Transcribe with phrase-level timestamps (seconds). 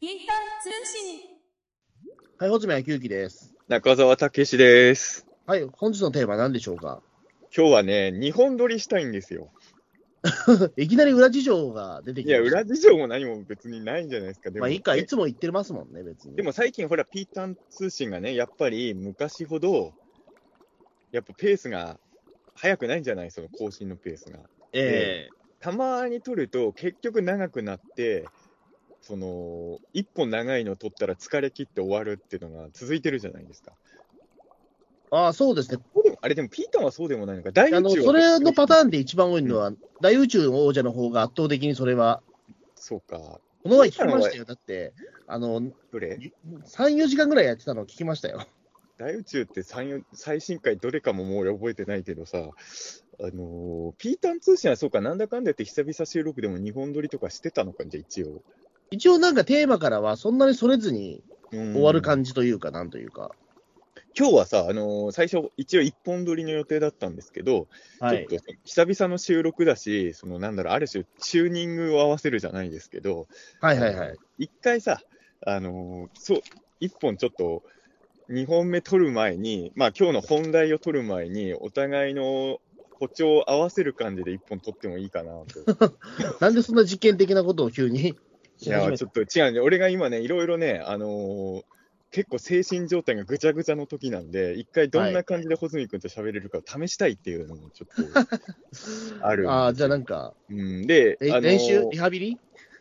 [0.00, 1.20] ピータン通信。
[2.38, 3.52] はい、穂積昭之です。
[3.66, 5.26] 中澤武史です。
[5.44, 7.02] はい、本日のテーマは何でしょうか？
[7.52, 9.50] 今日はね、日本撮りしたいんですよ。
[10.78, 12.40] いきなり裏事情が出てきいや。
[12.40, 14.52] 裏事情も何も別にないんじゃないですか。
[14.52, 16.36] でも、まあいいか、えいつも言ってますもんね、別に。
[16.36, 19.94] でも最近ほら、ピータン通信がね、やっぱり昔ほど、
[21.10, 21.98] やっぱペースが
[22.54, 24.38] 速くないんじゃないその更新のペースが。
[24.72, 25.28] え
[25.58, 28.24] たまに撮ると、結局長くなって、
[29.08, 33.72] その、一本長いの撮ったら疲れ切って終わるっていうのが続いてるじゃないですか。
[33.72, 33.98] え
[35.10, 35.78] ああ、そうですね。
[36.04, 37.50] でもあれでもピータンはそうでもないのか。
[37.50, 42.22] 大あの、宇宙はそれのパターンで一番多いのは、大宇宙の王者の方が圧倒的にそれは、
[42.74, 43.16] そうか。
[43.16, 44.44] この前聞きましたよ。
[44.44, 44.92] だって、
[45.26, 46.18] あの、どれ
[46.66, 48.46] ？3、4時間ぐらいやってたのを聞きましたよ。
[48.98, 58.42] 大宇宙って最最新回どれかももう俺覚えてないけどさ、あのーピータン通信はそうか、なんだかんだ言って久々収録でも日本撮りとかしてたのか、じゃあ一応。
[58.90, 63.30] 一応なんかテーマからはそんなにそれずに終終わる感じというか、なんというか。
[64.18, 67.68] 今日はさ、あのー最初、一応一本撮りの予定だったんですけど、
[68.00, 68.26] はい。
[68.28, 73.28] ちょっと久々の収録だし、そのなんだろう、ある種、チューニングを合わせるじゃないですけど、
[73.60, 74.16] はいはいはい。
[74.38, 75.00] 一回さ、
[75.46, 76.40] あのーそう、
[76.80, 77.62] 一本ちょっと、
[78.30, 82.60] 2本目撮る前に、まあ今日の本題を撮る前に、お互いの
[82.98, 85.96] 歩調を合わせる感じで一本撮ってもいいかなと。
[86.40, 88.16] なんでそんな実験的なことを急に？
[88.60, 89.60] いや、ちょっと違うね。
[89.60, 91.62] 俺が今ね、いろいろね、あのー
[92.10, 98.12] 結構精神状態がぐちゃぐちゃの時なんで、一回どんな感じで穂積君と喋れるかを試したいっていうのもちょっ
[99.20, 99.50] と ある。
[99.50, 102.38] ああ、じゃあなんか、うん、で、えあのー練習、リハビリ？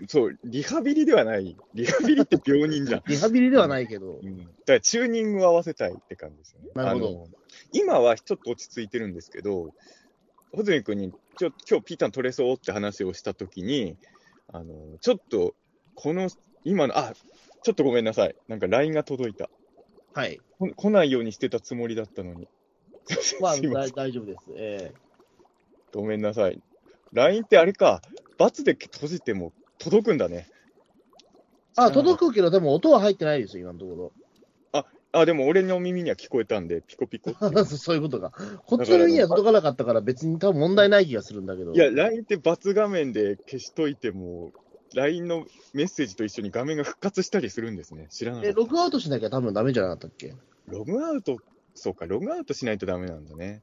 [0.08, 1.58] そう、リハビリではない。
[1.74, 3.04] リハビリって病人じゃん。
[3.08, 6.70] リハビリではないけどう、ん、だからチューニングを合わせたいって感じですよね。
[6.76, 7.30] なるほど
[7.74, 9.74] 今はちょっと落ち着いてるんですけど、
[10.52, 13.98] 穂積君にちょ今日ピータン取れそうって話をしたときに、
[14.48, 15.56] あのちょっと
[15.98, 16.30] この
[16.64, 17.14] 今の、あ
[17.64, 19.50] ちょっとごめんなさい、なんか LINE が届いた。
[20.14, 20.40] はい。
[20.60, 22.48] こ来ないようにしてたつもりだったのに。
[23.42, 24.40] まあ、すいません大大丈夫です。
[24.56, 24.92] え
[25.92, 26.62] ごめんなさい。
[27.14, 28.04] LINE ってあれか、
[28.38, 30.48] ×で閉じても届くんだね。
[31.76, 34.14] ー、あ、届くけど、でも音は入ってないですよ、今のとこ
[35.14, 37.66] あ、でも俺の耳には聞こえたんで、ピコピコっていうろ。
[37.66, 38.32] そういうことか。
[38.66, 41.74] こっちの耳には届かなかったから、別に多分問題ない気がするんだけど。
[41.74, 44.52] いや、LINE って×画面で消しといても、
[44.96, 48.08] LINE のメッセージと一緒に画面が復活したりするんですね。
[48.10, 48.58] 知らなかえ、った。
[48.58, 50.34] ログアウトしなきゃ多分ダメじゃなかったっけ？
[50.68, 51.38] ログアウト、
[51.76, 53.62] そうか、ログアウトしないとダメなんだね。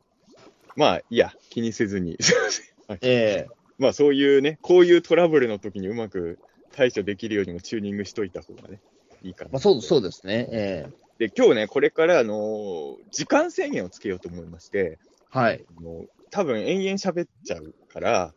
[0.77, 2.17] まあ、いいや、気にせずに。
[2.89, 3.47] はいえ
[3.79, 6.39] まあ、そういうね、こういうトラブルの時にうまく
[6.73, 8.81] 対処できるようにもチューニングしといた方がね、
[9.23, 9.51] いいかな。
[9.53, 10.49] まあ、そうそうですね。
[10.53, 10.87] え
[11.19, 15.65] で、今日ね、これから、あのー時間制限をつけようと思いまして、ーはい。
[15.81, 18.34] もう多分延々喋っちゃうから、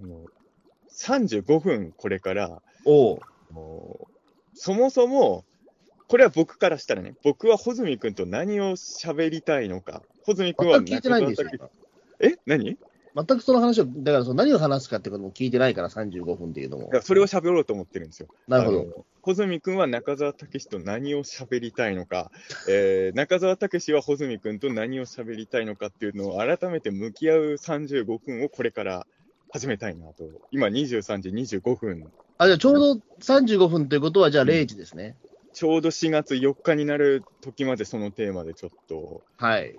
[0.00, 0.32] もう
[0.98, 3.20] 35分これから、お
[4.54, 5.44] そもそも、
[6.08, 11.70] これは僕からしたらね、僕は穂積君と何を喋りたいのか、穂積君は全く聞いてないんですよ。
[12.20, 12.70] え何？
[12.70, 12.78] い
[13.14, 16.90] 全くその話を、だからその何を話すかってことも聞いてないから、35分っていうのも。
[16.92, 18.28] やそれを喋ろうと思ってるんですよ。
[18.46, 19.04] なるほど。
[19.22, 22.30] 穂積君は中澤武史と何を喋りたいのか、
[22.68, 29.06] えー中澤武史は穂積君と何を喋りたいのかっていうのを改めて向き合う35分をこれから
[29.50, 30.24] 始めたいなと。
[30.50, 32.10] 今23時25分。
[32.38, 35.16] あ、じゃあちょうど35分ということは、じゃあ0時ですね。
[35.52, 39.22] ちょうど4月4日になる時までそのテーマでちょっと。
[39.36, 39.74] はい。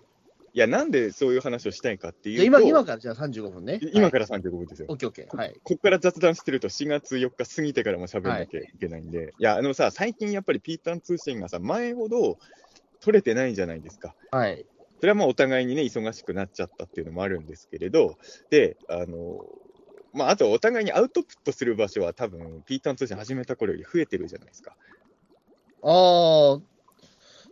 [0.53, 3.79] いや、なんでそういう話をしたいかっていう今今からじゃあ35分ね。
[3.93, 4.87] 今から35分ですよ。
[4.89, 5.37] オッケーオッケー。
[5.37, 5.53] はい。
[5.63, 12.39] ここから雑談してると4月4日過ぎてからも喋らなきゃいけないんで、い、や、あのさ、最近やっぱりピータン通信がさ、前ほど
[12.99, 14.15] 取れてないじゃないですか。
[14.31, 14.65] はい。
[14.99, 18.17] それはまあお互いにね、忙しくなっちゃったっていうのもあるんですけれど、
[18.49, 19.39] で、あの、
[20.13, 24.75] まあ、あとお互いにアウトプットする場所は多分、ピータン通信始めた頃より増えてるじゃないですか。
[25.83, 26.61] ああ、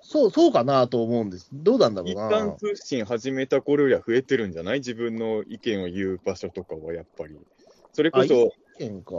[0.01, 1.49] そう、そうかなと思うんです。
[1.53, 2.27] どうなんだろピうな。
[2.27, 4.79] ータン通信始めた頃よりは増えてるんじゃない？
[4.79, 7.39] 自分の意見を言う場所とかはやっぱり。
[7.93, 9.13] それこそ、見か。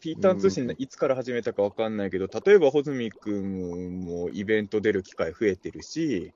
[0.00, 6.34] ピーターン通信いつから始めたかわかんないけど、例えば穂積君もイベント出る機会増えてるし、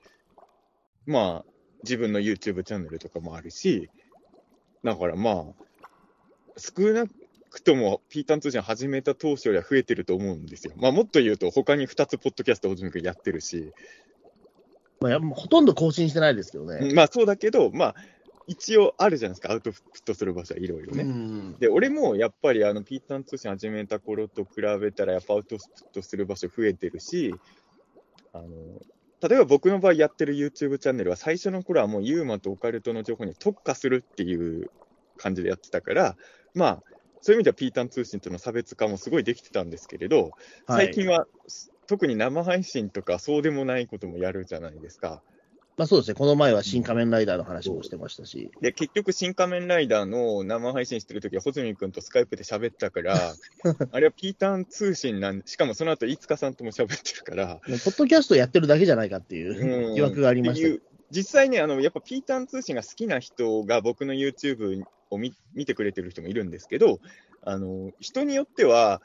[1.09, 1.45] まあ、
[1.85, 3.89] 自分の YouTube チャンネルとかもあるし、
[4.85, 5.45] だからまあ、
[6.59, 7.07] 少な
[7.51, 10.75] くともピーターン通信始めた当初よりは増えてると思うんですよ。
[10.77, 13.73] まあ、もっと言うと、他に2つポッドキャスト穂積君やってるし、
[15.01, 16.93] まあ、ほとんど更新してないですけどね。
[16.93, 17.95] まあそうだけど、まあ、
[18.47, 21.05] 一応あるじゃないですか、アウトプットする場所はいろいろね。
[21.05, 21.57] うん。
[21.59, 27.35] で、俺もやっぱりあの、ピーターン通信始めた頃と比べたら、やっぱアウトプットする場所増えてるし、
[28.35, 28.47] あの、
[29.21, 34.71] 例えば僕の場合やってる YouTube チャンネルは最初の頃はもうユーマとオカルトの情報に特化するっていう
[35.17, 36.17] 感じでやってたから、
[36.55, 36.83] まあ、
[37.21, 40.31] そういう意味ではピータン通信との差別化もすごいできてたんですけれど、
[40.69, 41.27] 最近は、
[41.89, 45.23] 特に生配信とかそうでもないこともやるじゃないですか。
[45.79, 48.51] まあそうですね、この前は新仮面ライダーの話もしてましたし。
[48.61, 53.15] で、結局、新仮面ライダーの生配信してるときは、穂積君とスカイプで喋ったから、
[53.93, 57.61] あれはピータン通信なんしかもその後、飯塚さんとも喋ってるから。
[57.65, 60.83] ポッドキャストやってるだけじゃないかっていう疑惑がありました。
[61.13, 66.99] 実際ね、あの、やっぱピータン通信が好きな人が僕の YouTube を見見てくれてる人もいるんですけど、
[67.43, 69.01] あの、人によっては、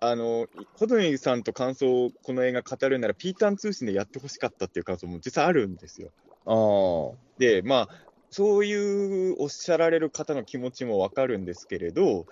[0.00, 0.46] あの、
[0.78, 6.10] 穂積さんと感想をこの映画語るなら、ピータン通信でやってほしかったっていう感想も実際あるんですよ。
[6.46, 7.18] ああ。
[7.38, 7.88] で、まあ、
[8.30, 12.26] そういうおっしゃられる方の気持ちもわかるんですけれど、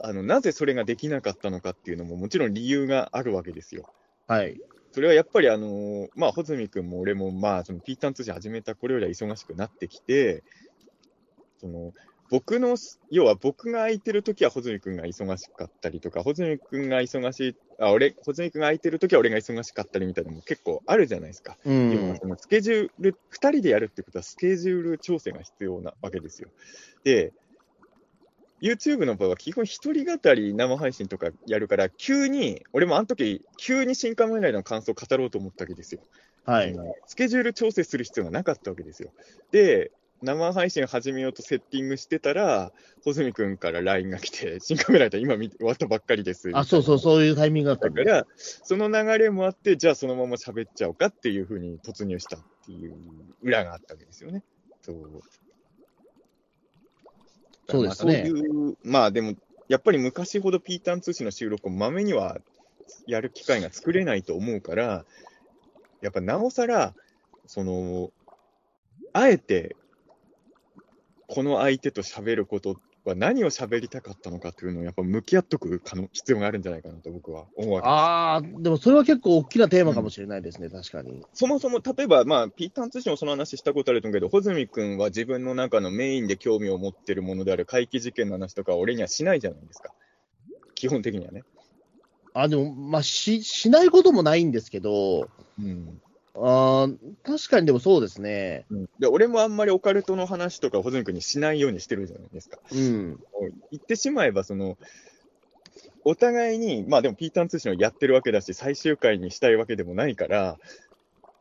[0.00, 3.88] あの、なぜそれができなかったのかっていうのももちろん理由があるわけですよ。
[4.26, 4.60] はい。
[4.90, 10.42] それはやっぱりあの、まあ、穂積君も俺も、まあ、そのピータン通信始めた頃よりは忙しくなってきて、
[11.58, 11.92] その、
[12.32, 12.78] 僕の、
[13.10, 21.58] 要は僕が空いてるときは穂積君が忙しかったりとか、穂積君が忙しい、あ、俺、穂積君が空いてるときは俺が忙しかったりみたいなのも結構あるじゃないですか。
[21.66, 21.70] う。
[21.70, 26.48] 要はそのスケジュール、2人でやるってことはスケジュール調整が必要なわけですよ。
[27.04, 27.34] で、
[28.62, 36.00] YouTube の場合は基本一人語り生配信とかやるから、急に、俺もあの時、急に新仮面ライダーの感想を語ろうと思ったわけですよ。
[36.46, 36.74] はい。
[37.06, 39.12] スケジュール調整する必要がなかったわけですよ。
[39.50, 39.92] で、
[40.22, 42.72] 生配信始めようとセッティングしてたら、
[43.02, 46.50] 穂積君から LINE が来て、新カメラで今見終わったばっかりです。
[46.54, 52.94] あ、そうそう、そういうタイミングだったから、その流れもあって、じゃあそのまま喋っちゃおうかっていうふうに突入したっていう
[53.42, 54.44] 裏があったわけですよね。
[54.80, 54.96] そう。
[57.68, 58.38] そうですねまあそう
[58.68, 59.34] いう、まあでも、
[59.68, 62.38] やっぱり昔ほどピータン通信の収録をまめには
[63.06, 65.04] やる機会が作れないと思うから、
[66.00, 66.94] やっぱなおさら、
[67.46, 68.12] その、
[69.12, 69.76] あえて、
[71.34, 72.76] この相手と喋ること
[73.06, 77.90] は何を喋りたかったのかっていうのをやっぱ向き合っとく可能必要があるんじゃないかなと僕は思うわけです。
[77.90, 81.24] ああ、でもそれは結構大きなテーマかもしれないですね、確かに。
[81.32, 89.94] そもそも、例えば、まあ、ピータン通信もその話したことあると思うけど、穂積君は自分の中のメインで興味を持ってるものである怪奇事件の話とか、俺にはしないじゃないですか。
[90.74, 91.44] 基本的にはね。
[92.34, 96.01] あ、でも、まあ、し、しないこともないんですけど、うん。
[96.34, 98.64] あー確かにでもそうですね。
[98.98, 102.58] で、俺もあんまりオカルトの話とか、穂積君にしないようにしてるじゃないですか。
[102.72, 103.20] うん。
[103.70, 104.78] 言ってしまえば、その、
[106.04, 110.58] お互いに、まあでも、ピータン通信をやってるわけだし、最終回にしたいわけでもないから、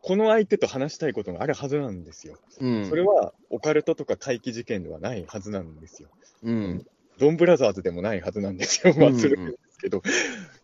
[0.02, 2.36] この相手と話したいことがあるはずなんですよ。
[2.60, 2.90] うん。
[2.90, 6.10] それは、オカルトとか怪奇事件ではないはずなんですよ。
[6.44, 6.86] うん。
[7.18, 8.94] ドンブラザーズでもないはずなんですよ。
[8.98, 10.02] まあ、するんですけど。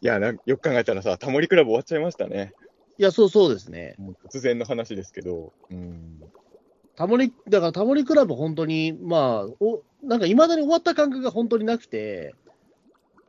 [0.02, 2.54] いや、なんよく考えたらさ、タモリクラブ終わっちゃいましたね。
[2.98, 3.96] いや、そうそうですね。
[4.32, 5.54] 突然の話ですけど。
[5.70, 6.22] うん。
[6.96, 12.34] タモリ、だからタモリクラブ本当に、まあ、お、なんか未だに終わった感覚が本当になくて、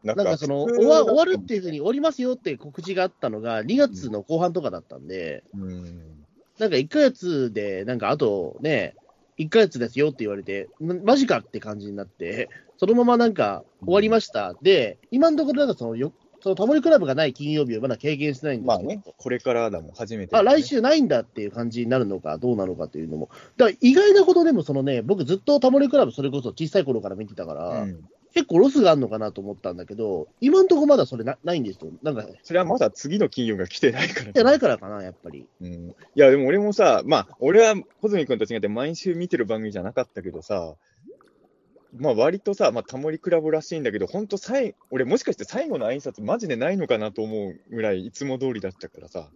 [0.03, 6.25] ななんかその、終わ終わるっていうふうに、終わりますよって告知があったのが、2月の後半とかだったんで、うん。
[6.59, 8.95] なんか1ヶ月で、なんかあとね、
[9.39, 12.49] 1ヶ月ですよって言われて、まマジかって感じになって、
[12.79, 14.55] そのままなんか終わりました。
[14.63, 23.29] で、今のところなんかそのよ、そのタモリクラブがない金曜日はまだ経験してないんですけど、まあね、これからだもん、初めて、あ、来週ないんだっていう感じになるのか、どうなのかっていうのも。
[23.57, 28.09] だから意外なことでも、そのね、僕ずっとタモリクラブそれこそ小さい頃から見てたから、うん。
[28.35, 31.91] 結構ロスがあるのかなと思ったんだけど、今んとこまだそれなないんですよ。
[32.03, 35.47] なんか、それはまだ次の金曜が来てないから、じゃないからかな、やっぱり。
[35.61, 35.89] うん。
[35.89, 40.75] いや、でも俺もさ、まあ、俺は穂積君と違って毎週見てる番組じゃなかったけどさ、
[41.97, 49.29] まあ割とさ、まあ、タモリクラブらしいんだけど、本当最、俺もしかして最後の挨拶マジでないのかなと思うぐらいいつも通りだったからさ。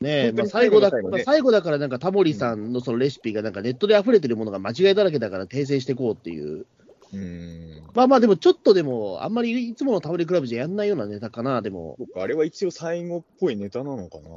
[0.00, 6.66] ねえ、まあ、最後だまあ最後だから、なんかタモリさんのそのレシピがなんかネットで溢れてるものが間違いだらけだから訂正していこうっていう。
[7.12, 7.82] うん。
[7.94, 11.96] まあまあ、でもちょっとでも、あんまりいつものタモリクラブじゃやんないようなネタかな、でも。
[12.16, 14.30] あれは一応最後っぽいネタなのかな。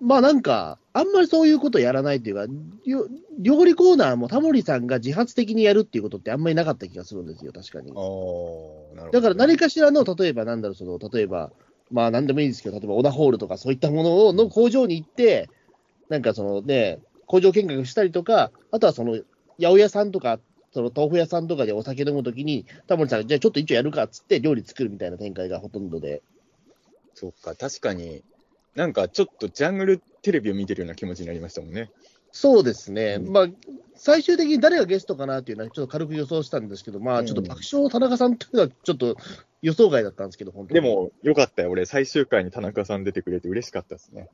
[0.00, 2.46] まあなんか、あんまりそういうことやらないっていうか、
[3.38, 7.96] 料理コーナーもタモリさんが自発的にやるっていうことってあんまりなかった気がするんですよ、確かにああ、。
[8.96, 11.50] なるほど、だから何かしらの、例えばなんだろう、その、例えば、
[11.90, 15.48] まあなんでもいいですけど、例えばオダホールとかそういったものをの工場に行って、
[16.08, 19.12] なんかそのね、工場見学したりとか、あとはその、
[19.58, 20.40] 八百屋さんとか、
[20.72, 26.22] その豆腐屋さんとかでお酒飲むときに、タモリさんが、じゃあちょっと一応やるかっつって料理作るみたいな展開がほとんどで。
[27.14, 28.22] そっか、確かに、
[28.76, 31.90] なんかちょっとジャングルテレビを見てるような気持ちになりましたもんね。
[32.30, 33.46] そうですね、うんまあ、
[33.94, 39.16] 最終的に誰がゲストかなっていうのは、ちょっと軽く予想したんですけど、まあ、ちょっと爆笑の田中さんっていうのは、ちょっと
[39.62, 40.82] 予想外だったんですけど、本当に。
[40.82, 41.70] でも、よかったよ。
[41.70, 44.28] 俺、最終回に田中さん出てくれて嬉しかったですね。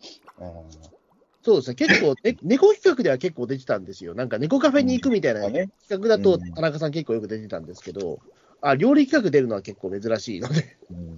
[1.45, 5.43] そうですね、結構、ね、 猫企画では結構出てたんですよ、なんか猫カフェに行くみたいな。
[5.43, 8.19] 企画だとうん、田中さん結構よく出てたんですけど、
[8.61, 10.77] あ、料理企画出るのは結構珍しいので。
[10.91, 11.11] うん、い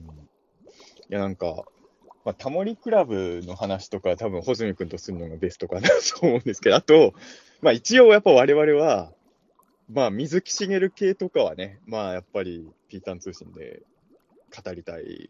[1.08, 1.64] や、なんか、
[2.24, 5.88] まあ、タモリクラブの話とか、多分穂積君とするのがベストかな
[6.18, 7.14] と思うんですけど、あと、
[7.60, 9.12] まあ、一応やっぱ我々は、
[9.90, 13.82] まあ、水木しげる系とかはね、まあ、やっぱり、ピータン通信で
[14.64, 15.28] 語りたい。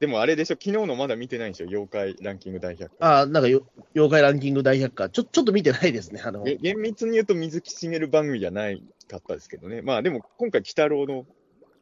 [0.00, 3.20] でもあれでしょ、昨日のまだ見てないんでしょ、妖怪ランキング大百科。
[3.20, 6.22] あ、なんかよ、妖怪ランキング大百科、ちょ、ちょっと見てないですね。
[6.24, 9.82] あの、げ厳密に言うと水木しげる番組じゃないかったですけどね。
[9.82, 11.26] まあ、でも今回、鬼太郎の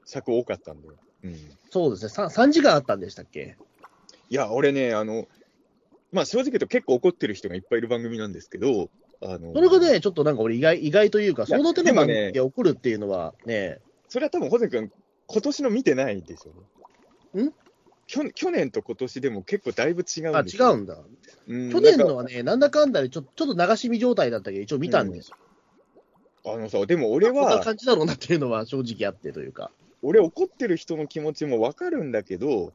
[0.04, 0.88] 尺多かったんで。
[1.25, 1.37] うん。
[1.71, 2.26] そうですね。
[2.26, 3.56] 3, 3時間あったんでしたっけ？
[4.32, 5.28] いや、俺ね、あの、
[6.10, 8.88] まあ正直言うと結構怒ってる人がいっぱいいる番組なんですけど、
[9.20, 14.90] あの、それがね、ちょっとなんか俺意外、意外というか、その手の番組が送るっていうのはね、それは多分、ホゼ君、
[15.26, 17.38] 今年の見てないでしょ。
[17.38, 17.52] ん？
[18.06, 20.70] 去去年と今年でも結構だいぶ違うんあ、ですよ。
[20.70, 20.96] 違うんだ。
[21.48, 25.36] うん去年のはね、なんだかんだでちょちょっと流し見状態だったけど、一応見たんですよ。
[26.46, 29.70] あのさ、でも俺こんなは、感じだろうなっていうのは正直あってというか。
[30.00, 32.72] 俺怒ってる人の気持ちもわかるんだけど、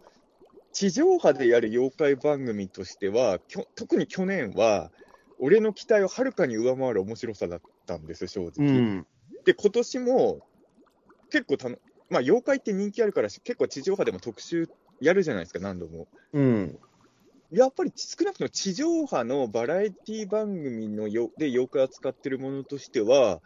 [0.78, 4.92] 地上波でやる妖怪番組としては、きょ特に去年は、
[5.40, 8.68] 俺の期待をはるかに上回る面白さだったんです、正直。
[8.68, 9.08] うん。
[9.44, 10.40] で、今年も、
[11.32, 11.78] 結構たの、
[12.12, 14.70] まあ、妖怪って人気あるからし、結構地上波でも特集
[15.02, 16.08] やるじゃないですか、何度も。
[16.34, 16.80] うん。
[17.52, 23.42] やっぱり少なくとも地上波のバラエティ番組のよで妖怪扱ってるものとしては、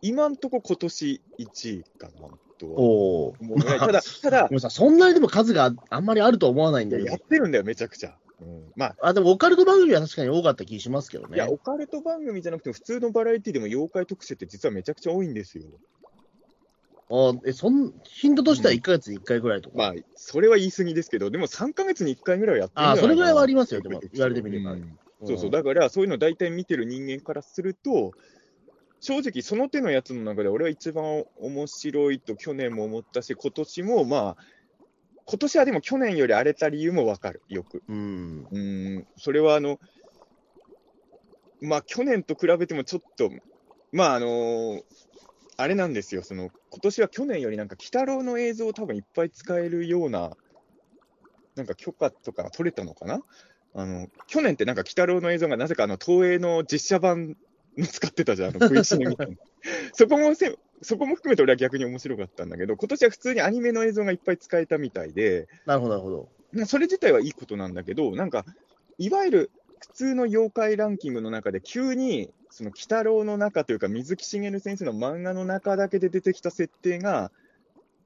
[0.00, 2.28] 今んとこ今年1位かな
[2.58, 3.34] とはおお。
[3.40, 3.64] 思うね。
[3.78, 7.18] ただ、ただで、もさ、そんなにでも数があんまりあるとは思わないんだけどやっ。
[7.18, 8.16] てるんだよ、めちゃくちゃ。
[8.40, 11.50] うん、まあ、あ、でもオカルト番組は確かに多かった気しますけどねいや、。
[11.50, 15.64] オカルト番組じゃなくても、普通のバラエティでも妖怪特集って実はめちゃくちゃ多いんですよ。
[17.10, 19.76] あえ、そん、頻度としては1ヶ月に1回ぐらいとか。
[19.76, 28.12] まあ、それは言い過ぎですけど、でも3ヶ月に1回ぐらいはやってるんじゃないあそれぐらいはありますよでも言われてみればうんそうそう、だからそういうの大体見てる人間からすると、
[29.00, 34.36] 正直その手のやつの中で俺は一番面白いと去年も思ったし、今年もまあ、
[35.24, 37.82] 今年はでも去年より荒れた理由もわかる、よく。
[37.88, 38.48] うん。
[38.50, 39.78] うん、それはあの、
[41.60, 43.30] まあ去年と比べてもちょっと、
[43.92, 44.80] まああの
[45.56, 50.36] あれなんですよ、その今年は去年よりなんか、鬼太郎の映像を多分いっぱい使えるような、
[51.56, 53.20] なんか許可とか取れたのかな？
[53.74, 57.34] あの去年ってなんか、鬼太郎の映像がなぜかあの東映の実写版の
[57.76, 59.36] 使ってたじゃん、あの V シネみたいな。
[59.92, 66.28] そこもせそこも含めて俺は逆に面白かったんだけど、今年は普通にアニメの映像がいっぱい使えたみたいで、なるほど、なるほど。
[66.52, 68.44] なそれ自体はいいことなんだけど、なんか、
[68.98, 77.30] いわゆる普通の妖怪ランキングの中で、急に、その、鬼太郎の中というか、水木しげる先生の漫画の中だけで出てきた設定が、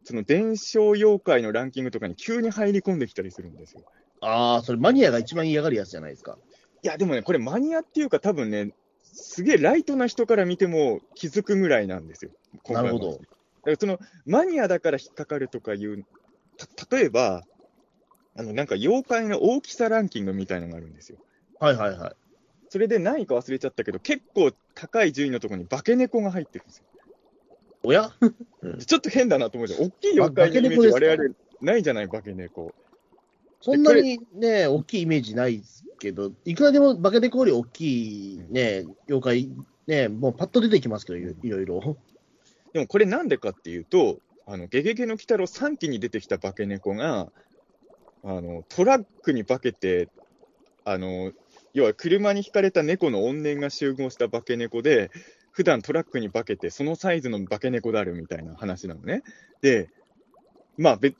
[0.04, 3.82] その、伝承妖怪のランキングとかに急に入り込んできたりするんですよ。
[4.20, 6.38] ああ、それマニアが一番嫌がるやつじゃないですか。
[6.82, 8.72] いや、でもね、これマニアっていうか、多分ね、
[9.12, 12.30] すげえライトな人から見ても気づくぐらいなんですよ。
[12.64, 16.04] 今回のなるほど話だからそのマニアだから引っかかるとかいう、
[16.56, 17.44] た例えば、
[18.34, 21.18] あのなんか妖怪の大きさランキングみたいなのがあるんですよ。
[21.60, 22.12] はいはいはい。
[22.70, 26.84] それで何位か忘れちゃったけど、結構高い順位のところに化け猫が入ってるんですよ。
[27.84, 28.10] おや？
[28.86, 29.82] ちょっと変だなと思うじゃん。
[29.82, 32.74] 大きい妖怪のイメージ、我々ないじゃない、化け猫。
[33.60, 39.50] そんなにね、大きいイメージないですけど、いくらでも化け猫より大きいね、妖怪、
[39.86, 41.96] ね、もうパッと出てきますけど、いろいろ。
[42.72, 47.30] でもこれなんでかっていうと、あのゲゲゲの鬼太郎3期に出てきた化け猫が、
[48.24, 50.08] あのトラックに化けて、
[50.84, 51.32] あの
[51.72, 55.12] 要は車にひかれた猫の怨念が集合した化け猫で、
[55.52, 59.22] 普段トラックに化けて、そのサイズの化け猫であるみたいな話なのね。
[59.60, 59.90] で、
[60.78, 61.16] まあ別、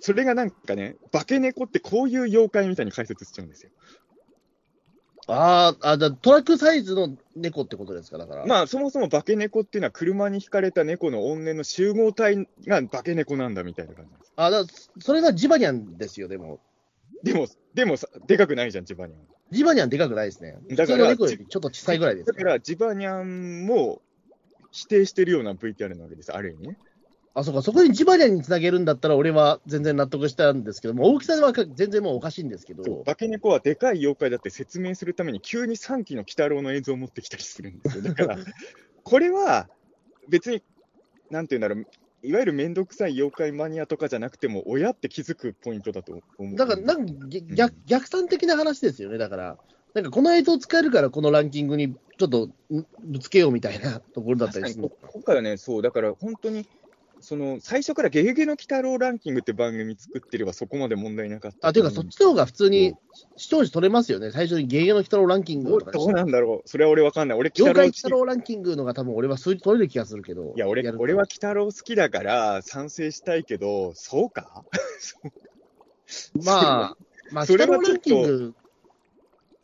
[0.00, 3.70] それがなんかね、化け猫ってこういう妖怪みたいに解説しちゃうんですよ。
[5.26, 8.46] あーあ、じゃあトラックサイズの猫ってことですか、だから。
[8.46, 14.32] まあそもそも化け猫っていうのは車にひかれた猫の怨念の集合体が化け猫なんだみたいな感じです。
[14.36, 14.64] あだ
[15.00, 16.60] それがジバニャンですよ、でも。
[17.22, 19.20] でも、でもさ、でかくないじゃん、ジバニャン。
[19.50, 20.58] ジバニャンでかくないですね。
[20.70, 24.02] だからちょっと小さいぐらいですね、だから、ジバニャンも
[24.72, 26.78] 否定してるような VTR なわけです、ある意味ね。
[27.34, 38.04] あ、そうか、そこにジバニャンにつなげるんだったら、俺は全然納得したんですけども、大きさはか全然もうおかしいんですけど、化け猫はでかい妖怪だって説明するために、急に3期の鬼太郎の映像を持ってきたりするんですよ。
[38.04, 38.38] だから、
[39.02, 39.68] これは
[40.28, 40.62] 別に、
[41.28, 41.86] なんていうんだろう、
[42.22, 46.56] いわゆるめんどくさい妖怪マニアとかじゃなくても、親って気づくポイントだと思う。
[46.56, 49.58] だから、なんかぎ逆逆算的な話ですよね、だから、
[49.92, 54.90] なんかこの映像使えるから、このランキングにちょっとんぶつけようみたいなところだったりするの。
[55.12, 56.66] 今回はね、そう、だから本当に、
[57.24, 62.94] その最初からゲゲゲの鬼太郎ランキングって番組作ってればそこまで問題なかったあ、ていうか、そっちの方が普通に
[63.36, 64.30] 視聴者取れますよね。
[64.30, 67.38] 最初にゲゲゲの鬼太郎ランキングどうとかにどうなんだろうそれは俺わかんない。
[67.38, 70.52] 俺、鬼妖怪鬼太郎好き太郎ランキングのが多分俺は数字取れる気がするけど。
[70.54, 74.64] いや、俺俺は鬼太郎好きだから賛成したいけど、そうか？
[76.44, 76.96] まあ、
[77.32, 78.54] まあ、それはランキング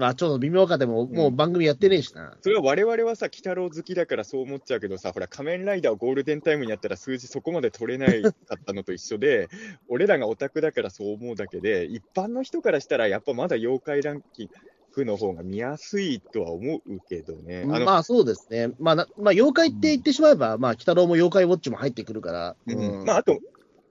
[0.06, 2.36] はちょっと微妙かでも、もう番組やってねえしな。
[2.40, 8.32] それは我々はさ、鬼太郎好きだからそう思っちゃうけどさ、ほら、仮面ライダーをゴールデンタイムにやったら数字そこまで取れないかっ
[8.64, 9.48] たのと一緒で、
[9.88, 14.50] 俺らがオタクだからそう思うだけで、一般の人からしたら、やっぱまだ妖怪ランキン
[14.92, 17.62] グの方が見やすいとは思うけどね。
[17.64, 18.72] あのまあそうですね。
[18.78, 22.56] まあ、なまあ、妖怪って言ってしまえば、まあ、鬼太郎も妖怪ウォッチも入ってくるから。
[22.66, 23.38] うんまあ、あと、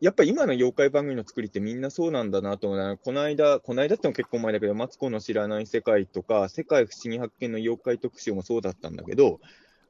[0.01, 2.97] やっぱ今の妖怪番組の作りってみんなそうなんだなと思うな。
[2.97, 9.39] この間、この間っても結構前だけど、マツコの知らない世界とか、世界不思議発見の妖怪特集もそうだったんだけど、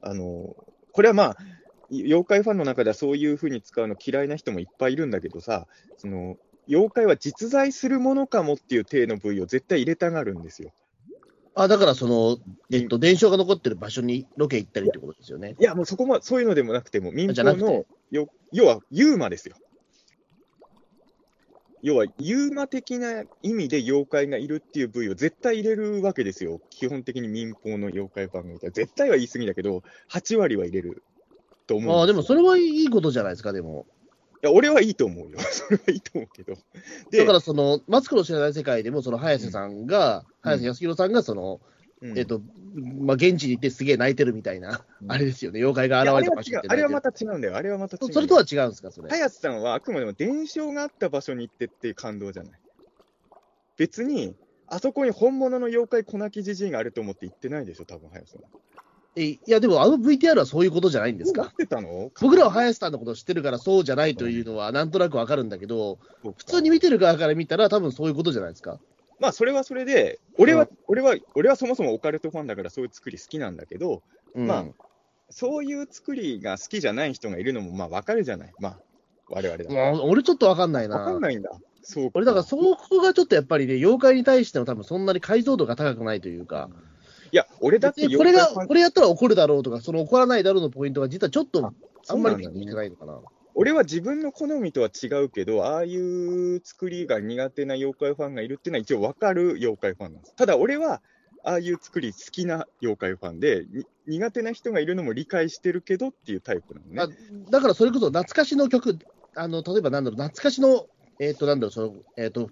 [0.00, 0.54] あの、
[0.92, 1.36] これはまあ、
[1.90, 6.36] 妖怪ファンの中ではそういうふうに使うの嫌いな人もいっぱいいるんだけどさ、その、
[6.68, 10.72] 妖怪は実在するものかもっていう体の部位を絶対入れたがるんですよ。
[11.54, 12.38] あ、だからその、
[12.70, 15.56] えっと、伝承が残ってる場所にロケ行ったりってことですよね。
[15.58, 19.56] いや、もうそこも、そういうのでもなくても、民放の、よ要は、ユーマですよ。
[21.82, 26.60] 要は、ユーマ的な意味で妖怪がいるっていう部位を絶対入れるわけですよ。
[26.70, 28.70] 基本的に民放の妖怪番組で。
[28.70, 31.02] 絶対は言い過ぎだけど、8割は入れる
[31.66, 33.86] と思うんああ、でもそれはいいことじゃないですか、でも。
[34.42, 35.38] いや、俺はいいと思うよ。
[35.50, 36.54] それはいいと思うけど。
[37.10, 41.60] で、だからその、マツコの知らない世界でも、その早瀬さんが、早瀬康弘さんが、その、
[42.02, 42.40] うんえっと、
[43.00, 47.56] まあ、現地に行ってすげえ泣いてるみたいな、うんあれですよね、妖怪が現れた場所あれはまた違うんだよ。
[47.56, 48.12] あれはまた違う。
[48.12, 49.10] それとは違うんですか、それ？
[49.10, 52.52] 早瀬さんはあくまでも伝承があった場所に行ってっていう感動じゃない。
[53.76, 54.34] 別に、
[54.66, 58.48] あそこに本物の妖怪粉木じじいがあると思って行ってないでしょ、多分早瀬さんは。
[59.16, 61.52] えいや、でもあの VTR はそういうことじゃないんですか？
[62.20, 65.98] 僕らは林さんのことを知ってるからそうじゃないというのはなんとなくわかるんだけど、
[66.36, 68.78] 普通に見てる側から見たら多分そういうことじゃないですか？
[69.20, 74.02] まあ、それはそれで、俺は、うん俺は、俺はそもそもオカルトファンだからそういう作り好きなんだけど、
[74.34, 74.64] うん、まあ
[75.30, 78.52] そういう作りが好きじゃない人がいるのも、まあ、わかるじゃない。
[78.58, 78.78] まあ、
[79.28, 79.72] 我々だと。
[79.72, 80.98] もう俺ちょっとわかんないな。
[80.98, 81.50] わかんないんだ。
[81.82, 86.68] そう俺だからそこがちょっとやっぱりね、妖怪に対しての多分そんなに解像度が高くないというか、
[87.32, 93.18] いや、俺だってでこれが、これやったら怒るだろうとか、その怒らないだろうのポイントが実はちょっとあんまりピそうなんだねンてないのかな。
[93.54, 100.34] 俺は自分の好みとは違うけど、ああいう作りが苦手な妖怪ファンがいるっていうのは一応わかる妖怪ファンなんです。
[100.36, 101.02] ただ俺は、
[101.42, 103.66] ああいう作り好きな妖怪ファンで、
[104.06, 107.16] 苦手な人がいるのも理解してるけどっていうタイプなのね。
[107.50, 108.98] だからそれこそ懐かしの曲、
[109.34, 110.86] あの例えばなんだろう、懐かしの、
[111.18, 112.50] えっ、と、なんだろう、その、えっ、と、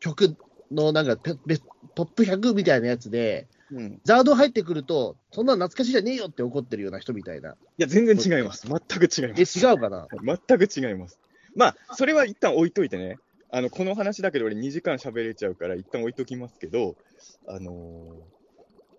[0.00, 0.36] 曲
[0.70, 7.52] のなんかトップ100みたいなやつで、うん、ザード入ってくると、そんな懐かしいじゃねえよって怒ってるような人みたいな。
[7.52, 8.66] いや、全然違います。
[8.68, 9.58] 全く違いまえ、す。
[9.58, 10.06] 違うかな？
[10.46, 11.18] 全く違います。
[11.54, 13.18] まあ、それは一旦置いといてね。
[13.50, 16.96] あの、この話だけど俺2時間喋れちゃうから一旦置いときますけど、
[17.46, 18.36] あのー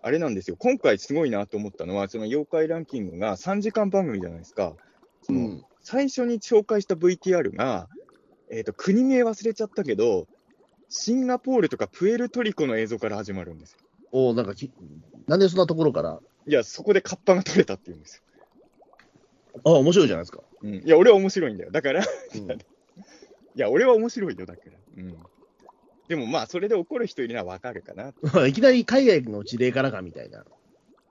[0.00, 0.56] あれなんですよ。
[0.56, 4.76] 今回すごいなと思ったのは、その妖怪ランキングが3時間番組じゃないですか。
[5.22, 5.64] そのうん。
[5.80, 7.88] 最初に紹介した VTR が、
[8.50, 10.26] えっ、と、国名忘れちゃったけど、
[10.88, 13.78] シンガポールとかプエルトリコの映像から始まるんですよ。
[14.12, 14.70] おなんかき、
[15.26, 18.22] なんでそんなところから、いや、そこでカッパが取れたって言うんです
[19.54, 19.60] よ。
[19.64, 20.40] あ、面白いじゃないですか。
[20.62, 21.70] うん、いや、俺は面白いんだよ。
[21.70, 22.48] だから、いうん
[23.54, 24.78] や、俺は面白いよ、だから。
[24.96, 25.16] うん。
[26.08, 28.14] でもまあ、それで怒る人いるのはわかるかな。
[28.22, 30.44] ま あいきなり海外の事例からかみたいな。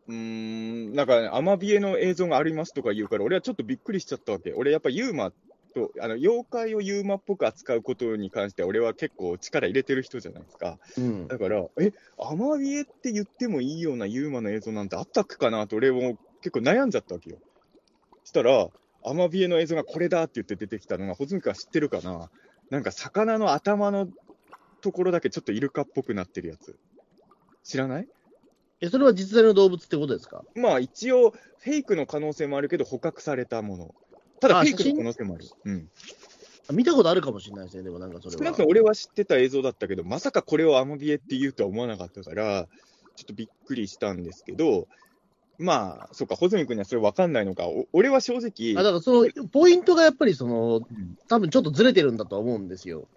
[0.08, 4.54] うーん、なんか、ね、アマビエの映像がありますとか言うから、俺はちょっとびっくりしちゃったわけ。
[4.54, 5.34] 俺、やっぱユーマ
[5.78, 10.78] と、あの、妖怪をユーマっぽく扱うことに関しては、俺は結構力入れてる人じゃないですか。
[10.98, 11.28] うん。
[11.28, 17.40] だから、え、アマビエって言ってもいいようなユーマの映像なんてあったっけかなと、俺も結構悩んじゃったわけよ。
[18.24, 18.70] したら、
[19.06, 22.30] アマビエの映像がこれだって言って出てきたのが、ホズミ君は知ってるかな
[22.70, 24.08] なんか、魚の頭の
[24.82, 26.76] ところだけちょっとイルカっぽくなってるやつ。
[27.64, 28.08] 知らない？
[28.82, 30.44] え、それは実在の動物ってことですか？
[30.56, 33.96] まあ一応、フェイクの可能性もあるけど、捕獲されたもの。
[34.40, 35.46] ただ、あフェイクの可能性もある。
[35.66, 35.90] うん。
[36.70, 38.38] あ見たことあるかもしれないですね、でもなんかそれは。
[38.40, 42.68] 少なくとも俺は知ってた映像だったけど、まさかこれをアマビエって言うとは思わなかったから、
[43.16, 44.88] ちょっとびっくりしたんですけど、
[45.60, 53.08] まあ、そうか、穂積君にはそれ分かんないのか、お俺は正直、あだからそのポイントがやっぱりそのうん、多分ちょっとずれてるんだとは思うんですよ。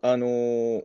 [0.00, 0.84] あのー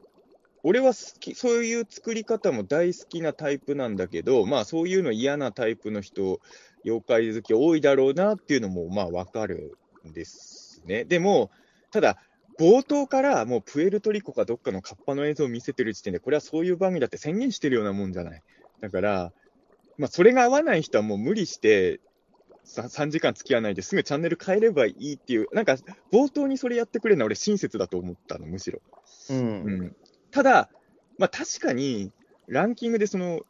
[0.63, 6.41] 俺は好き、そういう作り方も大好きなタイプなんだけど、まあそういうの嫌なタイプの人、
[6.83, 11.03] 妖怪好き多いだろうなっていうのもまあわかるんですね。
[11.05, 11.51] でも、
[11.91, 12.17] ただ、
[12.59, 18.43] 冒頭からもうプエルトリコかどっかのカッパの映像を見せてる時点で、これはそういう番組だって宣言してるようなもんじゃない。
[18.81, 19.33] だから、
[19.97, 22.01] まあそれが合わない人はもう無理して、
[22.65, 25.77] さ3時間付き合わないですぐチャンネル変えればいいっていう、なんか
[26.11, 28.81] 冒頭にそれやってくれるのは俺親切だと思ったの、むしろ。
[29.29, 29.37] うん。
[29.37, 29.41] う
[29.85, 29.95] ん、
[30.31, 30.69] ただ、
[31.17, 32.11] まあ確かに、
[32.47, 33.41] ランキングでその、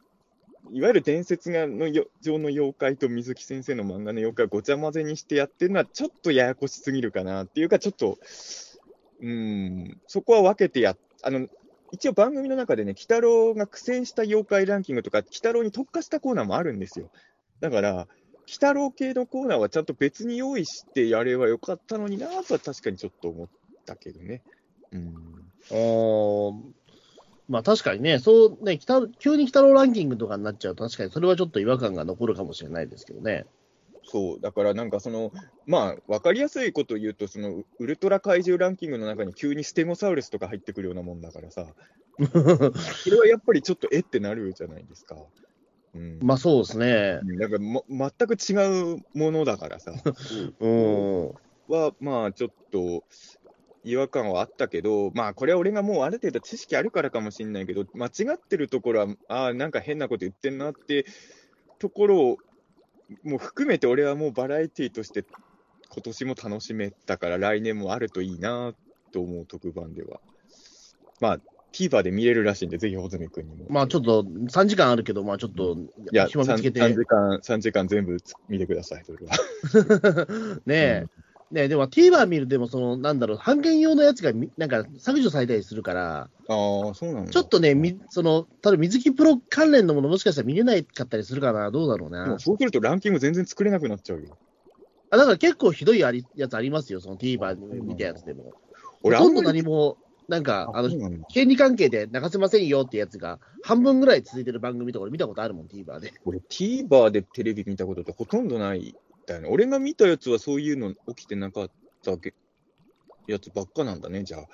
[0.72, 8.18] いわゆる伝説がのよ上の妖怪と水木先生の漫画の妖怪をごちゃ混ぜにしてやってるのは、ちょっとややこしすぎるかなっていうか、ちょっと、
[9.20, 11.48] うん、そこは分けてやあの、
[11.92, 17.10] 一応番組の中でね、鬼太郎が苦戦した妖怪ランキングとか、鬼太郎に特化したコーナーもあるんですよ。
[17.60, 18.08] だから、
[18.44, 23.48] 鬼太郎系のコーナーはちゃんと別に用意してやればよかったのになとは確かにちょっと思っ
[23.86, 24.42] たけどね。
[24.92, 25.14] うん。
[25.70, 26.54] おー
[27.50, 33.44] まあ確かにね、そうね、北急に鬼太郎ランキングとかになっちゃうと、確かにそれはちょっと違和感が残るかもしれないですけどね。
[34.04, 35.32] そう、だからなんかその、
[35.66, 41.66] まあ、わかりやすいこと言うと、そのウルトラ怪獣ランキングの中に急にステゴサウルスとか入ってくるようなもんだからさ、
[42.18, 45.16] それはやっぱりちょっとえってなるじゃないですか。
[45.94, 46.20] うん。
[46.22, 47.18] まあそうですね。
[47.24, 47.58] なんか、
[47.88, 49.92] ま、全く違うものだからさ、
[50.60, 51.32] うん。
[51.66, 53.04] は、まあ、ちょっと
[53.84, 61.06] 違和感はあったけど、まあ、これは俺がもうある程度知識あるからかもしれないけど、間違ってるところは、ああ、なんか変なこと言ってんなって
[61.78, 62.36] ところを、
[63.24, 65.24] もう含めて俺はもうバラエティーとして
[65.88, 68.74] 今年も楽しめたから、来年もあるといいな
[69.12, 70.20] と思う特番では。
[71.20, 71.40] まあ、
[71.72, 73.66] TVer で見れるらしいんで、ぜひ穂積君にも。
[73.68, 75.76] まあちょっと3時間あるけど、まあちょっと
[76.12, 76.80] いや、暇見 3, つけて。
[76.80, 78.16] 3時間、3時間全部
[78.48, 80.60] 見てください、それは。
[80.66, 81.06] ねえ、
[81.50, 87.32] ねえ、でも TVer 見るでも、その、なんだろう、半減用のやつがみなんか削除されたりするから、ああ、そうなんだ。
[87.32, 92.38] ちょっとね、みその、ただ水木プロ関連のものもしかしたら見れないかったりするかな、どうだろうでなも。
[92.38, 94.36] そうするとランキング全然作れなくなっちゃうよ。
[95.10, 98.54] あだから結構ひどいありやつありますよ、その TVer で見たやつでも。
[99.02, 100.90] ほ俺、とんど何も、なんか、あの
[101.32, 106.12] 権利関係で流せませんよってやつが、半分ぐらい続いてる番組とか俺見たことあるもん、TVer で。
[106.24, 109.48] 俺、TVer でテレビ見たことってほとんどないんだよね。
[109.48, 111.70] 俺が見たやつはそういうの起きてなかっ
[112.02, 112.34] たけ
[113.26, 114.46] やつばっかなんだね、じゃあ。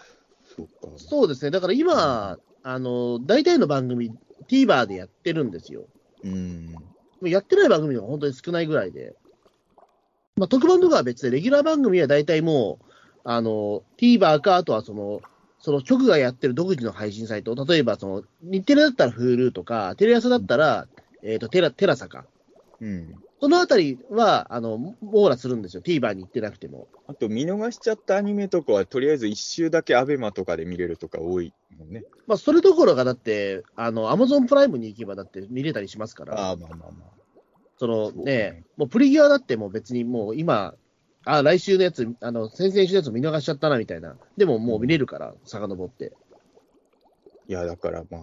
[0.56, 0.98] そうか。
[0.98, 4.12] そうですね、だから今、あの、大体の番組、
[4.48, 5.86] TVer でやってるんですよ。
[6.22, 6.74] うん。
[7.22, 9.14] やってない番組が本当に少ないぐらいで。
[10.36, 12.84] まあ、特番とかは別で、レギュラー番組は大体もう、
[13.24, 15.20] あの、TVer か、あとはその、
[15.58, 20.86] その局がやってる独自の配信サイト、例えばその、日テレだったら Hulu とか、テレ朝だったら、
[21.22, 22.26] えっ、と、テラ、テラサか。
[22.80, 23.14] うん。
[23.40, 25.82] そのあたりは、あの、網羅するんですよ。
[25.82, 26.88] TVer に行ってなくても。
[27.06, 32.04] あと、見逃しちゃったアニメとかは、とりあえず一周だけアベマとかで見れるとか多いもんね。
[32.26, 36.34] まあ、それどころがだって、あの、Amazon プライムに行けばだって見れたりしますから。
[36.34, 37.16] ああ、まあまあまあ。
[37.78, 40.74] そのねね、もうプリギュアだってもう別にもう今、
[41.26, 44.16] あ、来週のやつ、あの、先々週のやつ見逃しちゃったなみたいな。
[44.36, 46.12] でももう見れるから、遡って。
[47.48, 48.22] いや、だからまあ、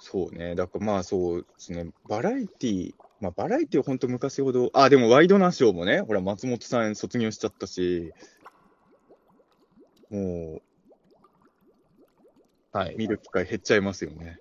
[0.00, 0.56] そうね。
[0.56, 1.90] だからまあそうですね。
[2.08, 8.12] バラエティー、まあバラエティーは本当昔ほど、あ、でもワイドナショーもね、ほら松本さん卒業しちゃったし、
[10.10, 10.60] も
[12.72, 12.94] はい。
[12.94, 14.38] う見る機会減っちゃいますよね。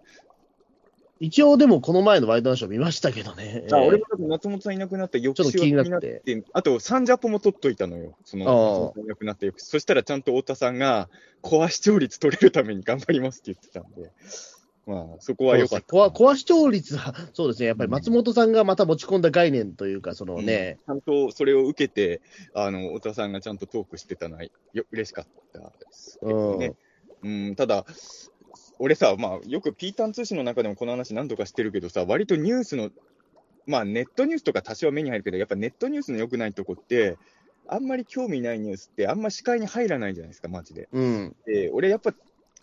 [1.19, 3.67] 一応でもこの前のワイドナショー見ましたけどね。
[3.71, 8.17] あ、えー俺もだって松本さんいなくなった翌週ちょっと気になはってあと、サンジャポも取っといたのよ。
[8.25, 9.65] その、ああ松本さんいなくなった翌週。
[9.67, 11.07] そしたらちゃんと太田さんが、
[11.41, 14.11] コア視聴率取れるために頑張りますって言ってたんで、
[14.87, 15.85] まあ、そこは良かった。
[15.85, 22.21] コアコア視聴率は、 そうですね、やっぱり松本さんがまた持ち込んだ概念というか、そのね、ちゃんとそれを受けて、
[22.53, 24.51] あの、太田さんがちゃんとトークしてたのは、よ
[24.91, 26.73] 嬉しかったですけどね。
[27.23, 27.85] うん、ただ、
[28.79, 32.89] 俺さ、まあ、よくピータン通信の中でもこの話何度かしてるけどさ、割とニュースの、
[33.67, 37.17] まあ、ネットニュースとか多少は目に入るけど、やっぱネットニュースの良くないとこって、
[37.67, 40.89] あんまり興味ないニュースって、あんま視界に入らないじゃないですか、マジで。
[40.91, 42.11] うん、で、俺やっぱ、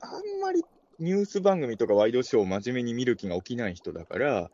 [0.00, 0.64] あんまり
[0.98, 4.50] ニュース番組とかワイドショーを真面目に見る気が起きない人だから、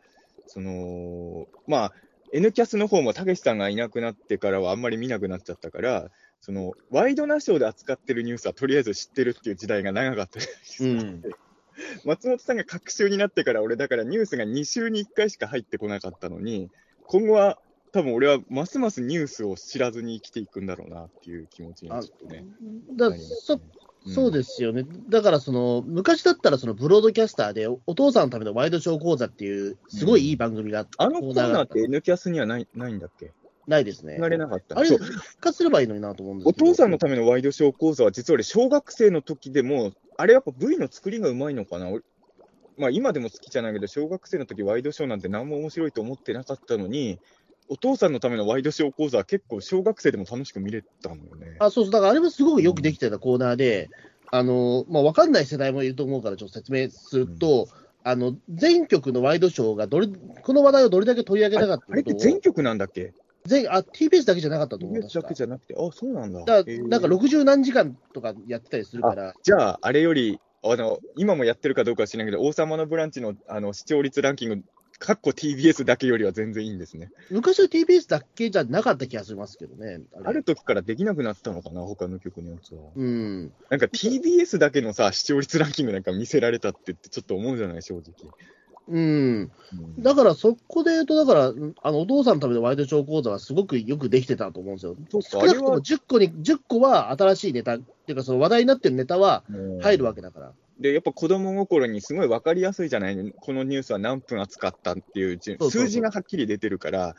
[0.46, 1.92] その、まあ、
[2.32, 11.02] N キャスの方もたけしさんがいなくなってからはあんまり見なくなっちゃったから、その、ワイドナショーで扱ってるニュースはとりあえず知ってるっていう時代が長かったじゃないですか。
[11.02, 11.22] うん
[12.04, 16.70] 松本さんが隔週になってから、俺だからニュースが2週に1回しか入ってこなかったのに、
[17.06, 17.58] 今後は
[17.92, 22.44] 多分俺はますますニュースを知らずに生きていくんだろうなっていう気持ちにちょっとね。
[22.92, 23.10] だ
[24.06, 33.32] そうですよね、だからその昔だったら、そのブロードキャスターでおお父さんのためのワイドショー講座っていう、すごいいい番組があのコーがナーって N キャスにはないないんだっけ？
[33.66, 34.18] ないですね。
[34.18, 34.78] なれなかった。
[34.78, 36.66] あれ、復活すればいいのになと思うんですおけど。
[36.66, 42.02] 父さんのためのワイドショー講座は、実は俺、小学生の時でも、あれやっぱ V の作りがうまいのかな、俺
[42.76, 47.18] まあ、今でも好きじゃないけど、小学生の時ワイドショーなんて何も面白いと思ってなかったのに、
[47.68, 51.56] お父さんのためのワイドショー講座は結構、小学生でも楽しく見れたのよね。
[51.58, 53.90] あそうそう、だからあれはすごくよくできてたコーナーで、
[54.30, 57.68] あのまあ、分かんない世代もいると思うから、ちょっと説明すると、
[58.02, 63.14] あの全局のワイドショーがどれ、この話題をどれだけ取り上げたかってあれって全曲なんだっけ？
[63.46, 64.98] 全あ TBS だけじゃなかったと思う。
[64.98, 66.44] TBS だけじゃなくて、あ、そうなんだ。
[66.44, 74.62] だなんか60何時間とかやってたりするから、じゃあ、あれより、あの、今もやってるかどうかは知らないけど、王様のブランチのあの視聴率ランキング、
[74.98, 77.10] かっこ TBS だけよりは全然いいんですね。
[77.30, 80.00] 昔は TBS だけじゃなかった気がしますけどね。
[80.24, 82.80] ある時からできなくなったのかな、他の曲のやつは。
[82.94, 83.52] うん。
[83.70, 88.04] なんか TBS だけのさ、視聴率ランキングなんか見せられたって言ってちょっと思うじゃない、正直。
[88.88, 89.02] うん。
[89.02, 89.02] う
[89.40, 89.50] ん
[89.98, 91.52] だからそこで言うと、だから、
[91.82, 94.96] あのお父さんのためのワイドショー講座はすごくよくできてたと思うんですよ。
[95.10, 99.44] そう少なくともかあれは10個に、10個は新しいネタ、っていうかその話題になってるネタは
[99.80, 100.52] 入るわけだから。
[100.80, 107.14] で、やっぱ子供心にすごい分かりやすいじゃない、このニュースは何分扱ったっていう数字がはっきり出てるから、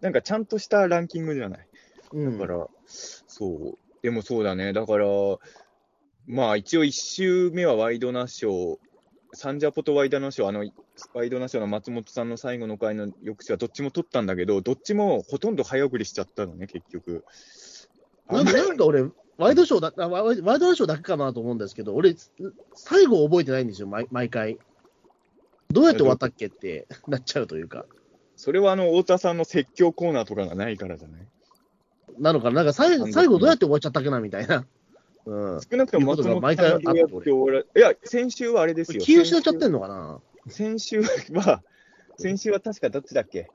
[0.00, 1.68] なんかちゃんとしたランキングじゃない？
[2.12, 2.38] うん。
[2.38, 5.06] だから、そう、でもそうだね、だから、
[6.26, 8.78] まあ一応1週目はワイドナショー、
[9.34, 10.70] サンジャポとワイドナショー、あの
[11.12, 17.24] ワイドナショーの松本さんの最後の回の翌週はどっちも取ったんだけど、どっちもほとんど早送りしちゃったのね、結局。
[18.28, 19.04] なんかなんか俺、
[19.36, 22.14] ワイドショーだあワイワイドナショーだけかなと思うんですけど、俺、
[22.74, 24.58] 最後覚えてないんですよ、毎毎回。
[25.70, 27.84] どうやって終わったっけってなっちゃうというか。
[28.36, 31.26] それはあの太田さんの説教コーナーとかがないからじゃない？
[32.18, 34.66] なのかな、なんか最後最後どうやって終わっちゃったっけなみたいな。
[35.26, 35.60] うん。
[35.60, 36.96] 少なくとも松本さんがい
[37.80, 39.00] や、先週はあれですよ。
[39.00, 40.20] 気失っちゃってんのかな？
[40.48, 41.62] 先週は、
[42.18, 43.48] 先週は確かどっちだっけ？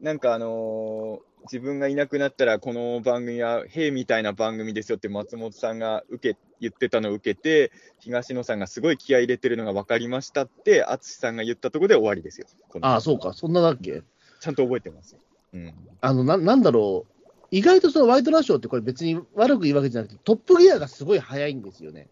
[0.00, 12.46] なんかあのー自分がいなくなったら、この番組は、兵みたいな番組ですよって松本さんが受け言ってたのを受けて、東野さんがすごい気合い入れてるのが分かりましたって、淳さんが言ったところで終わりですよ。
[12.82, 14.02] ああ、そうか、そんなだっけ？
[14.40, 15.20] ちゃんと覚えてますよ。
[15.54, 15.74] うん。
[16.00, 17.12] あのな、なんだろう。
[17.50, 22.08] 意外とそのワイドナショーってこれ別に悪く言うわけじゃなくて、トップギアがすごい早いんですよね。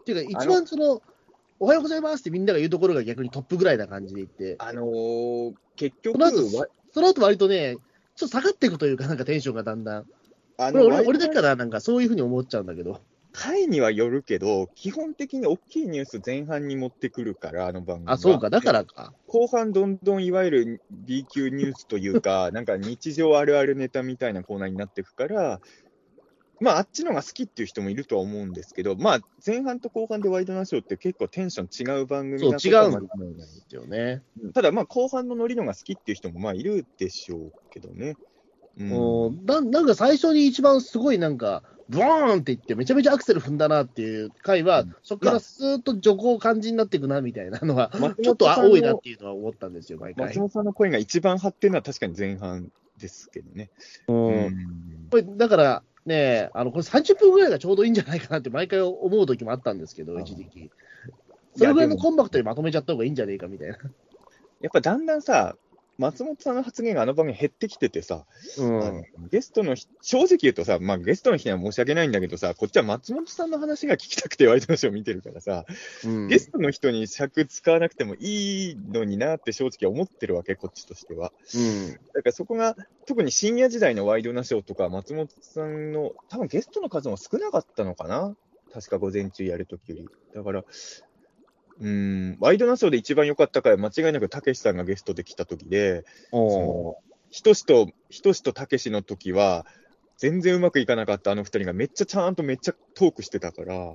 [0.00, 1.02] っていうか、一番その、
[1.60, 6.18] おはようございますってみんなが言うところが逆にトップぐらいな感じでいって、あのー結局
[6.92, 7.76] その後割とね、
[8.22, 10.06] ちょっと下がっていくというか、なんかテンションがだんだん。
[10.58, 13.00] あこれ俺俺だけかな、なんかそういうふうに思っちゃうんだけど。
[13.32, 18.12] 回にはよるけど、基本的に大きいニュース前半に持ってくるから、あの番組は。
[18.12, 19.12] あ、そうか、だからか。
[19.26, 25.60] 後半どんどんいわゆる B 級ニュースというか、なんか日常あるあるネタみたいなコーナーになっていくから、
[26.60, 34.22] まあ、あっちのが好きっていう人もいるとは思うんですけど、まあ、前半と後半でワイドナショーって結構テンション違う番組そう、な違うんですよね。
[34.54, 38.16] ただ、まあ、後半のノリのが好きっていう人もまあいるでしょうけどね。
[38.78, 50.38] うんななんか最初に一番すごいなんか、ブワーンっていって、めちゃめちゃアクセル踏んだなっていう回は、うんそこからスーッと徐行感じになっていくなみたいなのが、松ちょっと多いなっていうのは思ったんですよ、毎回松。
[50.38, 53.70] 本さんの声が一番張ってるのは確かに前半ですけどね。
[54.08, 60.70] うんうんこれだからね、あのこれ30分ぐらいがちょうどいいんじゃないかなって毎回思う時もあったんですけど、あ一時期。
[61.54, 63.76] それぐらいのコンパクトにまとめちゃった方がいいんじゃねえかみたいな。
[64.60, 65.56] やっぱだんだんさ、
[65.98, 68.24] 松本さんの発言があの番組減ってきててさ、
[68.58, 69.04] うん。
[69.30, 75.64] ゲストの日、正直言うとさ、まあ、ゲストの日には申し訳ないんだけどさ、こっちは松本さんの話が聞きたくてワイドナショー見てるからさ、
[76.04, 81.32] うんゲストの人に尺使わなくてもいいのになって正直思ってるわけ、こっちとしては。
[81.54, 81.92] うん。
[81.92, 82.76] だからそこが、
[83.06, 88.34] 特に深夜時代のワイドナショーとか、松本さんの、多分ゲストの数も少なかったのかな
[88.72, 90.08] 確か午前中やるときより。
[90.34, 90.64] だから、
[91.80, 91.88] うー
[92.34, 96.04] ん、ワイドナショーで一番良かった回は間違いなくたけしさんがゲストで来たときで、
[97.30, 99.66] ひとしと、ひとしとたけしの時は、
[100.18, 103.94] 全然うまくいかなかったあの二人がめっちゃちゃんとめっちゃトークしてたから、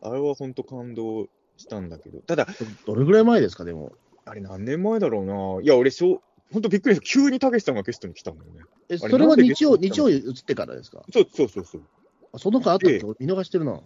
[0.00, 1.26] あれは本当感動
[1.56, 2.46] したんだけど、ただ、
[2.86, 3.92] どれぐらい前ですか、でも。
[4.24, 5.62] あれ何年前だろうな。
[5.62, 6.20] いや、俺、しょう
[6.52, 7.04] 本当びっくりした。
[7.06, 8.60] 急にたけしさんがゲストに来たんだよね。
[8.88, 11.02] え、そあれれは日曜、日曜移ってからですか？
[11.12, 11.82] そうそうそうそう。
[12.32, 13.80] あその間あったっえけ見逃してるな。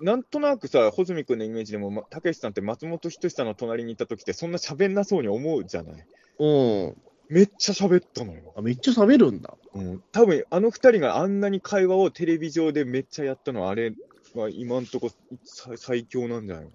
[0.00, 6.04] なんとなくさ、穂積君のイメージでも、またけしさんって松本人志さんの隣にいた時って、そんな喋んなそうに思うじゃない？
[6.38, 6.96] うん。
[7.28, 8.52] めっちゃ喋ったのよ。
[8.56, 9.54] あ、めっちゃ喋るんだ。
[9.74, 13.92] うん、多分あの二人があんなに会話をテレビ上でめっちゃやったのは、あれ
[14.34, 15.10] は今んとこ
[15.44, 16.72] 最最強なんじゃないか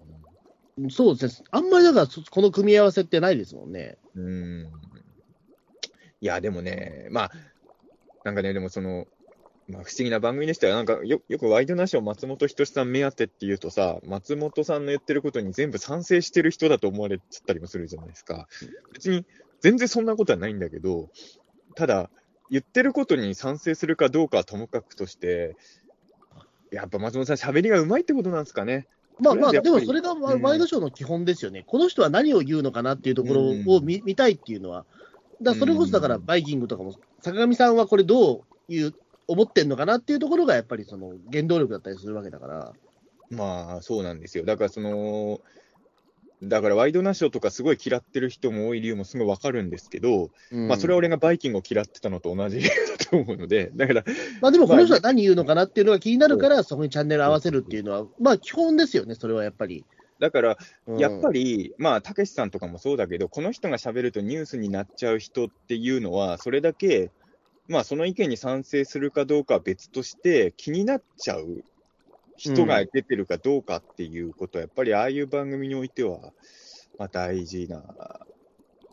[0.78, 0.90] な。
[0.90, 1.46] そうですね。
[1.50, 3.98] あんまりだから、そこの組み合わせってないですもんね。
[4.14, 4.70] うん。
[6.20, 7.32] いや、でもね、まあ、
[8.24, 9.06] なんかね、でもその、
[9.68, 10.74] まあ、不思議な番組でしたよ。
[10.74, 18.46] なんかよよくワイドナショー松本人志さん目当てっていうとさ、松本さんの言ってることに全部賛成してる人だと思われちゃったりもするじゃないですか。
[18.92, 19.24] 別に
[19.60, 21.10] 全然そんなことはないんだけど、
[21.74, 22.10] ただ、
[22.48, 25.56] 言ってることに賛成するかどうかはともかくとして、
[26.70, 28.86] やっぱ松本さん喋りがうまいってことなんですかね。
[29.18, 31.64] まあまあ、でもそれがワイドショーの基本ですよね。
[31.66, 34.84] この人は何を言うのかなっていうところを見,、見たいっていうのは。
[35.42, 38.94] だそれこそだから、うんバイキングとかも、坂上さんはこれどういう、
[39.28, 42.72] 思ってんのかなっていうところがやっぱりその原動力だったりするわけだから。
[43.30, 44.44] まあ、そうなんですよ。
[44.44, 45.40] だから、その、
[46.42, 54.04] だからワイドナショーとかすごい嫌ってる人も多い理由もすごいわかるんですけど、うんまあそれは俺がバイキングを嫌ってたのと同じ理由だと思うので、 だから、
[54.42, 59.86] まあでもこの人は何言うのかなっていうのが気になるから、そこにチャンネル合わせるっていうのは、まあ基本ですよね、それはやっぱり。
[60.18, 67.10] だから、うんやっぱり、まあ、たけしさんとかもそうだけど、この人が喋るとニュースになっちゃう人っていうのは、それだけ、
[67.68, 71.64] まあ、その意見に賛成するかどうかは別として、気になっちゃう
[72.36, 76.32] 人が出てるかどうかっていうことは、やっぱりああいう番組においては、
[76.98, 77.82] まあ、大事な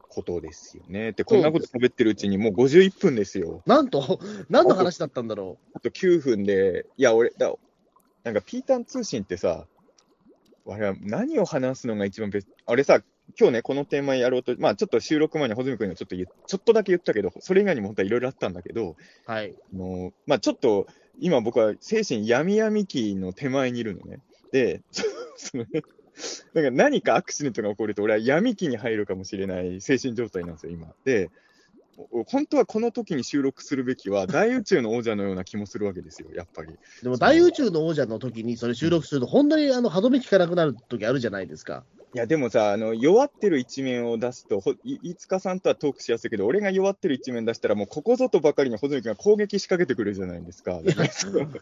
[0.09, 1.11] ことですよね。
[1.11, 3.61] で、こんなこと喋ってるうちにもう51分ですよ。
[3.65, 7.53] なんと、 何の話だったんだろあと9分で、いや、俺、だ
[8.23, 9.67] なんか、ピータン通信ってさ、
[10.65, 13.01] 俺は何を話すのが一番ベスト、俺さ、
[13.39, 18.95] 今日ね、このテーマやろうと、まあちょっと収録前に穂積君にはちょっとちょっとだけ言ったけど、それ以外にも本当はいろいろあったんだけど、う。
[19.31, 19.53] はい。
[19.73, 20.87] あのまあちょっと、
[21.19, 24.19] 今僕は精神闇闇期の手前にいるのね。
[24.51, 24.81] で、
[25.37, 25.63] そな
[26.61, 30.93] んか何かアクシデントが起こると、俺は闇期に入るかもしれない精神状態なんですよ、今。
[31.03, 31.31] で、
[32.11, 36.73] お本当はこの時に収録するべきは、大宇宙の王者のような気もするわけですよ、やっぱり。
[37.01, 41.83] でも大宇宙の王者の時にそれ収録すると、本当にあの歯止め効かなくなる時あるじゃないですか。
[42.15, 50.73] いや、でもさ、あの弱ってる一面を出すと、ほい飯塚さんとはトークしやすいけど、俺が弱ってる一面出したら、もうここぞとばかりに穂積君が攻撃仕掛けてくるじゃないですか。
[50.83, 50.93] や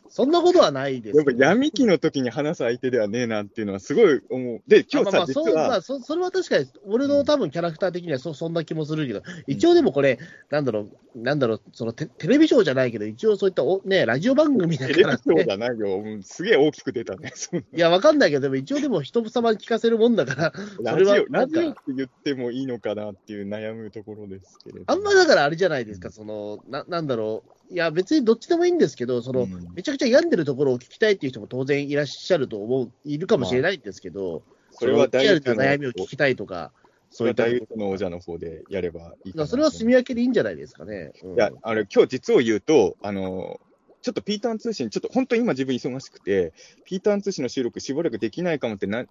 [0.09, 4.61] そんなことはないですやっぱ闇期の時に話す相手ではねえなっていうのはすごい思う。
[4.67, 16.01] で、今日さ、まあ実は、まあ、そそれは確かに、俺の多分キャラクター的にはそそんな気もするけど、一応でもこれ、なんだろう、なんだろう、そのテテレビショーじゃないけど、一応そういったお、ね、ラジオ番組だテレビから、ね、ショーじゃないよ。
[16.03, 17.31] うんすげえ大きく出たね。
[17.75, 24.85] いや、わかんないけど、でも一応でも人様に聞かせるもんだから、なラジオ、ラジオって言ってもいいのかなっていう悩むところですけれど。
[24.87, 29.73] あんまだからあれじゃないですか、その、ななんだろう、いや、別にどっちでもいいんですけど、その、うん。
[29.73, 36.71] めちゃくちゃ病んでるところを聞きたいっていう人も当然いらっしゃると思う、いるかもしれないんですけど、それは大宇宙のな悩みを聞きたいとか、
[37.09, 41.11] そういった大宇宙の王者の方でやればいいそれは住み分けでいいんじゃないですかね。
[41.23, 41.33] うん。
[41.35, 43.59] いや、あれ、今日実を言うと、あの、
[44.01, 46.53] ちょっとピーターン通信、ちょっと本当に今自分忙しくて、
[46.85, 49.05] ピーターン通信の収録しばらくできないかもってな、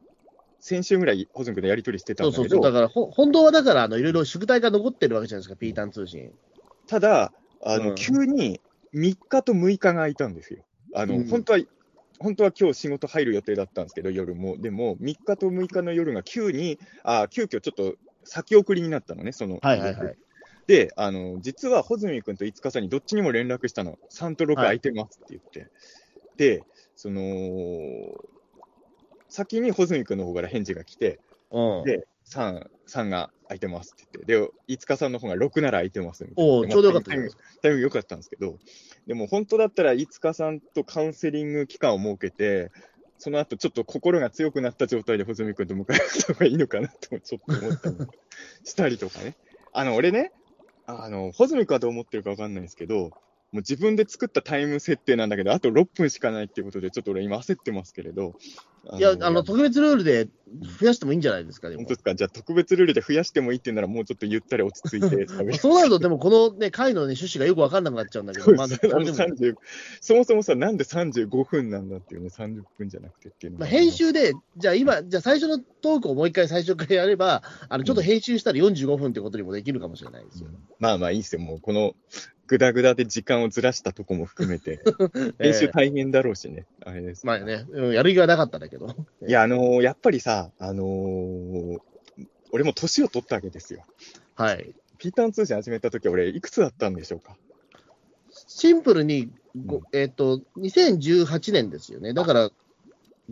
[0.61, 6.33] 先週ぐらい、ホズン君とやり取りしてたんだけど、そうそうそう、だからほ本当はだから、あのいろいろ宿題が残ってるわけじゃないですか、ピーターン通信。
[6.87, 7.33] ただ、
[7.65, 8.61] あの、うん急に
[8.95, 10.65] 3日と6日が空いたんですよ。
[10.95, 11.61] あの、うん本当は、
[12.19, 14.59] 本当は今日仕事入る予定だったんですけど、夜も。
[14.59, 17.95] でも、3日と6日の夜が急に、あ急遽ちょっと
[18.25, 19.59] 先送りになったのね、その。
[19.63, 20.17] はいはいはい。
[20.67, 23.99] で、あの、実は穂積君と五日さんにどっちにも連絡したの。
[24.11, 25.71] 3と6空いてますって言って。
[26.37, 27.21] で、その、
[29.31, 36.53] 先に穂積君の方から返事が来て、うん、で、3、3が空いてますって言って、で、五日さんの方が6なら空いてますみたいな。
[36.53, 37.11] おおちょうどよかった
[37.63, 38.59] タイ良かったんですけど、
[39.07, 42.71] でも本当だったら五日さんとカウンセリング期間を設けて、
[43.19, 47.97] その後ちょっと心が強くなった状態で穂積君と迎えた方がいいのかなとちょっと思ったり
[48.65, 49.37] したりとかね。
[49.73, 50.33] あの、俺ね、
[50.87, 58.35] あの、穂積君はどう思ってるか分かんないんですけど、もう自分で作ったタイム設定なんだけど、あと6分しかないっていうことで、ちょっと俺今焦ってますけれど。
[58.97, 60.29] いや、あの、特別ルールで
[60.81, 61.83] 増やしてもいいんじゃないですか、でも。
[61.83, 61.95] 本当。
[61.95, 62.15] ですか？
[62.15, 65.27] じゃあ特別ルールで増やしてもいいって言うなら、もうちょっとゆったり落ち着いて
[65.59, 69.55] そうなると、でもこのね、回のね、趣旨がよくわかんなくなっちゃうんだけど、まあ、でもあの30
[70.01, 80.49] そもそもさ、なんで35分なんだっていうね、30分じゃなくてっていうのまあ、が編集で、じゃあ今、じゃあ最初のトークをもう一回最初からやれば、あのちょっと編集したら45分ってことにもできるかもしれないですよ。
[80.79, 81.95] まあまあいいですよ、もうこの
[82.51, 84.81] ぐだぐだで時間をずらしたとこも含めて、
[85.39, 87.25] 編集大変だろうしね、あれです。
[87.25, 88.89] まあね、うんやる気はなかったんだけど。
[89.25, 91.79] いや、あのーやっぱりさ、あのー
[92.51, 93.85] 俺も年を取ったわけですよ。
[94.35, 94.75] はい。
[94.99, 97.37] ピーターン通信始めた時は俺、いくつだったんでしょうか？
[98.49, 99.31] シンプルに、
[99.65, 102.15] ごうんえっ、と、2018年ですよね。
[102.15, 102.51] だから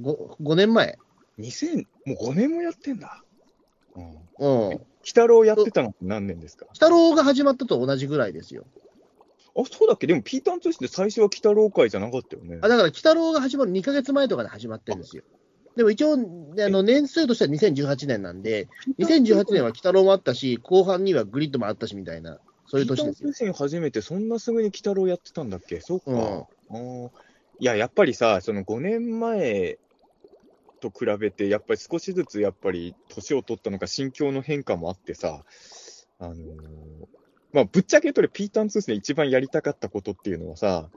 [0.01, 0.97] 5、5年前。
[1.41, 3.25] 2000、もう5年もやってんだ。
[3.97, 4.05] うん。
[4.39, 4.67] うん。
[4.69, 6.67] 鬼太郎やってたの何年ですか？
[6.67, 8.65] 鬼太郎が始まったと同じぐらいですよ。
[9.61, 10.07] あ、そうだっけ？
[10.07, 12.69] でもピーターン通信って最初は鬼太郎会じゃなかったよねあ。
[12.69, 15.23] だから、鬼太郎が始まる2ヶ月前とかで始まってるんですよ。
[15.77, 16.17] でも一応、あ
[16.69, 18.69] の年数としては2018年なんで、
[18.99, 23.33] 2018年は鬼太郎もあったし、後半にはグリッドもあったしみたいな、そういう年ですよピーターン。
[23.33, 25.81] 通信始めてそんなすぐに鬼太郎やってたんだっけ？
[25.81, 26.11] そうか。
[26.11, 27.11] うんあー
[27.61, 29.79] いや、やっぱりさ、その5年前
[30.81, 35.45] と比べて、やっぱり少しずつやっぱり年を取ったのか、心境の変化もあってさ、
[36.21, 36.39] あのー
[37.59, 40.89] まあ、ぶっちゃけ言うと俺、ピーターン通信で一番やりたかったことっていうのはさ、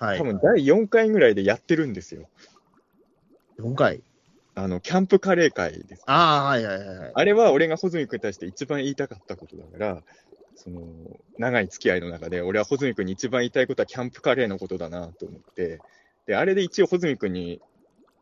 [0.00, 0.24] はい多。
[0.24, 2.28] 分第4回ぐらいでやってるんですよ。
[3.60, 4.02] 4回？
[4.56, 6.02] あの、キャンプカレー会です。
[6.06, 7.12] ああ、はいはいはいはい。
[7.14, 10.02] あれは俺が穂積君に対して一番言いたかったことだから、
[10.56, 10.82] その、
[11.38, 15.78] 長い付き合いの中で、俺は穂積君に一番言いたいことはキャンプカレーのことだなと思って、
[16.26, 17.60] で、あれで一応穂積君に、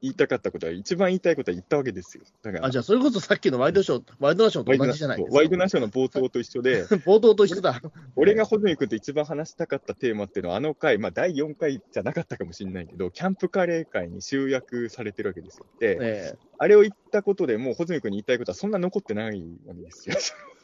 [0.02, 2.24] 言いたかったことは、一番言いたいことは言ったわけですよ。
[2.42, 5.36] だからあ、じゃあ、それこそさっきのワイドショー、ワイドナショーと同じじゃないですか。
[5.36, 7.80] ワイドナショーの冒頭と一緒で、 冒頭と一緒だ。
[8.14, 15.66] 俺が穂積君と一番話したかったテーマっていうのは、あの回、まあ、第4回じゃなかったかもしれないけど、キャンプカレー会に集約されてるわけですよ。
[15.80, 20.16] で、ええあれを言ったことでもう穂積君に言いたいことはそんな残ってないわけですよ。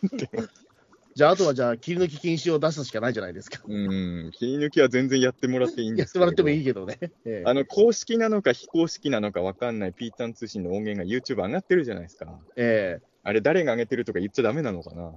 [1.15, 3.61] じゃあ、あとはじゃあ、切り抜き禁止を出すしかないじゃないですか。
[3.67, 6.99] うん、切り抜きは全然やってもらっていいんですけどやってもらってもいいけどね。
[7.01, 12.39] ええあの、公式なのか非公式なのかわかんないピータン通信の音源が YouTube 上がってるじゃないですか。
[12.57, 15.13] ええあれ誰が上げてるとか言っちゃダメなのかなま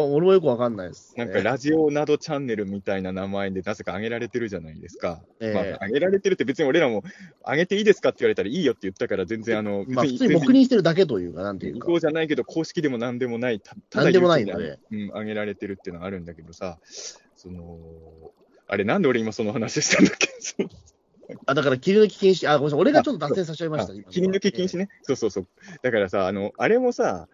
[0.00, 1.14] 俺もよくわかんないです。
[1.16, 5.20] なんかラジオなどチャンネルみたいな名前でなぜか上げられてるじゃないですか。
[5.40, 7.02] ええまあ、上げられてるって別に俺らも
[7.46, 11.94] 上げていいですかって言われたらいいよって言ったから全然あの、まあ、普別通に黙認してるだけというか、なんていうか向こ。
[11.94, 14.42] うじゃないけど公式でもなんでもない、たただでもない。
[14.42, 16.78] うん、上げられてるっていうのがあるんだけどさ、
[17.36, 17.78] その、
[18.68, 20.66] あれなんで俺今その話したんだっけ？
[21.46, 24.88] あ、だから切り抜き禁止、あ、ごめんなさい、俺がちょっと脱線させちゃいました、切り抜き禁止ね。
[25.02, 25.46] そうそうそう。
[25.82, 27.28] だからさ、あの、あれもさ、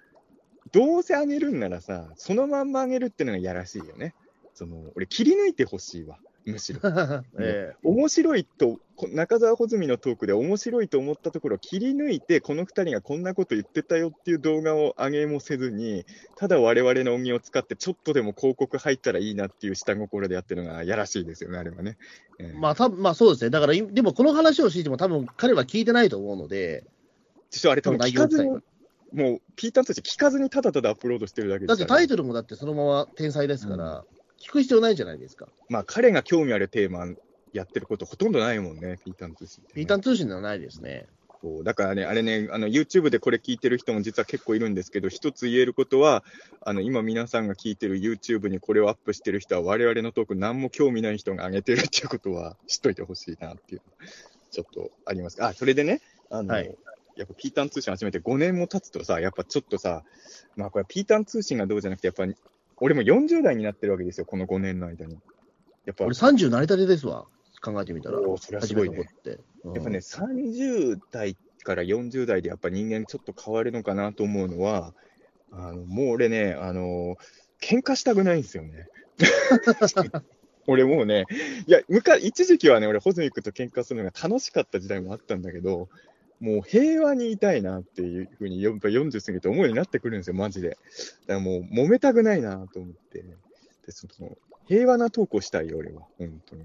[0.73, 4.15] どうせあげるんならさ、そのまんまあげるってのがやらしいよね。
[4.55, 6.19] その、俺切り抜いてほしいわ。
[6.45, 6.81] むしろ。
[7.39, 16.05] え面白いと、こ中澤穂積のトークで面白いと思ったところを切り抜いて、この2人がこんなこと言ってたよっていう動画を上げもせずに、
[16.37, 21.97] ただ我々の音源を使って、ちょっとでも広告入ったらいいなっていう下心でやってるのがやらしいですよね、あれはね。
[22.39, 23.51] ええまあ、たまあ、そうですね。
[23.51, 26.85] だから、いでもこの話をしていても、多分彼は聞いてないと思うので、
[27.51, 28.59] 実はあれ多分内聞かずに。
[29.13, 34.05] もうピーターンとして聞かずにただただアップロードしてるだけですから、だってタイトルもだってそのまま天才ですから、
[34.41, 35.49] 聞く必要ないじゃないですか。
[35.69, 37.07] まあ彼が興味あるテーマ
[37.53, 41.07] やってることほとんどないもんね、ピーターン通信ってね、ピータン通信ではないですね。
[41.41, 46.25] そうだからね、あれね、あの YouTube でこれ聞いてる人も実は結構いるんですけど、一つ言えることは、
[46.61, 53.83] あの今、皆さんが聞いてる YouTube にこれをアップしてる人は、我々のトーク、何も興味ない人が上げてるっていうことは知っといてほしいなっていう、
[54.51, 55.43] ちょっとあります。
[55.45, 56.75] あ、それでね、あのはい
[57.19, 60.05] やっぱピータン通信始めて5年も経つとさ、やっぱちょっとさ、
[60.57, 62.37] まあこれ、ピータン通信がどうじゃなくて、やっぱり
[62.77, 65.19] 俺も40代になってるわけですよ、この5年の間に。
[65.85, 67.27] やっぱ俺30成り立てですわ。
[67.61, 68.21] 考えてみたら。
[68.21, 69.09] おーそれはす初ごいね。
[69.65, 74.95] うんやっぱね、30代から40代でやっぱ人間ちょっと変わるのかなと思うのは、
[75.51, 77.17] あのもう俺ね、あの
[77.61, 78.87] 喧嘩したくないんですよね。
[80.69, 81.25] 俺もうね、
[81.67, 85.89] いや、昔、一時期はね、俺、穂積君と喧嘩するのが楽しかった時代もあったんだけど、
[86.41, 90.71] もう平和にいたいなっていうふうに、やっぱ40過ぎて思うようになってくるんですよ、マジで。
[90.71, 90.79] だか
[91.35, 93.23] らもう、揉めたくないなと思って、
[93.87, 94.37] でその
[94.67, 96.63] 平和なトークをしたいよ、俺は、本当に。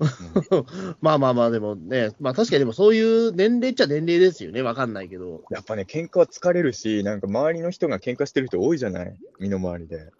[0.00, 0.04] う
[0.56, 0.66] ん
[1.00, 4.62] まあまあまあ、でもね、まあ確かにでもそういう年齢っちゃ年齢ですよね。
[4.62, 5.42] わかんないけど。
[5.50, 9.16] やっぱね、喧嘩は疲れるし、なんか周りの人が喧嘩してる人多いじゃない？
[9.38, 10.10] 身の回りで。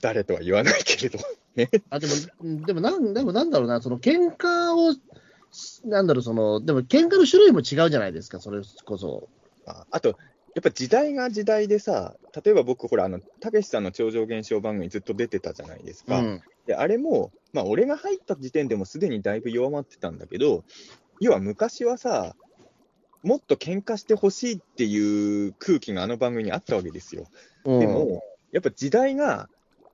[0.00, 1.18] 誰とは言わないけれど。
[1.90, 2.12] あ、でも、
[2.42, 4.94] うんでもなん、でもなんだろうな、その喧嘩を、
[5.84, 9.28] なんだろう、その、でも喧嘩の種類も違うじゃないですか、それこそ。
[9.66, 10.16] ああと、
[10.54, 16.18] やっぱ時代が時代でさ、例えば僕、ほら、あの、たけしさんの超常現象番組ずっと出てたじゃないですか。
[16.18, 16.40] うん。
[16.66, 20.64] で、あれも、まあ、俺が入った時点でもすでにだいぶ弱まってたんだけど、
[21.20, 22.34] 要は昔はさ、
[23.22, 27.26] もっと喧嘩してほしいっていう空気があの番組にあったわけですよ。
[27.64, 28.22] うんでも、
[28.52, 29.48] やっぱ時代が、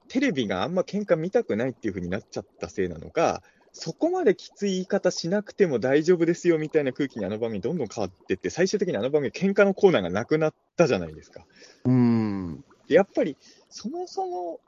[0.09, 3.43] テレビがあんま喧嘩見たくないっていう風になっちゃったせいなのか、
[3.73, 11.45] そこまできつい言い方しなくても大丈夫ですよみたいな空気にあの番組どんどん変わってって、最終的にあの番組喧嘩のコーナーがなくなったじゃないですか。
[11.85, 12.65] うん。
[12.89, 13.37] でやっぱり、
[13.69, 14.61] そもそも、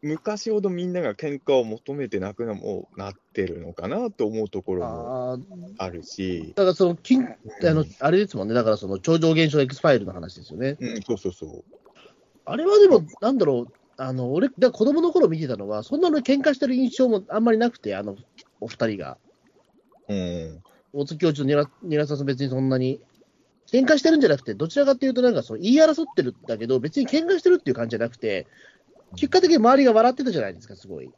[0.00, 5.38] 昔ほどみんなが喧嘩を求めてなくなもなってるのかなと思うところも
[5.78, 7.36] あるし、だからその、金あ
[7.74, 10.76] のうん、あれですもんね、だからその超常現象 X ファイルの話ですよね。
[10.78, 11.64] うん、そうそうそう。
[12.44, 18.16] あれはでも、なんだろう、あの、俺、だ子供の頃見てたのは、そんなの喧嘩してる印象もあんまりなくて、あの、
[18.60, 19.18] お二人が。
[20.08, 23.00] うん、大津教授とニラニラさん別にそんなに、
[23.70, 28.46] 喧嘩してるんじゃなくて、どちらかっていうと、なんかその言い争ってるんだけど、別に喧嘩してるっていう感じじゃなくて、
[29.16, 31.10] 結果的に周りが笑ってたじゃないですか、すごい。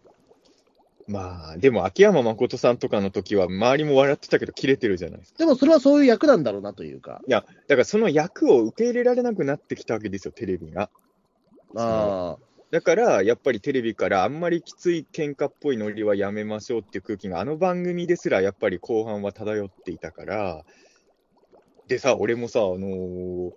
[1.07, 5.39] まあ、でも秋山誠さんとかの時は周りも笑ってたけど切れてるじゃないですか。
[5.39, 7.21] でもそれはそういう役なんだろうなというか。
[7.27, 10.89] いや、だからその役を受け入れられなくなってきたわけですよ、テレビが。
[11.75, 12.39] ああ、
[12.71, 20.65] だから、やっぱりテレビからあんまりきつい喧嘩っぽいノリはやめましょうっていう空気が、あの番組ですらやっぱり後半は漂っていたから、
[21.89, 23.53] でさ、俺もさ、あのー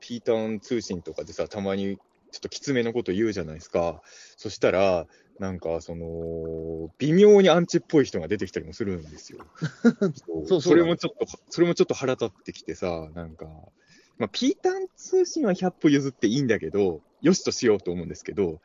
[0.00, 1.96] ピーターン通信とかでさ、たまに
[2.30, 4.00] ちょっときつめのこと言うじゃないですか。
[4.36, 5.06] そしたら、
[5.38, 9.38] なんか、その、微妙にアンチっぽい人が出てきたりもするんですよ。
[10.46, 13.46] そうそれもちょっと、それもちょっと腹立ってきてさ、なんか、
[14.18, 18.60] まあ、ピーターン通信は100歩譲っていいんだけど、よしとしようと思うんですけど、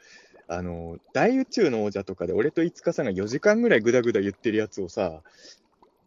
[0.48, 5.22] あの、大宇宙の王者とかで俺と五日さんが4時間ぐらいぐだぐだ言ってるやつをさ、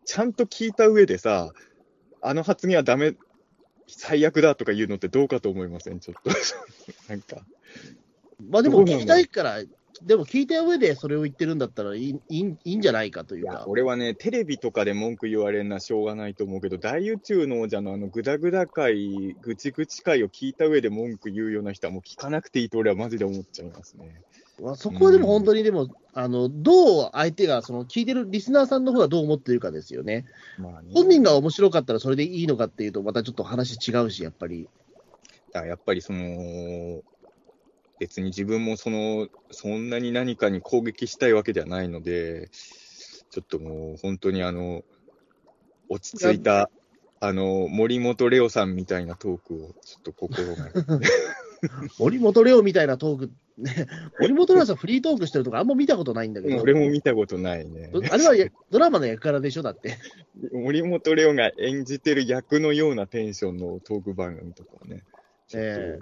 [0.05, 1.53] ちゃんと聞いた上でさ、
[2.23, 3.15] あの発言はダメ、
[3.89, 6.01] 最悪だとか言うのってどうかと思いません？
[6.01, 6.31] ちょっと。
[7.09, 7.47] なんか。
[8.51, 9.59] まあでも聞きたいから、
[10.03, 13.65] でも聞いた上でそれを言ってるんだったらいいいいんじゃないかというか、。
[13.67, 24.23] 俺はね、テレビとかで文句言われるのはしょうがないと思うけど、大宇宙の王者のあのグダグダ会、ぐちぐち会を聞いた上で文句言うような人はもう聞かなくていいと俺はマジで思っちゃいますね。
[24.63, 30.25] まあ、そこはでも本当にでも、あのどう相手が、その聞いてるリスナーさんの方がどう思ってるかですよね。
[30.59, 34.69] まあね、本人が面白かったらそれでいいのかっていうと、またちょっと話違うし、やっぱり。
[35.53, 37.03] やっぱりその、
[37.99, 42.51] 別に自分もその、そんなに何かに攻撃したいわけではないので、
[43.31, 44.85] ちょっともう本当にあの、
[45.89, 46.71] 落ち着いた、
[47.21, 50.71] あの、森本レオさんみたいなトークをちょっと心が
[51.99, 53.87] 森本レオみたいなトーク、ね、
[54.21, 57.89] 森本レオさん、フリートークしてるとかあんま見たことないんだけど、俺も見たことないね。
[57.93, 59.97] どあれはやドラマの役柄でしょ、だって。
[60.53, 65.05] 森本レオが演じてる役のようなテンションのトーク番組とかをね。
[65.49, 65.99] ちょっとえ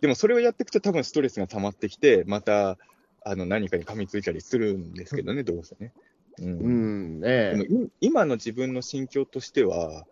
[0.00, 2.76] でもそれをやっていくと多分ストレスが溜まってきて、また
[3.24, 5.92] あの何かに噛みついたりするんですけどね、どうせね。
[6.38, 6.46] うん。
[6.46, 10.04] うん、でも今の自分の心境としては、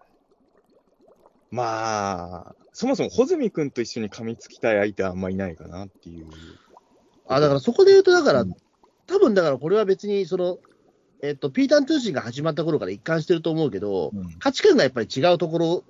[1.50, 6.26] まあ、そもそも穂積君と一緒に噛みつきたい相手はあんまいないかなっていう。
[7.28, 8.54] あだからそこで言うと、だからうん、
[9.06, 10.58] 多分だからこれは別にその、
[11.22, 14.38] えっと、ピータン通信が始まった頃から一貫してると思うけど、うん。
[14.38, 15.84] 価値観がやっぱり違うところ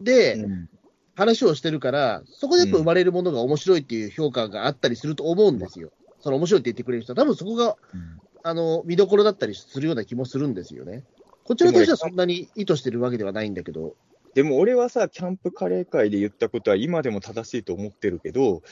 [0.00, 0.68] でうん
[1.14, 5.90] 話をしてるから、そこでやっぱ生まれるものが面白いっていう評価があったりすると思うんですよ。
[6.20, 11.02] その面白いって言ってくれる人は、多分そこがうんあの見どころだったりするような気もするんですよね。
[11.44, 13.94] こちらとしてはそんなに意図してるわけではないんだけど、
[14.34, 18.62] でも俺はさ、キャンプカレー会で言ったことは今でも正しいと思ってるけど、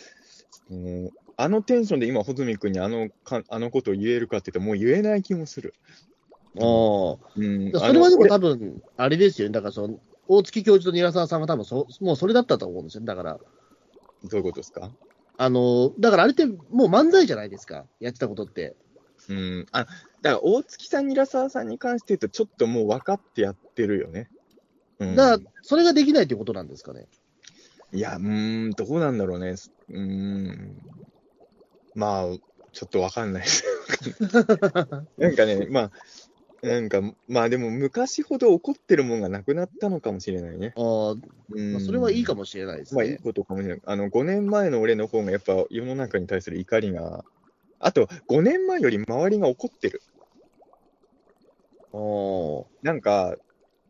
[0.70, 5.74] うんあのテンションで今、穂積君にあのかあのことを言えるかって言ったらもう言えない気もする。
[6.60, 9.98] あうん、あそれはでも多分、あれですよね、だからその
[10.28, 13.38] 大月教授と韮沢さんは多分そもうそれだったと思うんですよ、だから。
[14.22, 14.90] 俺どういうことですか？
[15.36, 18.76] あの、だからあれってもう漫才じゃないですか、やってたことって。
[19.28, 19.86] うん、あ
[20.20, 24.28] だから大月さん、韮沢さんに関して言うと、ちょっともう分かってやってるよね。
[24.98, 27.06] うん、だから、それができないということなんですかね。
[27.92, 29.54] いや、うーん、どうなんだろうね。
[29.88, 30.78] うーん。
[31.94, 32.24] まあ、
[32.72, 33.64] ちょっとわかんないです。
[35.18, 35.90] なんかね、まあ、
[36.62, 40.72] なんか、まあでも昔ほど怒ってるもんがなくなったのかもしれないね。
[40.76, 41.20] あー
[41.54, 43.18] うんまあ、それはいいかもしれないですまあいいね。
[43.22, 43.82] ことかもしれない。
[43.84, 47.24] あの、5年前の俺の方がやっぱ世の中に対する怒りが、
[47.80, 50.00] あと5年前より周りが怒ってる。
[51.92, 53.36] あーなんか、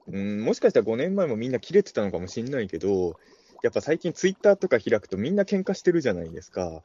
[0.09, 3.16] うん、もしかしたら5年前もみんな切れてたのかもしれないけど、
[3.62, 6.83] やっぱ最近ツイッターとか開くとみんな喧嘩してるじゃないですか。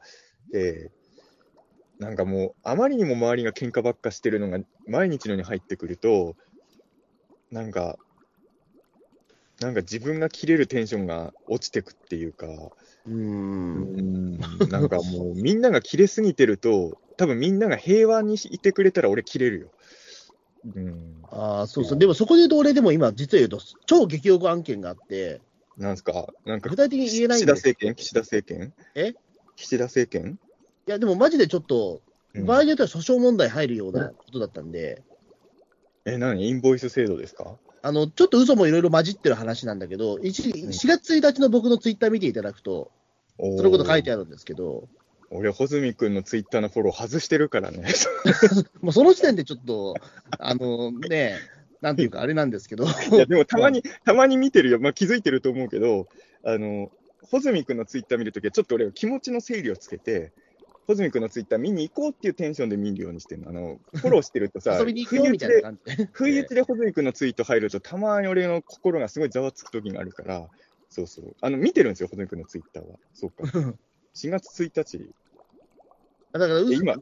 [0.52, 0.90] で、
[1.98, 6.36] なんかもう、あまりにも周りが喧嘩ばっかしてるのが毎日のように入ってくると、
[7.50, 7.98] なんか、
[9.60, 12.46] なんか自分が切れるテンションが落ちてくっていうか、
[13.06, 13.82] うん。
[13.82, 14.38] ん、
[14.70, 19.70] なんかもうみんなが切れすぎてると、多分みんなが平和にいてくれたら俺切れるよ。
[20.64, 21.22] うん。
[21.32, 21.98] ああ、そうそう。
[21.98, 25.40] でもそこで言うと、俺でも今、実は言うと、超激おこ案件があって、
[25.76, 27.68] なんすか、なんか具体的に言えないん岸田です。
[27.68, 27.94] い政権？
[27.94, 28.74] 岸田政権？
[28.94, 29.14] え？
[29.56, 30.38] 岸田政権、
[30.90, 32.02] や、でもマジでちょっと、
[32.34, 32.46] うん。
[32.46, 35.02] 場合によっては訴訟問題入るようなことだったんで、
[36.04, 36.48] え、何？
[36.48, 37.56] インボイス制度ですか？
[37.82, 40.68] あの、ちょっと嘘もいろいろ混じってる話なんだけど、一時ん。
[40.68, 42.90] 4月1日の僕のツイッター見ていただくと、
[43.38, 44.88] そのこと書いてああるんですけど、
[45.30, 47.92] 俺、穂積君のツイッターのフォロー外してるからね。
[48.80, 49.94] もうその時点でちょっと、
[50.38, 51.36] あのね、
[51.82, 54.80] なんていうか、あれなんですけど、いや、でもたまに、たまに見てるよ。
[54.80, 56.08] まあ気づいてると思うけど、
[56.44, 56.90] あの、
[57.30, 60.32] 穂積君のツイッター見るときは、ちょっと俺は気持ちの整理をつけて、
[60.88, 63.50] 穂積君のツイッター見に行こうっていうテンションで見るようにしてるの。
[63.50, 65.62] あの、フォローしてるとさ、不意打ちで。
[66.12, 70.48] 不意打ちで穂積君のツイート入ると、たまに俺の心がすごいざわつくときがあるから、
[70.88, 71.36] そうそう。
[71.42, 72.96] あの、見てるんですよ、穂積君のツイッターは。
[73.12, 73.44] そうか。
[74.16, 75.10] 4月1日。
[76.32, 76.94] だから今、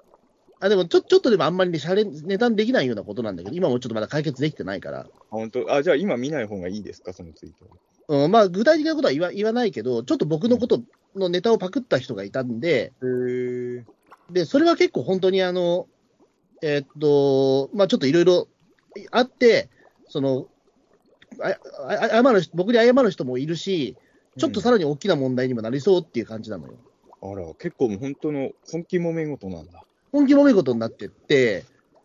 [0.58, 5.00] あ、でもちょ、ちょっとでもあんまりね、シャレ、値段できないようなことなんだけど、今もちょっとまだ解決できてないから。
[5.00, 5.72] あ本当？
[5.72, 8.24] あ、じゃあ今見ない方がいいですか、そのツイートは。
[8.24, 10.82] うん、まあ、具体的なことは言わ言わないけど、ちょっと僕のこと
[11.18, 12.92] のネタをパクった人がいたんで。
[14.30, 15.86] で、それは結構本当にあの、
[16.62, 18.48] えーっと、まあちょっといろいろ
[19.10, 19.68] あって、
[20.08, 20.46] その、
[21.40, 21.56] あ
[21.88, 23.96] あ謝る人僕に謝る人もいるし、
[24.38, 26.74] ちょっとさらに大きな問題にもなりそうっていう感じなのよ。
[27.22, 29.82] あら、結構もう本当の本気揉め事なんだ。
[30.12, 31.64] 本気もめ事になってって、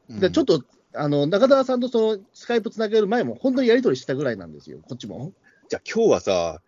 [0.09, 5.31] でちょっと、と、あの、中澤さんとそのスカイプつなげる前も、本当にやり取りしたぐらいなんですよ、こっちも。
[5.69, 6.61] じゃあ今日はさ、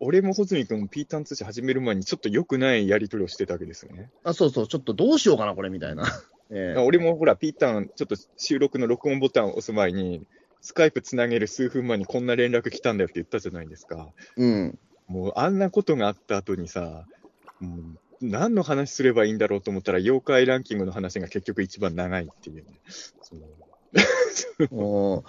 [0.00, 4.10] 俺も穂積君もピーターン通信始める前にちょっと良くないやり取りをしてたわけですよね。
[4.24, 6.04] あ、そうそう、ちょっとどうしようかな、これみたいな。
[6.50, 10.24] ええ俺もほら、ピーターン、ちょっと収録の録音ボタンを押す前に、
[10.60, 14.12] スカイプつなげる数分前にこんな連絡来たんだよって言ったじゃないですか。
[14.36, 14.78] うん。
[15.08, 17.06] もうあんなことがあった後にさ、
[17.60, 17.80] もう
[18.20, 22.64] 何の話すればいいんだろうと思ったら、妖怪ランキングの話が結局一番長いっていうね、
[23.22, 23.42] その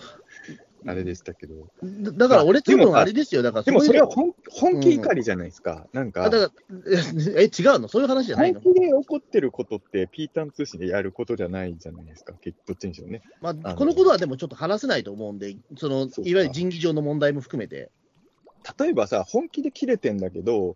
[0.87, 1.67] あれでしたけど。
[1.83, 3.41] だだから俺多分あれですよ。
[3.41, 5.87] だからでもそれは本本気怒りじゃないですか。
[5.93, 6.91] なんかあ、だから、
[7.41, 7.87] え、違うの？
[7.87, 8.61] そういう話じゃないの？
[8.61, 13.21] 本気で怒ってることって、ピータン通信でやることじゃないじゃないですか、結どっちにしろね。
[13.41, 17.89] まあ、あのこのことはでもちょっと話せないと思うんで、そのいわゆる人事上の問題も含めて。
[18.79, 20.75] 例えばさ、本気で切れてんだけど、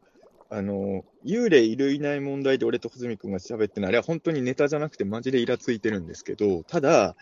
[0.50, 7.16] あの幽霊いるいない問題で俺と穂積君が喋ってるのは、あれは本当にネタじゃなくて、マジでイラついてるんですけど、ただ、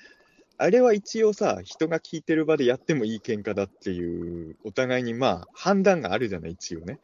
[0.62, 6.99] あれは一応さ、人が聞いてる場でやってもいい喧嘩だっていう、お互いにまあ、判断があるじゃない、一応ね。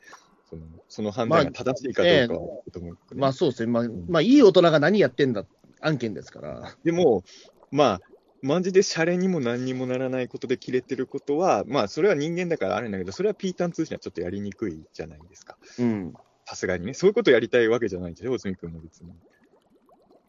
[0.49, 2.39] そのその判断が正しいかどうかは
[2.74, 3.72] と思うけどねまあそうですね。
[3.72, 5.45] まあ、まあ、いい大人が何やってんだ
[5.80, 6.76] 案件ですから。
[6.84, 7.24] でも、
[7.72, 8.01] まあ、
[8.41, 15.58] マジでシャレにも何にもならないことで切れてることは、まあ、それは人間だからあるんだけど、それはピータン通信はちょっとやりにくいじゃないですか。
[15.80, 16.14] うん。
[16.45, 16.93] さすがにね。
[16.93, 19.14] そういうことやりたいわけじゃないんですよ、大隅君も別に。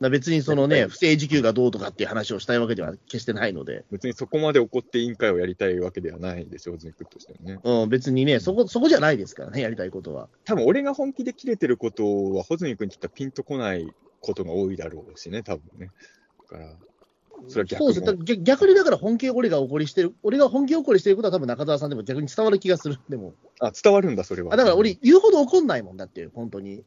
[0.00, 7.58] だ別にそのね、不正受給がどうとかっていう話をしたいわけでは決してないので、別にそこまで怒って委員会をやりたいわけではないでしょ、大隅君としてもね。
[7.64, 10.28] うん、別にね、そこ、そこじゃないですからね、やりたいことは。
[10.44, 13.88] 多分俺が本気で切れてることは、穂積君にとってはピンとこない
[14.20, 15.90] ことが多いだろうしね、多分ね。
[16.50, 16.76] だから、
[17.48, 22.98] それは逆もそうです逆逆にだから本気俺が怒りしてる、俺が本気怒りしてることは多分中澤さんでも逆に伝わる気がする。
[23.08, 23.32] でも。
[23.60, 24.52] あ、伝わるんだ、それは。
[24.52, 26.82] あだから俺、言うほど怒んないもんだって、本当に。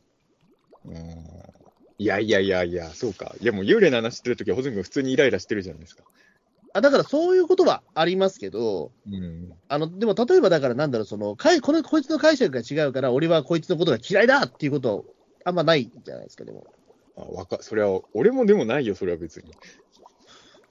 [0.85, 0.95] うん
[1.99, 3.35] いやいやいやいや、そうか。
[3.41, 6.03] いやもう幽霊の話してるときは、穂積君普通にイライラしてるじゃないですか。
[6.71, 9.51] あだからそういうことはありますけど、うん。
[9.67, 15.05] あの、でも例えばだからなんだろう、その、かいこの、こいつの解釈が違うから、俺はこいつのことが嫌いだっていうこと
[15.43, 16.65] あんまないじゃないですか、でも。
[17.17, 19.51] あ、わか、それは、俺もでもないよ、それは別に。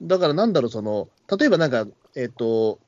[0.01, 2.79] だからなんだろう、その、例えばなんか、えっ、と、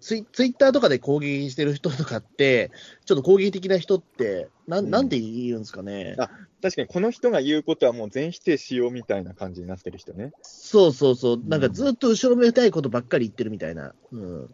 [0.00, 2.70] ツイツイッターとかで攻撃してる人とかって、
[3.04, 6.16] ちょっと攻撃的な人って、なうんんなんて言うんですかね。
[6.18, 6.28] あ
[6.62, 10.32] 確かにこの人が言うことはもう全否定しようみたいな感じになってる人ね。
[10.42, 13.94] そうそうそう、なんかずっと後ろめたいことばっかり言ってるみたいな。
[14.12, 14.50] うん。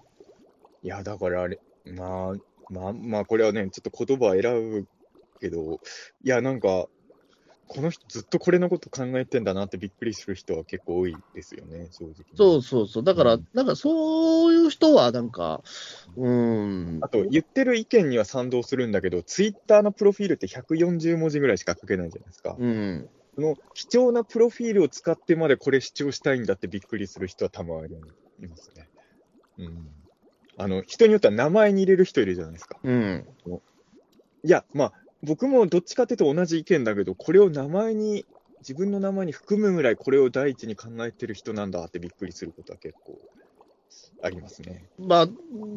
[0.82, 4.86] いや、だからあれ、まあ、まあ、まあ、これはね、ちょっと言葉を選ぶ
[5.40, 5.80] けど、
[6.24, 6.88] いや、なんか、
[7.74, 12.14] この人ずっとこれのこと考えてんだなってびっくりする人は結構多いですよね、正直。
[12.36, 13.02] そうそうそう。
[13.04, 15.62] だから、うんなんかそういう人は、なんか、
[16.18, 17.00] うーん。
[17.00, 22.54] あと、言ってる意見には賛同するんだけど、ツイッターのプロフィールって140文字ぐらいしか書けないじゃないですか。
[22.58, 23.08] うん。
[23.34, 27.94] その貴重なプロフィールを使ってまでこれ主張したいんだってびっくりする人はたまに
[28.40, 28.90] いますね。
[29.58, 29.88] うん。
[30.58, 32.78] あの、人によっては名前に入れる人いるじゃないですか。
[32.82, 33.26] うん。
[34.44, 34.92] いや、まあ、
[35.22, 38.26] 僕もどっちかっていうと同じ意見だけど、これを名前に、
[38.60, 43.18] 自分の名前に含むぐらいこれを第一に考えてる人なんだってびっくりすることは結構
[44.22, 44.88] ありますね。
[44.98, 45.28] まあ、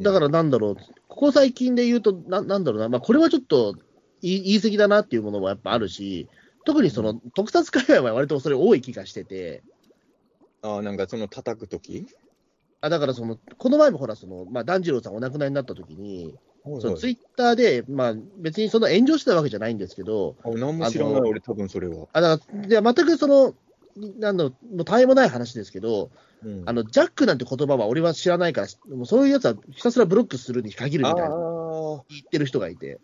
[0.01, 0.75] だからなんだろう、
[1.07, 3.75] ここ最近で言うと、ななんだろうな、まあ、これはちょっと
[4.21, 6.29] 言い言い過ぎだなっていうものもやっぱあるし、
[6.63, 9.63] 特にその特撮界隈は割とそれ多い気がしてて、
[10.61, 12.05] ああ、なんかその叩くとき
[12.81, 16.35] あだからその、この前もほら、そのまあ、團次郎さんお亡くなりになった時に、
[16.81, 22.07] そのツイッターで、まあ、別にその炎上してたわけじゃないんですけど、あ何も知らない、俺、多分それは。
[22.13, 23.53] あだからで全くその、
[24.19, 26.09] なんだろう、もうたわいもない話ですけど、
[26.43, 32.99] うん、あのジャックなんて言葉は俺は知らないから、もうそういうやつはひたすらブロックするに限るみたいなあ言ってる人がいて、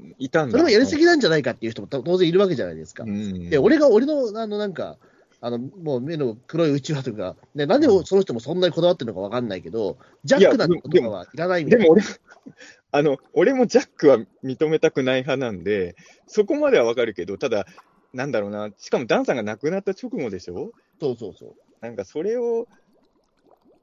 [0.00, 0.52] ーいたんだ。
[0.52, 3.04] それもやりすぎなんじゃないかっていう人もた当然いるわけじゃないですか。
[3.04, 4.96] うん、で、俺が、俺の、あの、なんか、
[5.44, 11.84] あの、もう目の黒いうちわとか、ね、なんでその人もそんなにこだわってるのかわかんないけど、ジャックなんて言葉はいらないみたいな。
[11.84, 12.02] でも俺、
[12.92, 17.66] あの、俺もジャックは認めたくない派なんで、そこまではわかるけど、ただ、
[18.14, 20.70] なんだろうな、しかもダンさんが亡くなった直後でしょ？
[20.98, 21.54] そうそうそう。
[21.82, 22.66] なんかそれを、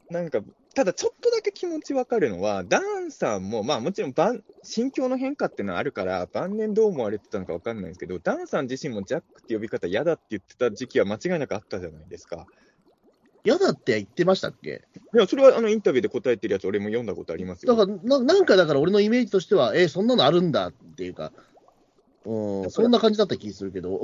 [0.10, 0.42] なんか、
[0.74, 12.48] ただちょっとだけ気持ちわかるのは、ダンさんも、まあもちろん晩、心境の変化っていうのはあるから、晩年どう思われてたのかわかんないんですけど、ダンさん自身もジャックって呼び方嫌だって言ってた時期は間違いなくあったじゃないですか。
[13.44, 14.84] 嫌だって言ってましたっけ？
[15.14, 17.76] いや、それはあのインタビューで答えてるやつ、俺も読んだことありますよ。
[17.76, 21.34] だからな、なんかだから俺のイメージとしては、えそんなのあるんだっていうか、
[22.24, 24.04] うん、そんな感じだった気するけど、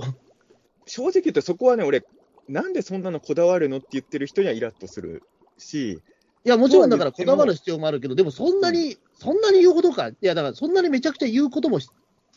[0.86, 2.04] 正直言うとそこはね、俺、
[2.50, 5.22] なんでそんなのこだわるのって言ってる人にはイラッとする
[5.60, 6.02] し、
[6.48, 11.90] いや、もちろんだからこだわる必要もあるけど、でもそんなに、そんなに言うほどか、いや、だからそんなにめちゃくちゃ言うこともし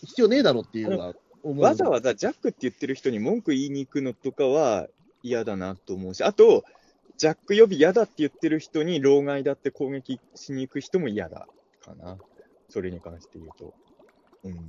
[0.04, 1.64] 必要ねえだろっていうのは思う。
[1.64, 4.88] わざわざジャックって言ってる人に文句言いに行くのとかは
[5.22, 6.64] 嫌だなと思うし、あと、
[7.18, 11.46] ジャック呼び嫌だって言ってる人に老害だって攻撃しに行く人も嫌だ
[11.84, 12.18] かな。
[12.68, 13.74] それに関して言うと。
[14.42, 14.54] うん。
[14.54, 14.66] だか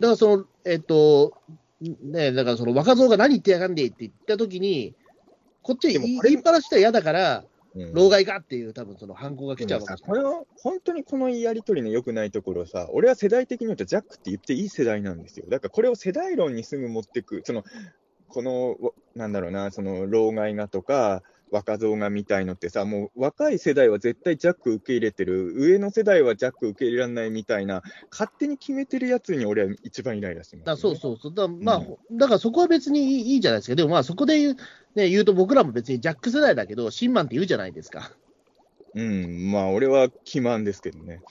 [0.00, 1.34] らその、えっ、と、
[1.80, 4.96] ねだからその若造が何言ってやがんでって言ったときに、
[5.62, 10.32] こっちは言いっぱなしは嫌だから、うん老害かっていう、多分その反抗が来ちゃうでもさ、かもしれない。
[10.32, 15.46] この、本当にこのやりとりの良くないところさ、俺は世代的に言うとジャックって言っていい世代なんですよ。
[15.48, 17.64] だからこれを世代論にすぐ持ってく、その、
[18.28, 31.34] この、わなんだろうな、その、老害がとか、若造がみたいのってさ、もう若い世代は絶対ジャック受け入れてる、上の世代はジャック受け入れられないみたいな、勝手に決めてるやつに俺は一番イライラしてます、だそうそうそう。
[31.34, 33.74] だまあ、うんだからそこは別にいいいいじゃないですか。
[33.74, 34.56] でもまあそこで言う,、
[34.94, 38.12] ね、言うと僕らも別にジャック世代だけど、シンマンって言うじゃないですか。
[38.94, 41.22] うん、まあ俺は欺瞞ですけどね。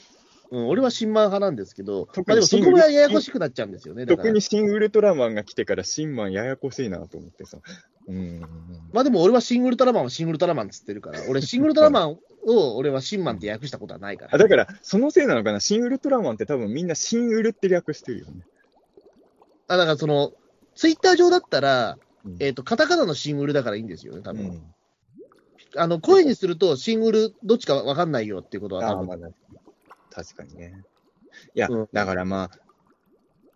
[0.51, 4.05] うん、俺はシンマン派なんですけど、まあでもそこがややこしくなっちゃうんですよね。
[4.05, 7.59] 特に新ウルトラマンが来てからシンマンややこしいなと思ってさ。
[8.09, 8.41] うん。
[8.91, 14.35] まあでも俺はシン・ウルトラマンはシン・ウルトラマンっつってるから、 俺、シン・ウルトラマンを俺はシンマンって訳したことはないから。
[14.35, 18.41] あだから、そのせいなのかな、新ウルトラマンって多分みんな新ウルって略してるよね。
[19.67, 20.33] あだからその、
[20.75, 24.45] ツイッター上だったら、うんえっ、と、カタカナのシンウルだからいいんですよね、多分。
[24.47, 24.73] うん
[25.75, 29.17] あの、声にすると、シンウル、どっちかわかんないよっていうことは多分、まあ、
[30.09, 30.83] 確かにね。
[31.53, 32.59] いや、うんだからまあ、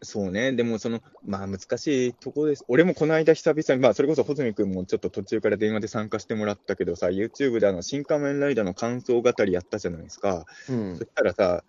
[0.03, 2.65] そうね、でもその、まあ難しいとこです。
[2.67, 10.45] 俺もこの間久々に、まあそれこそ穂積君もちょっと途中から電話で参加してもらったけどさ、YouTube であの、新仮面ライダーの感想語りやったじゃないですか。
[10.69, 11.63] うんそしたらさ、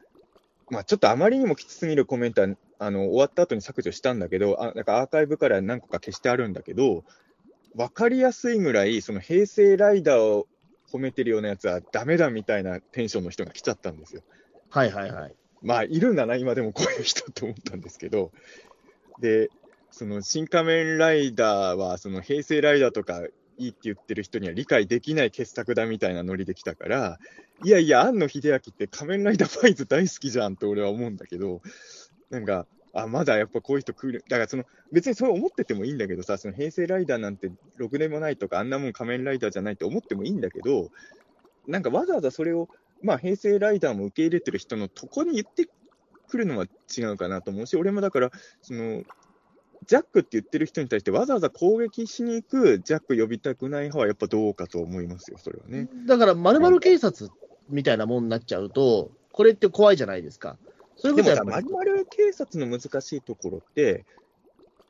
[0.71, 7.05] まあちょっとあまりにもきつすぎるコメントは、あの、終わった後に削除したんだけど、あなんかアーカイブから何個か消してあるんだけど、
[7.75, 10.47] わかりやすいぐらい、その平成ライダーを
[10.93, 14.23] 褒めてるようなやつはダメだみたいなテンションの人が来ちゃったんですよ。
[14.71, 15.35] はいはいはい。
[15.65, 18.31] まあ、いるんだな、今でもこういう人って思ったんですけど、
[19.21, 19.49] で、
[19.91, 23.23] その新仮面ライダーは、その平成ライダーとか
[23.59, 27.19] いいって言ってる人には理解できない傑作だみたいなノリで来たから、
[27.65, 31.63] いやいや、庵野秀明って仮面ライダーファイズ大好きじゃんって俺は思うんだけど、
[32.29, 34.25] なんか、あ、まだやっぱこういう人来る。
[34.29, 40.91] だからその、別にそう思っててもいいんだけどさ、その平成ライダーなんてろくでもないとか、あんなもん仮面ライダーじゃないって思ってもいいんだけど、
[41.67, 42.69] なんかわざわざそれを、
[43.05, 45.69] まあ平成ライダーも受け入れてる人のとこに言って
[46.27, 46.65] くるのは
[46.97, 48.31] 違うかなと思うし、俺もだから、
[48.63, 49.03] その、
[49.87, 55.89] ジャックって言ってる人に対してわざわざ攻撃しに行くジャック呼びたくない派はやっぱどうかと思いますよ、それはね。
[56.07, 57.31] だから、まる警察
[57.69, 60.57] みたいなもんになっちゃうと、これって怖いじゃないですか。
[60.97, 64.07] そういうことはやっぱりまるまる警察の難しいところって、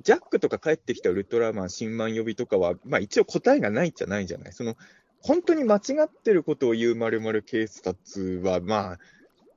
[0.02, 4.52] ジャックとか帰ってきたウルトラマン、新マン呼びとかは、まあ一応答えがないじゃないじゃない。
[4.52, 4.76] その、
[5.24, 8.98] 本当に間違ってることを言うまるまる警察は、まあ、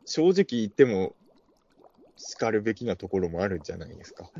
[0.05, 1.13] 正直言っても、
[2.15, 4.32] 叱るべきなところもあるんじゃないですか。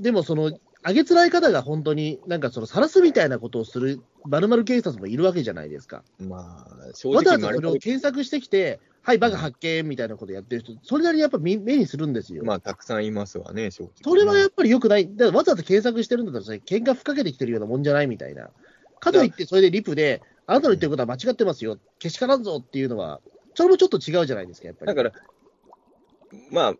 [0.00, 6.02] でもその、あげつらい方が本当に、なんかその、晒すみたいなことをする、まるまる警察もいるわけじゃないですか。
[6.18, 12.42] まあ、正わざわざそれを検索してきて、はい、バカ発見みたいなことやってる人、それなりにやっぱ目目にするんですよ。
[12.44, 13.92] まあ、たくさんいますわね、正直。
[14.02, 15.14] それはやっぱり良くない。
[15.14, 18.48] だからわざわざ検索してるんだったら、それ喧嘩ふっかけてきてるようなもんじゃないみたいな。
[19.00, 23.20] かといって、それでリプで、あなたの言ってることは間違ってますよ、けしからんぞっていうのは、
[23.54, 24.86] それもちょっと違うじゃないですか、やっぱり。
[24.88, 25.12] だから、
[26.50, 26.74] ま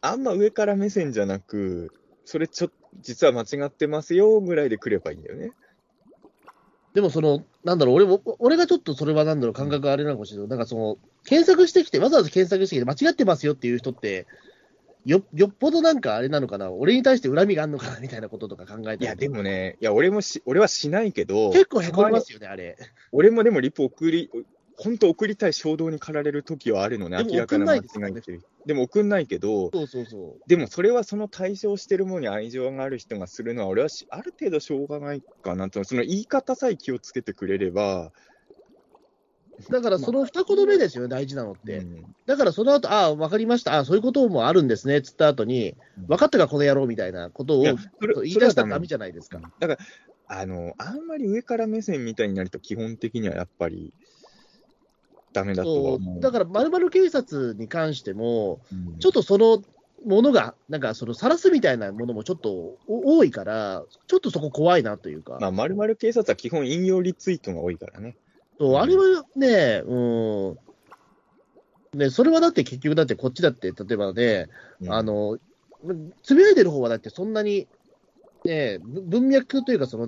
[0.00, 1.92] あ、あんま上から目線じゃなく、
[2.24, 5.50] それちょっと、実は間違ってますよぐらいで来ればいいんだよね。
[6.94, 14.28] でもその、なんだろう、俺も、俺がちょっとそれはなんだろう、感覚があれなのかもしれないけど、なんかその、検索してきて、わざわざ検索してきて、間違ってますよっていう人って、
[15.08, 17.98] よよっぽどなんかあれなのかな、俺に対して恨みがあるのかな？
[17.98, 22.76] みたいなこととか考えていや、でもね、いや、俺もし、俺はしないけど、結構へこみますよね、あれ。
[23.10, 24.30] 俺もでもリプ送り、
[24.76, 28.42] 本当送りたい衝動に駆られる時はあるのね、明らかな間違いってる。
[28.66, 30.42] でも送んないけど、そうそうそう。
[30.46, 38.12] でもそれはその対象してるものに愛情がある人がするのは、俺はしある程度しょうがないかなと、その言い方さえ気をつけてくれれば、
[39.70, 41.78] だからその二言目ですよね、大事なのって。
[41.78, 42.14] うん。
[42.26, 45.74] だからその後、ああ、わかりました、ああ、そういうこともあるんですねっつった後に、
[46.06, 47.76] 分かったか、この野郎みたいなことを言い
[48.34, 49.40] 出したらダメじゃないですか。
[49.58, 49.78] だから、
[50.28, 53.92] あの、あんまり上から目線みたいになると、基本的にはやっぱり、
[55.32, 58.98] ダメだとだから、まるまる警察に関しても、うん。
[58.98, 59.62] ちょっとその
[60.04, 62.50] ものが、なんかその晒すみたいなものもちょっと
[62.86, 68.16] お多いから、ちょっとそこ怖いなというか、まあ、まるまる警察は基本引用リツイートが多いからね。
[68.58, 69.96] そうあれはね、う
[70.52, 70.58] ん、
[71.98, 74.48] ね、それはだって結局、だってこっちだって、例えばね、
[74.80, 75.38] うんあの、
[76.22, 77.68] つぶやいてる方はだってそんなに、
[78.48, 80.06] ね、ぶ文脈というかその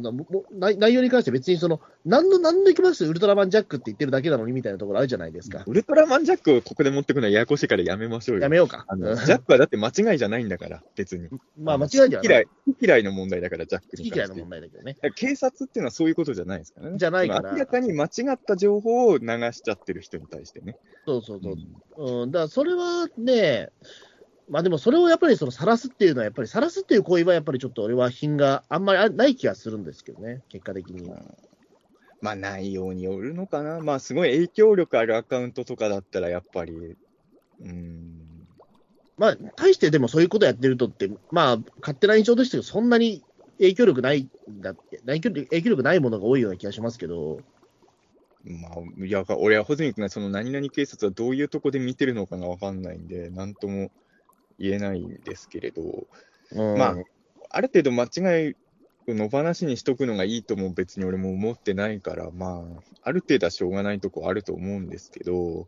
[0.51, 3.05] 内内容に関して別にその、何の、何の行きます？
[3.05, 5.63] ウルトラマンジャックって言ってるだけなのにみたいなところあるじゃないですか。
[5.67, 8.43] ウルトラマンジャックをここで持ってくのはややこしいからやめましょうよ。
[8.43, 8.87] やめようか。
[8.91, 11.29] ジャックはだって間違いじゃないんだから、別に。
[11.59, 12.31] まあ間違いではない。
[12.31, 12.47] 嫌い、
[12.81, 14.97] 嫌いの問題だから、ジャック好に嫌いの問題だけどね。
[15.17, 16.97] 警察っていうのはそういうことじゃないですからね。
[16.97, 20.79] じゃないから明らかに間違った情報を流しちゃってる人に対してね。
[21.05, 22.23] そうそうそう。
[22.23, 23.69] うん、だからそれはね、
[24.51, 31.09] まあでもそれをやっぱりその晒すっていうのは、やっぱり晒すっていう行為はやっぱりちょっと俺は品があんまりあない気がするんですけどね、結果的に。
[32.21, 33.81] まあ内容によるのかな。
[33.81, 38.47] まあすごい影響力あるアカウントとかだったらやっぱり、うーん。
[39.17, 43.23] まあ、大してでもそういうことやってるとって、まあ、勝手な印象としてはそんなに
[43.59, 47.39] 影響力ないんだって、影響影響力ないものが多いような気がしますけど、
[48.45, 53.91] まあ、いや、俺は穂積君がその何々警察はどういうとこで見てるのかがわかんないんで、なんとも
[54.61, 56.07] 言えないんですけれど、
[56.53, 56.97] うんまあ、
[57.51, 58.57] ある程度間違い
[59.11, 65.67] を野放しにしとくのがいいとも別に俺も思ってないから、まあ、ある程度はしょうがないとこあると思うんですけど、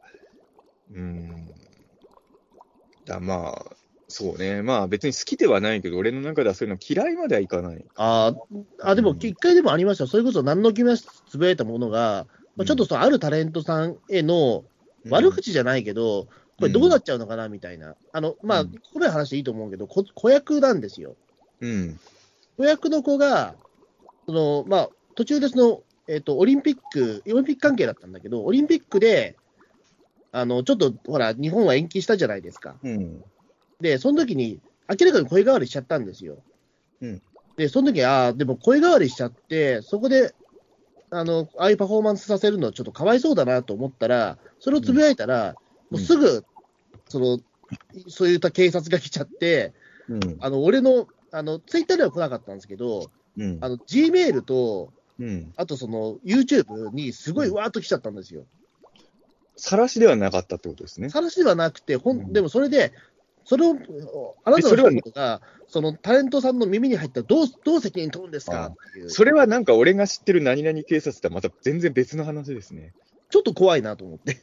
[0.95, 1.49] うん。
[3.07, 3.77] だまあ、
[4.09, 4.63] そうね。
[4.63, 7.85] まあ別に好きではないけど、俺の中ではそういうの嫌いまではいかない。
[7.97, 12.27] あーあ、でもうん一回でもありましたよ、それこそ何の気もつぶやいたものが、
[12.57, 14.65] まあ、ちょっとそのあるタレントさんへの
[15.09, 16.29] 悪口じゃないけど、
[16.63, 21.17] これどうなっちゃうのかなみたいな、あのまあ、うんここまで話していいと思うけど、こ子役なんですよ。
[21.61, 21.99] うん。
[22.57, 23.57] 子役の子が、
[24.27, 29.37] そのまあ、途中でその、えっとオリンピック、オリンピック関係だったんだけど、オリンピックで、
[30.31, 32.77] あのちょっとほら、日本は延期したじゃないですか。
[32.85, 33.25] うん。
[33.81, 36.39] で、その時に明らかに声変わりしちゃったんですよ。
[37.01, 37.23] うん
[37.57, 40.33] で、その時ああ、でも声変わりしちゃって、そこで、
[41.11, 45.55] あの、ああいうパフォーマンスさせるのちょっとかわいそうだなと思ったら、それをつぶやいたら、うん
[45.93, 46.43] もうすぐ、
[47.13, 47.39] その、
[48.09, 49.75] そういった警察が来ちゃって、
[50.09, 50.37] うん。
[50.41, 53.59] あの、俺の、あの、ツイッターでは来なかったんですけど、うん。
[53.61, 55.53] あの、Gmail と、うん。
[55.57, 58.47] あとその、YouTube にすごいわーっと来ちゃったんですよ。
[59.57, 61.11] 晒しではなかったってことですね。
[61.11, 62.93] 話ではなくて、ほうんんでもそれで、
[63.45, 63.77] それを、
[64.45, 68.73] あなたの一言が、そのタレントさんの耳に入ったらどう、どう責任取るんですか
[69.09, 72.95] それはなんか俺が知ってる何々警察とはまた全然別の話ですね。
[73.31, 74.43] ちょっと怖いなと思って。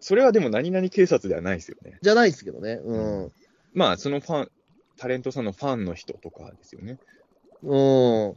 [0.00, 1.98] それはでも何々警察ではないですよね。
[2.00, 2.80] じゃないですけどね。
[2.82, 2.96] う
[3.26, 3.32] ん。
[3.72, 4.50] まあ、そのファン、
[4.96, 6.98] タレントさんのファンの人とかですよね。
[7.62, 8.34] うん。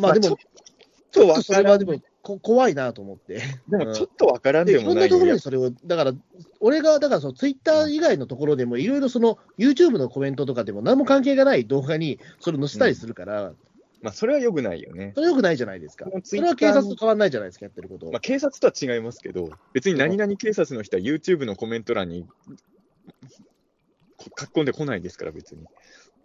[0.00, 0.36] まあでも、ちょっ
[1.10, 3.40] ちょっとそれはでもこ怖いなと思って。
[3.68, 6.12] でもちょっとわからんで、いろんなとこでもないよろにそれを、だから、
[6.60, 13.52] 俺が、だからそのツイッター以外のところでも、いろいろその YouTube のコメントとかでも、何も関係がない動画にそれ載せたりするから、
[14.02, 15.12] まあ、それは良くないよね。
[15.14, 16.06] それよくないじゃないですか。
[16.22, 18.10] それは警察と変わらないじゃないですか、やってること。
[18.10, 22.26] まあ、警察とは違いますけど、別に何々警察の人は YouTube のコメント欄に
[24.16, 25.64] こ書き込んでこないですから、別に。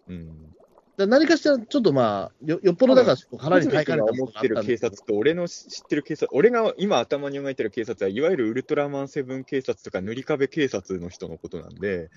[0.08, 0.54] うん。
[0.96, 12.10] だ何かしら、ちょっとまあ、よよっぽどだから、腹に耐えかれた思ってる警察と、俺の知ってる警察、俺が今頭に描いてる警察は、いわゆるウルトラマンセブン警察とか塗り壁警察の人のことなんで、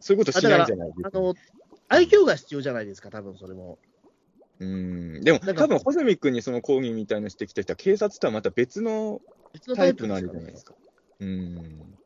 [0.00, 1.10] そういうことしないじゃないですか。
[1.12, 1.34] あの、
[1.88, 3.78] 愛嬌が必要じゃないですか、多分それも。
[4.60, 5.20] うん。
[5.22, 9.20] でも、多分、穂積君にその抗議みたいなのしてきた人は、警察とはまた別の
[9.76, 10.74] タイプのあるじゃないですか。
[11.20, 11.98] うん。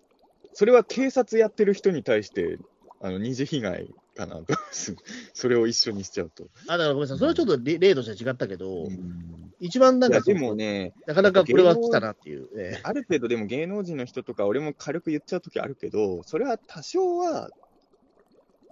[0.53, 2.59] それは警察やってる人に対して、
[3.01, 4.47] あの、二次被害かなと。
[5.35, 6.49] それを一緒にしちゃうと。
[6.67, 12.49] あ、だからごめんなさい、それはちょっと例例として違ったけど、うん一番なんかでもね、なかなかこれは来たなっていう。
[12.59, 17.51] ええある程度でも芸能人の人とか、俺も軽く言っちゃうときあるけど、それは多少は、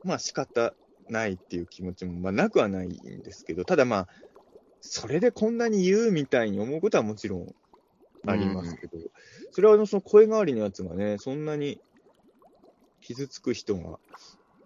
[0.02, 0.74] まあ仕方
[1.08, 4.08] ないっていう気持ちも、まあなくはないんですけど、ただまあ、
[4.80, 7.54] それでこんなに言うみたいに思うことはもちろん
[8.26, 8.98] ありますけど、
[9.50, 11.80] それはあのその声変わりのやつがね、そんなに
[13.00, 13.98] 傷つく人が、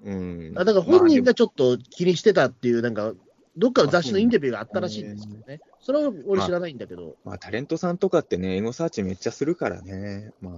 [0.05, 0.53] うん。
[0.57, 3.13] あだから本人まがちょっと気にしてたっていう、なんか、
[3.59, 5.61] どっかの雑誌のインタビューがあったらしいんですけどね。
[5.81, 7.17] それは俺知らないんだけど。
[7.25, 10.33] まあ、タレントさんとかってね、エゴサーチめっちゃするからね。
[10.41, 10.55] まあ、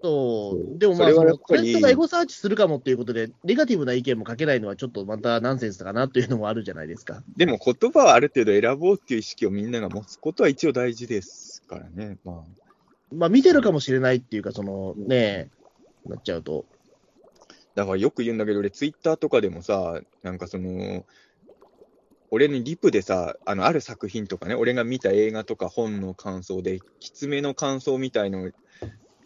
[0.00, 0.78] そそうう。
[0.78, 1.08] でもまあ、
[1.48, 7.24] タレントがエゴサーチするかもっていうことで、ネガティブな意見も書けないのはちょっとまたナンセンスだかなっていうのもあるじゃないですか。
[7.36, 12.18] でも言葉はある程度選ぼうっていう意識をみんなが持つことは一応大事ですからね。
[12.24, 12.36] まあ、
[13.12, 15.48] まあ見てるかもしれないっていうか、そのね、
[16.06, 16.66] なっちゃうと。
[17.74, 21.04] だからよく言うんだけど、俺ツイッターとかでもさ、なんかその、
[22.34, 28.50] 俺にリプでさ、あの、ある作品とかね、俺が見た映画とか本の感想で、きつめの感想みたいの、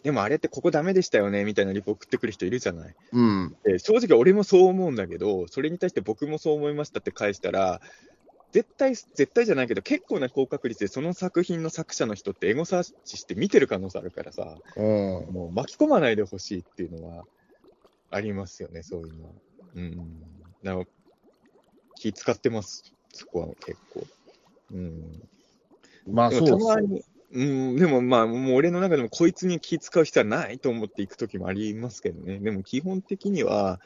[0.03, 2.95] でもあれってここダメでしたよね、みたいなリプ送ってくる人いるじゃない。
[3.11, 3.57] うん。
[3.63, 7.81] で正直俺もそう思うんだけど、それに対して僕もそう思いましたって返したら、
[8.51, 14.83] 絶対、絶対じゃないけど、結構な高確率でその作品の作者の人ってエゴサーチして見てる可能性あるからさ、うん。
[15.33, 17.25] もう巻き込まないでほしいっていうのは
[18.11, 19.31] ありますよね、そういうのは。
[19.73, 19.95] うん。
[20.63, 20.85] だから
[21.95, 24.05] 気使ってます、そこは結構。
[24.73, 25.21] うん。
[26.07, 26.59] まあでそうそう。
[26.59, 32.39] もたまに、うん、でもまあ、もう俺の中でもこいつに気使う必要はないと思っていくときもありますけどね。
[32.39, 33.79] でも基本的には、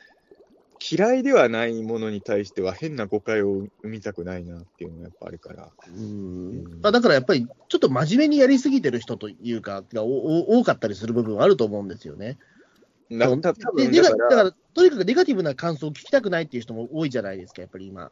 [0.85, 5.69] 嫌いではないものに対しては変な誤解を生みたくないなっていうのがやっぱあるから。
[5.87, 12.37] うんまあ、だからやっぱり、ちょっと真面目にやりすぎてる人というか、がおお多かったりする部分はあると思うんですよね。
[13.09, 18.11] だた多で分だからだから、とにかくネガティブな感想を聞きたくないっていう人も多いじゃないですか、やっぱり今。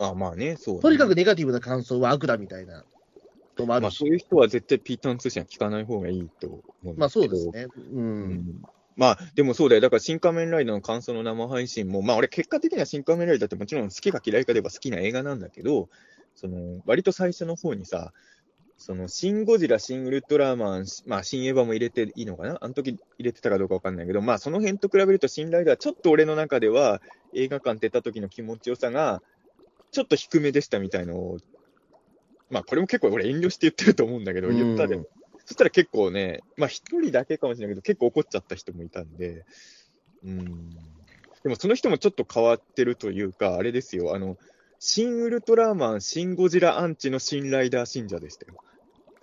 [0.00, 0.80] あまあね、そう、ね。
[0.80, 2.84] とにかくネガティブな感想は悪だみたいな。
[3.58, 3.98] まあ、のもあるし。
[3.98, 7.08] そういう人は絶対ピーターン通信は聞かない方がいいと思うんまあ。
[7.10, 7.66] そうですね。
[7.76, 7.80] う。
[7.92, 8.62] うんん
[8.96, 9.80] まあ、でもそうだよ。
[9.80, 15.88] だから、新仮面ライダーの感想の生配信も、まあ、俺、結果的には新仮面ライダーってもちろん好きか嫌いかで言えば好きな映画なんだけど、
[16.34, 18.12] その、割と最初の方にさ、
[18.78, 22.58] その、シン・ゴジラ、シン・ウルトラマン、まあ、新エヴァも入れていいのかな？
[22.60, 27.02] あの時入れてたかどうかわかんないけど、まあ、その辺と比べると、新ライダー、ちょっと俺の中では、
[27.34, 29.22] 映画館出た時の気持ちよさが、
[29.90, 31.38] ちょっと低めでしたみたいのを、
[32.50, 35.06] まあ、これも結構俺遠慮して言ってると思うんだけど、言ったでも、
[35.46, 39.44] そしたら結構ね、まあ一人だけかもしれないけど、結構怒っちゃった人もいたんで、
[40.24, 40.70] うん。
[41.42, 44.36] でもその人もちょっと変わってるというか、あれですよ、あの、
[44.78, 48.54] 新ウルトラマン、新ゴジラアンチの新ライダー信者でしたよ。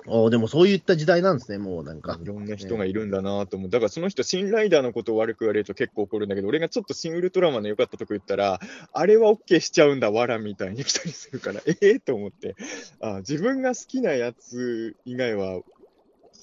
[0.08, 2.26] おでもそういった時代なんですね、もうなんかい。
[2.26, 3.70] ろんな人がいるんだなと思う。
[3.70, 8.60] だからその人、新ライダーのことを悪く言われると結構怒るんだけど、俺がちょっと新ウルトラマンの良かったとこ言ったら、
[8.93, 12.55] あれは OK しちゃうんだ、わらみたいに来たりするから、 ええと思って
[13.01, 15.62] あ、自分が好きなやつ以外は、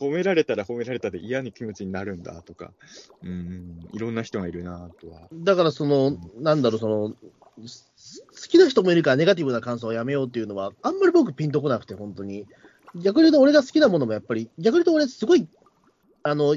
[0.01, 2.73] 褒められたら褒められたで嫌な気持ちになるんだとか、
[3.23, 5.29] うん、いろんな人がいるなとは。
[5.33, 7.15] だからその、なんだろう、その、
[7.67, 12.47] す好きな人もいるからネガティブな感想をやめようっていうのは、あんまり僕ピンとこなくて、本当に。
[12.95, 15.49] 逆に言うと、俺が好きなものもやっぱり、逆に言うと俺、すごい、
[16.23, 16.55] あの、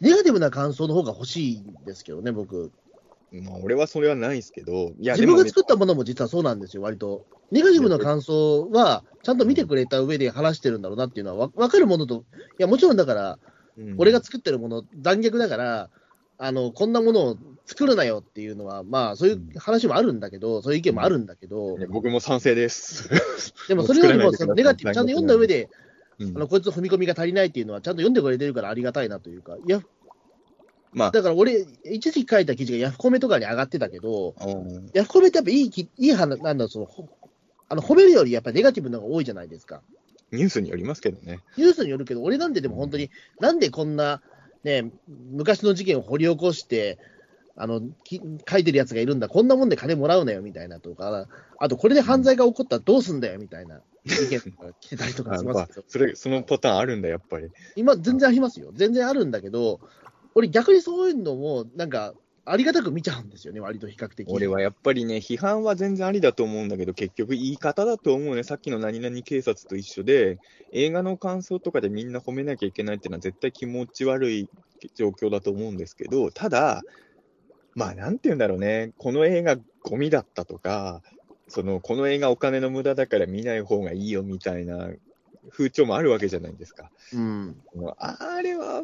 [0.00, 2.70] ネガティブな感想の方が欲しいんですけどね、僕。
[3.32, 7.26] まあ、俺はそれはないですけど、いや、自分がね作ったものも実はそうなんですよ、割と。
[7.50, 12.24] ネガティブな感想は、ちゃんと見てくれた上で話してるんだろうなっていうのはわ分かるものと、
[12.58, 13.38] いや、もちろんだから、
[13.76, 15.90] うん俺が作ってるもの、残虐だから、
[16.38, 17.36] あの、こんなものを
[17.68, 23.10] 作るなよっていうのは、まあ、そういう話もあるんだけど、そういう意見もあるんだけど、ね僕も賛成です。
[23.68, 25.68] でもそれよりも、そのネガティブ、ちゃんと読んだ上で、
[26.18, 26.36] うん。
[26.36, 29.82] あの、こいつの踏み込みが足りないっていうのは、ちゃんと読んでくれてるからありがたいなというか、いや、
[30.94, 34.90] まあ、だから俺、一時期書いた記事がヤフコメとかに上がってたけど、うん。
[34.94, 37.06] ヤフコメってやっぱいいき、いい話、なんだろう、その、ほ
[37.68, 39.82] あの、褒めるよりやっぱネガティブなのが多いじゃないですか。
[40.32, 41.40] ニュースによりますけどね。
[41.56, 43.10] ニュースによるけど、俺なんででも本当に、
[43.40, 44.22] なんでこんな、
[44.64, 44.90] ね、
[45.30, 46.98] 昔の事件を掘り起こして、
[47.60, 51.26] あの、き書いてるやつがいるんだ、こんなもんで金もらうなよみたいなとか、
[51.58, 57.50] あとこれで犯罪が起こったらどうすんだよみたいな意見とか来てたりとかあしますそれ、そのパターンあるんだ、やっぱり。
[57.74, 58.70] 今、全然ありますよ。
[58.74, 59.80] 全然あるんだけど、
[60.36, 64.26] 俺逆にそういうのも、なんか、ありがたく見ちゃうんですよね、割と比較的。
[64.30, 68.42] 俺はやっぱりね、批判は全然ありだと思うんだけど、結局言い方だと思うね。
[68.44, 70.38] さっきの何々警察と一緒で、
[70.72, 74.48] 映画の感想とかでみんな褒めなきゃいけないっていうのは絶対気持ち悪い
[74.94, 76.82] 状況だと思うんですけど、ただ、
[77.74, 81.02] まあなんて言うんだろうね、この映画ゴミだったとか、
[81.48, 84.90] その、この映画お金の無駄だから見ない方がいいよみたいな
[85.50, 86.90] 風潮もあるわけじゃないですか。
[87.12, 87.56] うん。
[87.98, 88.82] あれは、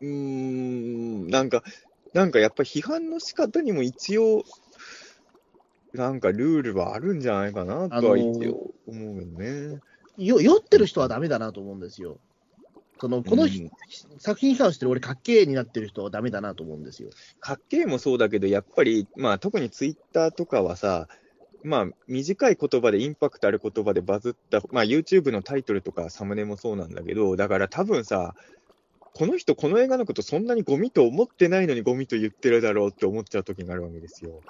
[0.00, 1.62] うーん、なんか、
[2.12, 4.42] なんかやっぱり批判の仕方にも一応、
[5.92, 9.80] なんかルールはあるんじゃないかなとは一応思うよね。
[10.16, 12.18] よ酔ってる人はダメだなと思うんですよ。
[12.98, 13.70] そのこの、うん
[14.18, 17.10] 作品批判してる俺、かっけえになってる人はダメだなと思うんですよ。
[17.40, 21.08] かっけえもそうだけど、やっぱり、まあ特にツイッターとかはさ、
[21.62, 28.34] まあ短い言葉でインパクトある言葉でバズった、まあ YouTube のタイトルとかサムネもそうなんだけど、だから多分さ、
[29.14, 34.40] この人、この映画のことそんなにゴミと思ってないのにゴミと言ってるだろうって思っちゃう時があるわけですよ。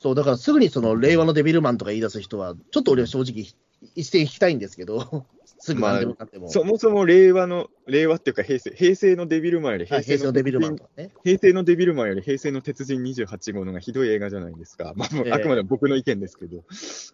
[0.00, 3.46] そう、だからすぐにその令和のデビルマンとか言い出す人は、ちょっと俺は正直、
[3.94, 5.26] 一線引きたいんですけど、
[5.64, 6.50] すぐ何でもかんでも。
[6.50, 11.10] そもそも令和の、令和っていうか平成、平成のデビルマンよりはい平成のデビルマンとかね。
[11.24, 14.92] 平成のデビルマンより平成の鉄人28号のがひどい映画じゃないですか。
[14.94, 16.64] まあ、ええあくまでも僕の意見ですけど。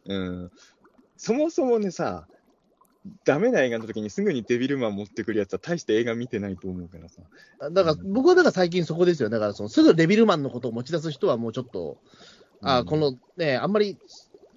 [0.06, 0.50] うん。
[1.16, 2.26] そもそもねさ、
[3.24, 7.22] ダメな映画の時にすぐにデビルマン持ってくるやつは大して映画見てないと思うからさ。
[7.70, 9.30] だから僕はだから最近そこですよ。
[9.30, 11.98] だからそのすぐデビルマンのことを持ち出す人はもうちょっと、
[12.62, 13.96] あうんこのね、あんまり、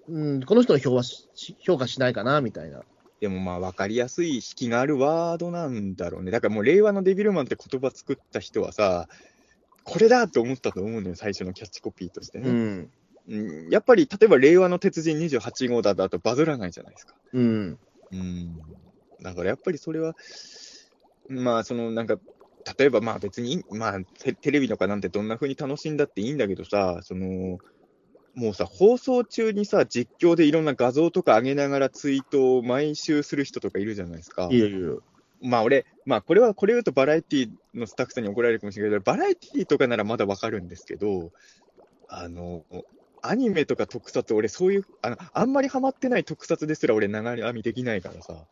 [0.10, 1.28] うん、この人の評はし
[1.60, 2.82] 評価しないかなみたいな。
[3.24, 6.32] でもまあ分かりやすい引きがあるワードなんだろうね。
[6.32, 9.08] だからもう令和のデビルマンって言葉作った人はさ、
[9.86, 12.50] これだと思ったと思うのよ、最初のキャッチコピーとしてね。
[12.50, 12.92] うん。
[13.30, 17.16] うん、やっぱり例えば令和の鉄人28号だとバズらないじゃないですか。
[17.32, 17.80] うん。
[18.12, 18.60] うん。
[19.22, 20.18] だからやっぱりそれは、
[21.30, 22.18] まあそのなんか、
[22.78, 27.58] 例えばまあ別に、まあテテレビとかなんてどんな風に楽しんだっていいんだけどさ、その、
[28.36, 34.50] もうさ、放送中にさ、実況でいろんな画像とか上げながらツイートを毎週する人とかいるじゃないですか。
[34.52, 34.90] いやいやいや。
[35.42, 41.32] まあ俺、まあこれは、これ言うとバラエティのスタッフさんに怒られるかもしれないけど、バラエティとかならまだわかるんですけど、
[42.08, 42.64] あの、
[43.22, 48.46] アニメとか特撮、俺そういう、あの、あんまりハマってない特撮ですら俺流れ編みできないからさ、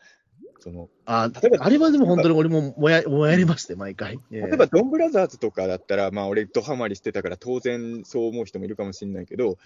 [0.62, 4.20] その、あ例えばあれはでも本当に俺ももやもやりまして、毎回。
[4.30, 9.58] 例例えばドンブラザーズとかだったら、まあ俺ドハマりしてたから当然そう思う人もいるかもしれないけど、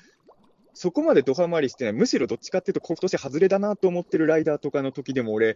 [0.74, 5.56] そこまでドハマりしてない、むしろどっちかっていうと、今年外れだなと思ってるライダーとかの時でも、俺、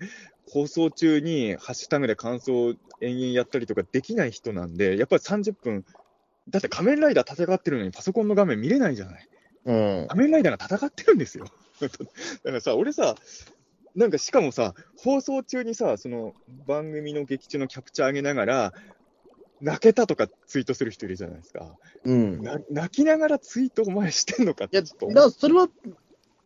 [0.50, 5.86] 放送中にハッシュタグで感想を延々やったりとかできない人なんで、やっぱり30分、
[6.50, 9.28] だって仮面ライダー戦ってるのにパソコンの画面見れないじゃない。
[9.66, 10.08] うん。
[10.08, 11.46] 仮面ライダーが戦ってるんですよ。
[11.80, 13.16] だからさ、俺さ、
[14.00, 16.34] なんかしかもさ、放送中にさ、その
[16.66, 18.74] 番組の劇中のキャプチャー上げながら、
[19.60, 21.76] 泣けたとかツイートする人いるじゃないですか。
[22.06, 22.42] うん。
[22.72, 25.68] 泣きながらツイートお前してんのかってや、ちょっと思うだからそれは、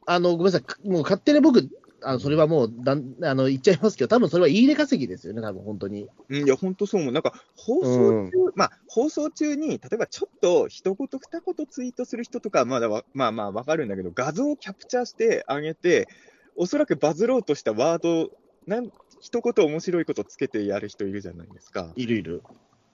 [0.07, 1.69] あの、ごめんなさい、もう勝手に僕、
[2.01, 6.09] あのそれはもうだんあの言っちゃいますけど、多分それはいいね稼ぎですよね、多分本当に。
[6.29, 7.13] うん、いや、本当そう思う。
[7.13, 16.07] なんか、放送中、まあ、放送中に、例えばちょっと一言二言ツイートする人とか、まだわまあまあわかるんだけど、画像をキャプチャーしてあげて、
[16.55, 18.29] おそらくバズろうとしたワード、
[18.67, 18.89] なん
[19.19, 21.91] 一言面白いことつけてやる人いるじゃないですか。
[21.95, 22.43] いるいる。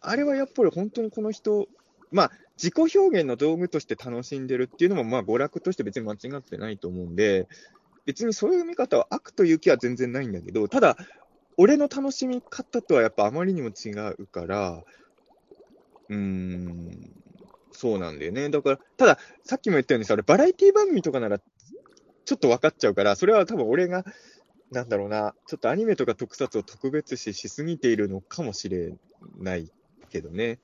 [0.01, 1.67] あれはやっぱり本当にこの人、
[2.11, 7.47] まあ、自己表現の道具として楽しんでるっていうのも、まあ、娯楽として別に間違ってないと思うんで、
[8.05, 10.97] 別にそういう見方は悪という気は全然ないんだけど、ただ、
[11.57, 14.83] 俺の楽しみ方とはやっぱあまりにも違うから、
[16.09, 17.11] うーん、
[17.71, 18.49] そうなんだよね。
[18.49, 21.39] だから、ただ、さっきも言ったようにさ、俺、バラエティ番組とかなら、
[22.29, 24.05] ちょっと分かっちゃうから、それは多分俺が、
[24.71, 28.93] なんだろうな、ちょっとアニメとか特撮を特別視しすぎているのかもしれ
[29.39, 29.71] ない
[30.11, 30.59] けどね。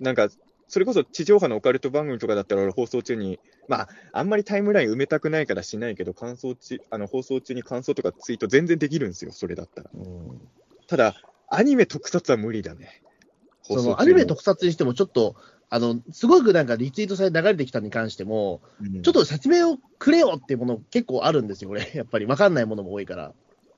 [0.00, 0.30] なんか、
[0.66, 3.38] それこそ地上波のオカルト番組とかだったら、俺放送中に、
[3.68, 9.90] まあ、あんまりタイムライン埋めたくないからしないけど、感想ちあの放送中に感想とかツイート全然できるんですよ、それだったら。
[9.94, 10.40] うん
[10.88, 11.14] ただ、
[11.48, 13.02] アニメ特撮は無理だね。
[13.62, 15.36] そのアニメ特撮にしても、ちょっと、
[15.76, 21.88] あの、すごくなんかリツイートされて流れてきたに関しても、うんちょっと説明をくれよっていうもの結構あるんですよ、これ。
[21.94, 23.34] やっぱり分かんないものも多いから。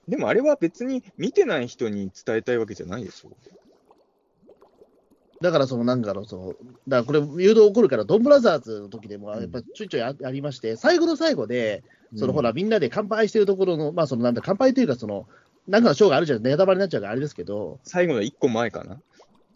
[0.06, 3.30] でもあれは別に見てない人に伝えたいわけじゃないでしょ。
[5.40, 6.48] だから、そのなんかの、その、
[6.88, 11.84] だからこれ、誘導起こるから、ドンブラザーズの時でも、うんやっぱちょいちょいあありまして、最後の最後で、
[12.16, 15.28] そのうんほら、みんなで乾杯してるところの、まあ、そのなんだ、乾杯というか、その、
[15.68, 19.00] なんかのショーがあるじゃん、ネタバレになっちゃうからあれですけど、最後の1個前かな。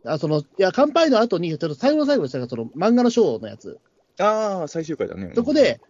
[0.04, 3.78] あそのいや乾杯の後に、ちょっと最後の最後でしたが、その漫画のショーのやつ、
[4.18, 5.32] ああ、最終回だね。
[5.34, 5.80] そこで、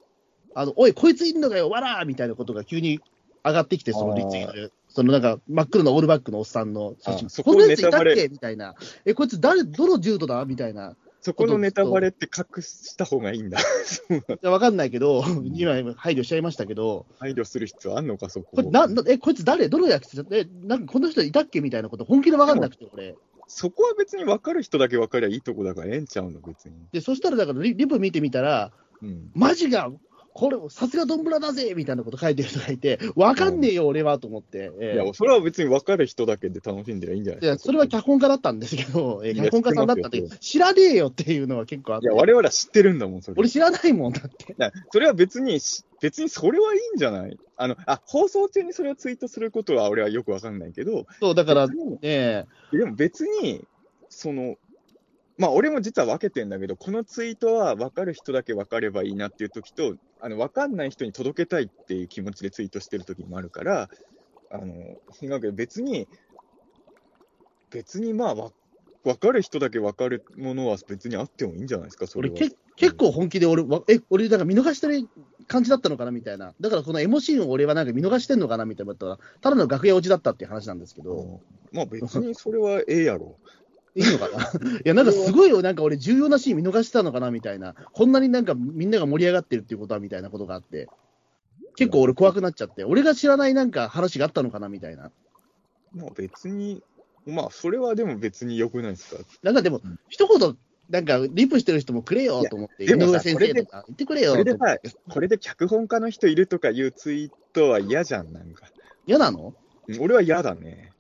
[0.55, 3.01] あのおい、こいついんのかよ、わらーみたいなことが急に
[3.45, 7.27] 上がってきて、そのリツイートで、そのなんか真っ黒のオールバックのおっさんの写真。
[7.27, 8.15] あ、そここのやついたっネタバレ。
[8.15, 10.45] けみたいな、え、こいつ誰、どの柔道だ？
[10.45, 10.95] みたいな。
[11.25, 13.59] そこのネタバレって隠した方がいいんだ。
[14.43, 15.23] わかんないけど、
[15.55, 18.57] 今、配慮しちゃいましたけど、配慮する必要あんのか、そこ。
[18.57, 19.69] これななえ、こいつ誰？
[19.69, 20.25] どの役者？
[20.33, 21.61] え、なんかこの人いたっけ？
[21.61, 23.15] みたいなこと、本気でわかんなくて、俺。
[23.47, 26.75] そこは別に分かる人だけ分かりゃいいとこだからええんちゃうの、別に。
[26.93, 28.73] で、そしたら、だからリ、リプ見てみたら、
[29.03, 29.31] うん。
[29.35, 29.91] マジが、
[30.35, 34.71] これ、さすがドンブラだぜみたいなこと書いてる人がいて、わかんねえよ、俺はと思って。
[34.81, 42.07] ええいや、それは別に分かる人だけで楽しんでりゃいいんじゃないいや、それは脚本家だったんですけど、脚本家さんだったってますよ、知らねえよっていうのは結構あって。
[42.07, 43.35] いや、我々は知ってるんだもん、それ。
[43.39, 44.53] 俺知らないもんだって。
[44.53, 47.37] いやそれは別にし、別にそれはいいんじゃない？
[47.57, 53.65] あの、あ、放送中にそれをツイートすることは俺はよくわかんないけど、そう、だからね、でも別に、
[54.09, 54.57] その、
[55.39, 63.89] まあ俺も実は分けてんだけど、このツイートは分かる人だけ分かればいいなっていう時と、あの、分かんない人に届けたいっていう気持ちでツイートしてる時もあるから、
[64.51, 64.67] あの、
[65.23, 66.09] なんか別に、
[67.71, 68.51] 別にまあわ、
[69.05, 72.37] 分かる人だけ分かるものは別にあってもいいんじゃないですか、それは。
[72.37, 75.09] 俺け、結構本気で俺、わえ、俺なんか見逃してる
[75.49, 76.13] 感じだったのかな？
[76.13, 76.55] みたいな。
[76.61, 78.65] だからこのエモシーンを俺はなんか見逃してんのかな？
[78.65, 81.41] みたいなたら、ただの楽屋落ちだったっていう話なんですけど、うん
[81.73, 83.39] まあ別にそれはええやろ。
[83.95, 84.45] いいのかな？
[84.81, 87.75] いや、なんかすごいよ、なんか俺重要なシーン見逃してたのかなみたいな。
[87.75, 90.89] こんなになんかみんなが盛り上がってるっていうことはみたいなことがあって。
[91.77, 95.11] 結構俺怖くなっちゃって、俺が知らないなんか話があったのかなみたいな。
[95.95, 96.83] まあ別に、
[97.27, 99.23] まあそれはでも別に良くないですか？
[99.43, 100.57] なんかでもうん、一言、
[100.91, 104.77] なんかリプしてる人もくれよと思って、井上先生とか言ってくれよそれでさ
[105.09, 108.67] これで脚本家の人いるとかいうツイートは嫌じゃん、なんか。
[109.07, 109.55] 嫌なの？
[109.89, 110.93] うん俺は嫌だね。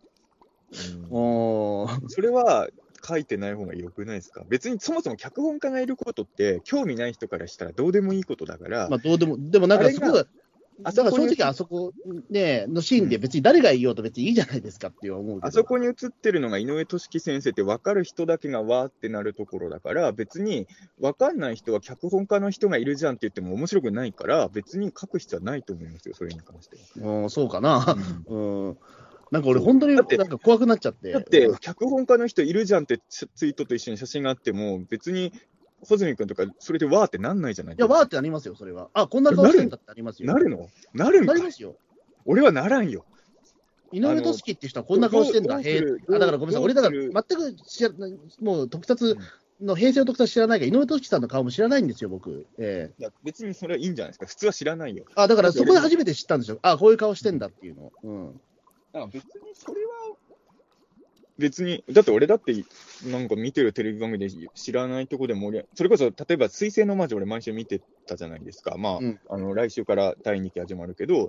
[0.72, 2.68] うんおーそれは
[3.06, 4.44] 書いてない方が良くないですか？
[4.48, 10.24] 別にそもそも脚本家がいることって、興味ない人からしたらどうでもいいことだから、まあどうでも、でもなんかすごい、
[10.84, 11.92] あだから正直あそこ、
[12.30, 15.38] ね、のシーンで別に誰が言おうと別にいいじゃないですかって思う。
[15.42, 20.66] あそこに映ってるのが井上俊樹先生って分かる人だけがわーってなるところだから、別に
[20.98, 27.80] 分かんない人は脚本家の人がいるじゃんって言っても面白くないから、別に書く必要はないと思いますよ、それに関してうん、そうかな。
[27.80, 27.96] は。
[28.26, 28.36] う
[28.70, 28.78] ん。
[29.32, 31.10] なんか俺本当になんか怖くなっちゃって。
[31.10, 35.32] だって、脚本家の人いるじゃんってツツイートと一緒に写真があっても、別に
[35.80, 37.74] 穂積君とか、それでわーってなんないじゃない？
[37.74, 38.90] いや、わーってなりますよ、それは。
[38.92, 40.32] あ、こんな顔してんだってなりますよ。
[40.32, 40.68] なるの？
[40.92, 41.76] なるんなりますよ。
[42.26, 43.06] 俺はならんよ。
[43.90, 45.60] 井上俊樹って人はこんな顔してんだ。
[45.60, 47.90] へあだからごめんなさい、俺だから全く知ら
[48.40, 49.16] もう特撮、
[49.60, 52.46] の平成の特撮知らないから、井上俊樹さんの顔も知らないんですよ、僕。
[52.58, 54.26] ええいや、別にそれはいいんじゃないですか。
[54.26, 55.04] 普通は知らないよ。
[55.14, 56.58] あ、だからそこで初めて知ったんですよ。
[56.62, 57.92] あ、こういう顔してんだっていうの。
[58.02, 58.40] うん。
[58.94, 60.16] あ別にそれは、
[61.38, 62.54] 別に、だって俺だって、
[63.06, 68.76] なんか見てるテレビ番組で知らないとこで盛り上がそれこそ、例えば、水星の魔女、俺、毎週見てたじゃないですか。
[68.76, 71.28] まあ、うんあの来週から第2期始まるけど、やっ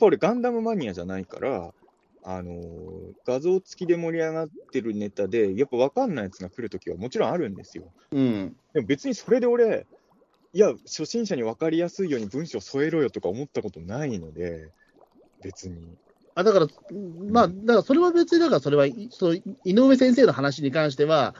[0.00, 1.72] ぱ俺、ガンダムマニアじゃないから、
[2.24, 7.84] あのー画像付きで盛り上がってるネタで、やっぱ分かんないやつが来るときはもちろんあるんですよ。
[8.12, 8.56] うん。
[8.74, 9.86] でも別にそれで俺、
[10.52, 14.70] いや、初心者に分かりやすいように文章添えろよとか思ったことないので、
[15.42, 15.96] 別に。
[16.38, 16.66] あだから、
[17.30, 21.34] まあ、だからそれは別に、だからそれは、いそう井上先生の話に関しては、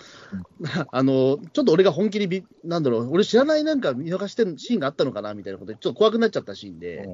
[0.91, 7.07] あのちょっと俺が本気にび、なんだろう、俺知らないなんか見逃してるシーンがあったのかなみたいなことで、ちょっと怖くなっちゃったシーンで、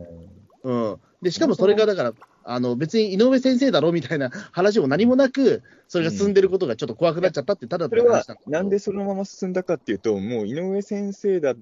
[0.63, 2.13] うん、でしかもそれがだから、
[2.45, 11.57] あの別に井上先生だろみたいな話も何もなく、それが進んでることがちょっと怖くなっちゃったって、ただそれはなんでそのまま進んだかっていうと、もう井上先生だ、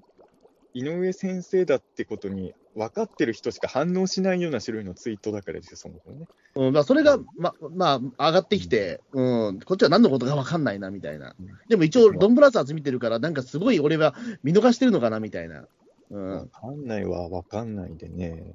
[0.75, 6.27] 井上先生だってことに分かってる人しか反応しないような種類のツイートだからですよ、そもそもね。
[6.55, 15.67] うんまあ、それが、ままあ、上がってきて、うん、こっちは何のことか分かんないなみたいなうん、でも一応、ドンブラザーズ見てるから、なんかすごい俺は見逃してるのかなみたいな。
[16.11, 18.55] うん分かんないは分かんないでね。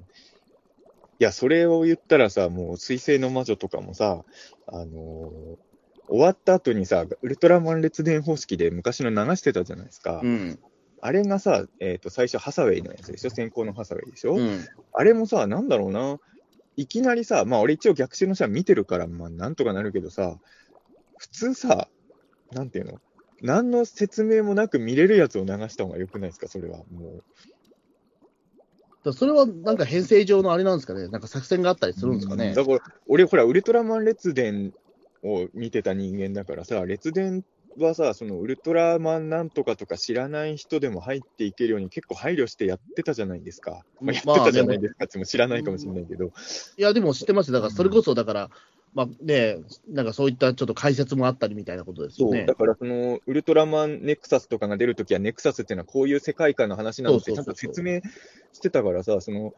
[1.18, 4.24] いや、それを言ったらさ、もう、水星の魔女とかもさ、
[4.66, 5.56] あのー
[6.08, 10.20] 終わった後にさ、ウルトラマン列伝方式で昔の流してたじゃないですか。
[10.22, 10.58] うん
[11.00, 13.30] あれがさ、えっ、と、最初、ハサウェイのやつでしょ？
[13.30, 14.64] 先行のハサウェイでしょ、うん。
[14.92, 16.18] あれもさ、なんだろうな、
[16.76, 20.38] いきなりさ、まあ俺一応逆襲の人は見てるから、まあなんとかなるけどさ、
[21.18, 21.88] 普通さ、
[22.52, 23.00] なんていうの？
[23.42, 26.78] 何の説明もなく見れるやつを流した方が良くないですか、それは。
[26.90, 27.22] も
[29.04, 32.54] だそれはなんか編成上のあれなんですかね、なんか作戦があったりするんですかね？
[32.54, 34.72] だから、俺、ほら、ウルトラマン列伝
[35.22, 37.44] を見てた人間だからさ、列伝
[37.84, 43.84] はさ、そのウルトラマンなんとかとか知らない人でも入っていけるように結構配慮してやってたじゃないですか。
[44.00, 46.26] まあ、やってたじゃないですかっても知らないかもしれないけど。
[46.26, 46.30] い
[46.82, 48.50] や、でも知ってますよ、だからそれこそ、だから、
[48.94, 49.58] まあね、
[49.88, 52.54] なんかそういったちょっと解説もあったりみたいなことですよねそうだ。
[52.54, 58.00] からそのウルトラマンネクサスとかが出るときは、ネクサスっていうのはこういう世界観の話なのってちゃんと説明
[58.52, 59.52] してたからさ、その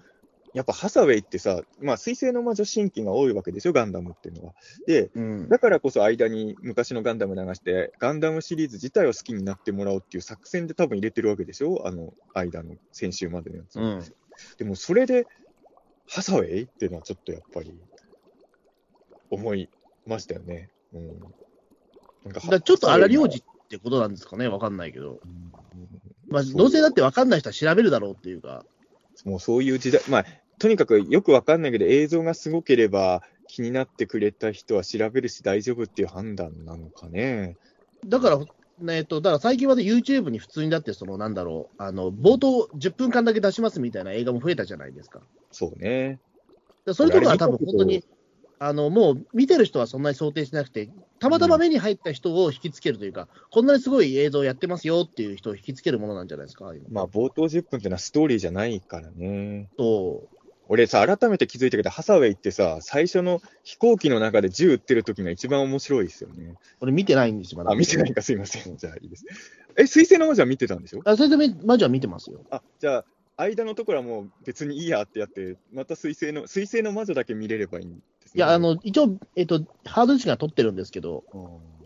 [0.59, 4.55] やっぱハサウェイってさ、まあ、水星の魔女新規が多いわけでしょ、ガンダムっていうのは。
[4.89, 13.79] で、うん、だからこそ間に昔のガンダム流して、ガンダムシリーズ自体を好きになってもらおうっていう作戦で多分入れてるわけでしょ、あの間の先週までのやつ。
[13.79, 14.03] うん、
[14.59, 15.29] でもそれで、
[16.09, 17.73] ハサウェイっていうのはちょっとやっぱり
[19.31, 19.69] 思い
[20.09, 20.71] ましたよね。
[20.93, 21.21] うん、
[22.25, 25.53] なんかだちょっと荒領事ってことなんですかね、わかんないけど、うん
[26.27, 28.65] まあ、どうせだってわかんない人は調べるだろうっていうか、
[29.25, 30.27] もうそういう時代、まあ、
[30.59, 37.57] とにかくよくわかんないけど、映像がすごければ気になってくれた人は調べるし大丈夫っていう判断なのかね。
[38.07, 45.21] だから、えっと、だから最近はね、YouTube に普通にだって、そのなんだろう、あの冒頭10分間だけ出しますみたいな映画も増えたじゃないですか。
[45.51, 46.19] そうね。
[46.85, 48.05] でそういうところは多分本当に、
[48.61, 50.91] あのもう見てる人はそんなに想定しなくて、
[51.21, 59.69] たまたま目に入った人を引きつけるというか、こんなにすごい映像やってますよっていう人を引きつけるものなんじゃないですか、今まあ、冒頭10分ってのはストーリーじゃないからね。
[59.79, 60.38] そう
[60.69, 66.55] 俺さ、改めて気づいたけど、ハサウェイってさ、最初の飛行機の中で銃撃ってる時が一番面白いですよね。
[66.81, 67.73] 俺見てないんですよ、まだ。
[67.73, 68.77] あ、見てないか、すいません。
[68.77, 69.25] じゃあいいです。
[69.77, 71.01] え、水星の魔女は見てたんでしょ？
[71.05, 72.41] あ、それでめ魔女は見てますよ。
[72.51, 73.05] あ、じゃあ、
[73.39, 78.33] 間のところはもう別にいいやってやって、また水星の、水星の魔女だけ見れればいいんですね。
[78.35, 81.78] いや、あの、一応、えっと、ハードディスクが撮ってるんですけど、うん、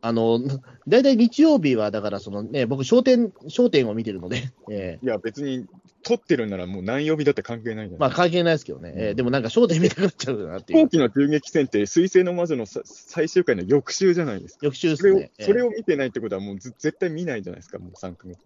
[0.00, 0.40] あの、
[0.86, 5.66] 大体日曜日は、だから、そのね、僕、焦点、焦点を見てるので、 ええいや、別に
[6.02, 14.66] 撮ってるんならもう何曜日だって関係ないまあ、関係ないですけどね、ええでもなんか、焦点見たくなっちゃうなっていう、飛行機の銃撃戦って、水星の魔女のさ最終回の翌週じゃないですか。
[14.66, 15.30] 翌週でそれをすね。
[15.38, 18.38] ええそれを見てないってことは、もうず絶対見ないじゃないですか、もう3ヶ月。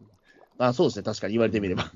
[0.58, 1.92] あそうですね、確かに言われてみれば。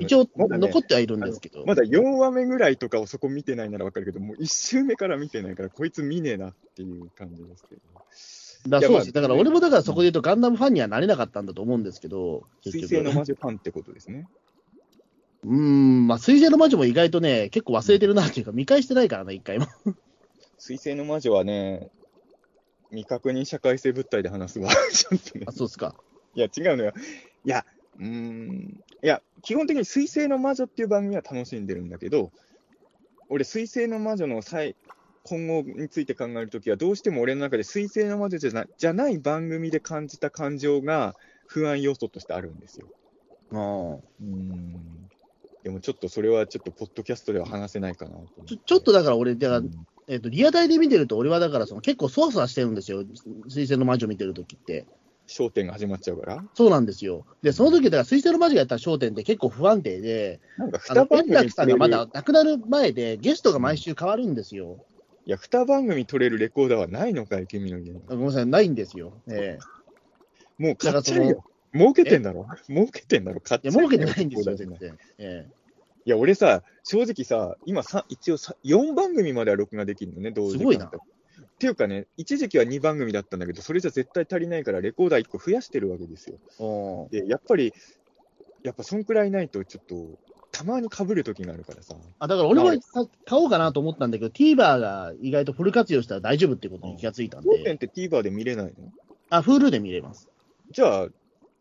[0.00, 7.80] 一応、まだね残ってはいるんですけど、まだ4話目ぐらいとかをそこ見てないならわかるけど、もう1週目から見てないから、こいつ見ねえなっていう感じですけど。
[8.66, 9.12] だそうです。
[9.12, 12.80] だから、俺もだからそこで言うと、ガンダムファンにはなれなかったんだと思うんですけど、水。
[12.82, 14.26] 星の魔女ファンってことですね。
[15.44, 19.66] うーん、まあ、水星の魔女も意外とね、結構忘れてるなっていうか、見返してないからな、一回も。
[20.58, 21.90] 水星の魔女はね、
[22.90, 24.70] 未確認社会性物体で話すわ。
[24.92, 25.52] ちょっとねあ、。
[25.52, 25.94] そうですか。
[26.34, 26.92] いや、違うのよ。
[27.44, 27.64] いや、
[27.98, 28.80] うーん。
[29.02, 32.32] いや、基本的に水星の魔女っていう番組は楽しんでるんだけど、
[33.28, 34.74] 俺、水星の魔女の際、
[35.28, 41.14] 今後について考えるときは、どうしても俺の中で水星の魔女じゃなじゃない番組で感じた感情が
[41.46, 42.86] 不安要素としてあるんですよ。
[43.50, 45.08] うんうーん。
[45.62, 48.12] でもちょっとそれはちょっとポッドキャストでは話せないかな
[48.46, 49.70] ちょちょっとだから俺、だからうん
[50.06, 53.04] えっとリアタイで見てると、俺はだからその結構そわそわしてるんですよ、
[53.48, 54.86] 水星の魔女見てるときって。
[55.28, 56.44] 焦点が始まっちゃうから。
[56.54, 57.26] そうなんですよ。
[57.42, 64.78] で、その時だから、水星の魔女がやった焦点って結構不安定で、なんかあの2番楽さんがまだ亡くなる前で、ゲストが毎週変わるんですよ。
[65.28, 68.00] いや、2番組取れるレコーダーはないのかい、君の家に。
[68.06, 69.12] ごめんなさい、ないんですよ。
[69.28, 69.78] ええ
[70.56, 71.44] もう買っちゃだからえよ。
[71.74, 72.46] 儲けてんだろ？
[72.66, 73.40] 儲けてんだろ？
[73.42, 74.98] 買っちゃえよいや、儲けてないんですよ、全然。
[75.18, 75.46] え
[76.06, 80.90] いや、俺さ、正直さ、今さ、一応さ、4番組までは録画できるのね、同時すごいなっ
[81.58, 87.08] ていうかね、一時期は2番組だったんだけど、それじゃ絶対足りないから、レコーダー1個増やしてるわけですよ。
[87.10, 87.74] で、やっぱり、
[88.62, 90.18] やっぱそんくらいないと、ちょっと、
[90.52, 91.94] たまに被る時があるからさ。
[92.18, 98.72] あだから俺もさ買おうかなと思ったんだけど、TVer が意外とフル活用したら大丈夫ってことに気がついたんで、当店って TVer で見れないの？
[99.30, 100.28] あ、Hulu で見れます。
[100.70, 101.08] じゃあ、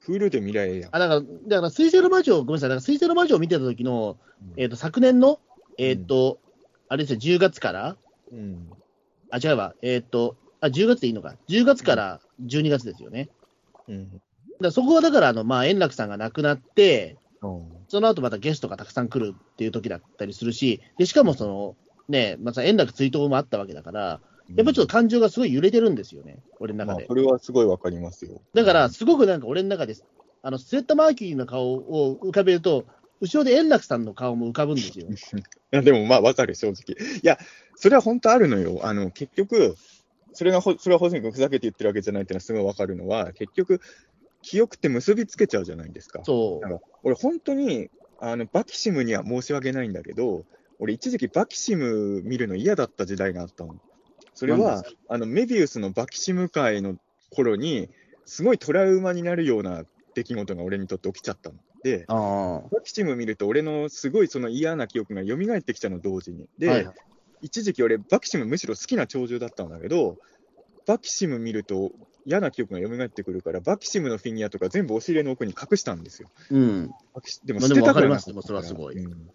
[0.06, 0.96] Hulu で見りゃええやん。
[0.96, 4.18] あ、だから、だから、水星の魔女を、ごめんなさい、だから水星の魔女を見てた時の、
[4.56, 5.40] えっ、と、昨年の、
[5.78, 6.40] えっ、と、
[6.88, 7.98] あれですよ、10月から、
[8.32, 8.70] うん。
[9.32, 11.36] あ、違うわ、えっ、と、あ、10月でいいのか。
[11.50, 13.30] 10月から12月ですよね。
[13.88, 14.10] うん。
[14.12, 14.20] だか
[14.62, 17.27] らそこはだから、あの、まあ、円楽さんが亡くなって、うん
[17.88, 21.76] その後またゲストがたくさん来るっていう時だったりするし、で、しかもその、
[22.10, 24.22] ね、また円楽追悼もあったわけだから、
[24.56, 27.02] やっぱりちょっと感情がすごい揺れてるんですよね、俺の中で。
[27.02, 28.42] まあそれはすごいわかりますよ。
[28.54, 29.96] だから、すごくなんか俺の中で、
[30.42, 32.86] あの、スレッタ・マーキーの顔を浮かべると、
[33.20, 35.08] 後ろで円楽さんの顔も浮かぶんですよ。
[35.10, 35.16] い
[35.72, 36.96] や、でもまあわかる、正直。
[37.22, 37.38] いや、
[37.76, 38.80] それは本当あるのよ。
[38.84, 39.76] あの、結局、
[40.34, 43.82] それがほ、それはホズミ君ふざけて言ってるわけじゃないっていうのはすごいわかるのは、結局、
[44.42, 46.22] 記憶って結びつけちゃうじゃないですか。
[46.24, 47.90] そなんか俺、本当に、
[48.20, 50.46] あの、バキシムには申し訳ないんだけど、
[50.80, 53.76] 俺、一時期バキシム見るの嫌だった時代があったの。
[54.34, 56.96] それはで、あの、メビウスのバキシム会の
[57.32, 57.90] 頃に、
[58.26, 59.84] すごいトラウマになるような
[60.14, 61.56] 出来事が俺にとって起きちゃったの。
[61.84, 66.48] でバキシム見ると、俺のすごいその嫌な記憶が蘇ってきたの、同時に。
[66.58, 66.90] で、はい。
[67.42, 70.18] 一時期俺、バキシムむしろ好きな鳥獣だったんだけど、
[70.88, 71.92] バキシム見ると
[72.26, 76.30] 嫌な記憶が蘇ってくるから、バキシムのフィギュアとか全部押し入れの奥に隠したんですよ。
[76.50, 76.92] うん。
[77.46, 79.30] でも捨てたくなわかりますよそれはすごいうん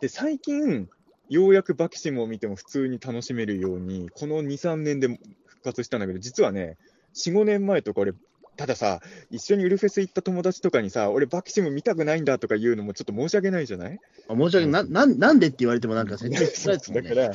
[0.00, 0.88] で、最近、
[1.28, 5.08] ようやくバキシムを見ても普通に楽しめるように、この2、3年で
[5.46, 6.76] 復活したんだけど、実はね、
[7.14, 8.12] 4、5年前とか俺、
[8.56, 9.00] たださ、
[9.30, 13.98] 一緒にウルフェス行った友達とかにさ、俺バキシム見たくないんだとか言うのもちょっと申し訳ないじゃない？
[14.28, 14.84] あ申し訳ない。
[14.84, 17.10] な、なんなんでって言われてもなんか説明しづらいですもんね。
[17.14, 17.34] だか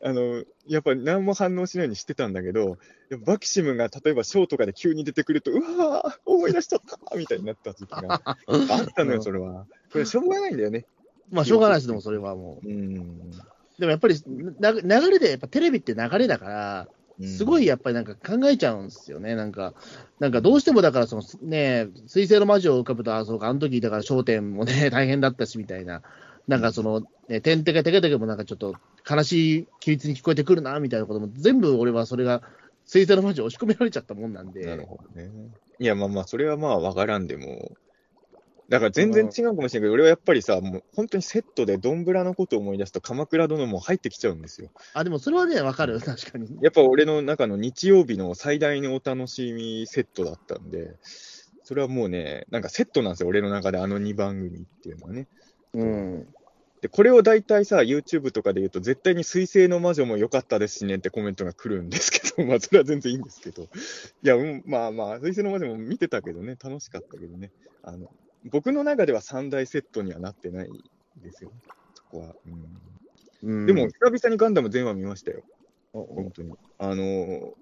[0.00, 2.78] ら、あの、やっぱ何も反応しないようにしてたんだけど、
[3.24, 6.80] バキシムが例えばショーとかで急に出てくると、うわー、思い出しちゃっ
[7.10, 9.66] たみたいになった時が あったのよ、それは。
[9.92, 10.86] これ、しょうがないんだよね。
[11.30, 12.70] まあ、しょうがないです、でもそれはもうん。
[12.70, 13.80] う。
[13.80, 14.14] でもやっぱり、
[14.58, 16.88] な流れで、やっぱテレビって流れだから、
[17.26, 19.34] すごいやっぱりなんか考えちゃうんですよね。
[19.34, 19.74] なんか、
[20.18, 26.02] なんかどうしてもだからそのね、水星の魔女を浮かぶと、あ、そうか、あの時だから焦点もね、 大変だったしみたいな。
[26.48, 28.74] なんかその、ね、点てけてけてけもなんかちょっと
[29.08, 32.42] 悲しい規律に聞こえてくるな、みたいなことも全部俺はそれが
[32.86, 34.86] 水星の魔女押し込められちゃったもんなんなるで。
[34.86, 35.30] ほどね。
[35.78, 37.72] いや、まあまあ、それはまあ、わからんでも。
[38.70, 44.70] だから全然違うかもしれないけど、俺はやっぱりさ、もう本当にセットでドンブラのことを思い出すと、鎌倉殿も入ってきちゃうんですよ。
[44.94, 46.00] あ、でもそれはね、わかる。
[46.00, 46.56] 確かに。
[46.62, 50.94] やっぱ俺の中の日曜日の最大のお楽しみセットだったんで、
[51.64, 55.26] それはもうね、なんかセットなんですよ、俺の中であの2番組っていうのはね。
[55.74, 56.28] うん。
[56.80, 63.64] で、これを大体さ、YouTube とかで言うと、絶対に水星の魔女も良かったですしねってコメントが来るんですけど、 まあ、それは全然いいんですけど。
[63.64, 63.66] い
[64.22, 67.50] や、うん、まあまあ、水星の魔女も見てたけどね、楽しかったけどね。
[67.82, 68.10] あの、
[68.44, 70.68] 僕の中では3大セットにはなってない
[71.22, 71.52] ですよ。
[71.94, 72.34] そこは。
[73.42, 75.42] うん、うんでも、、久々にガンダム全話見ましたよ。
[75.92, 76.54] お本当に。
[76.78, 77.52] あのー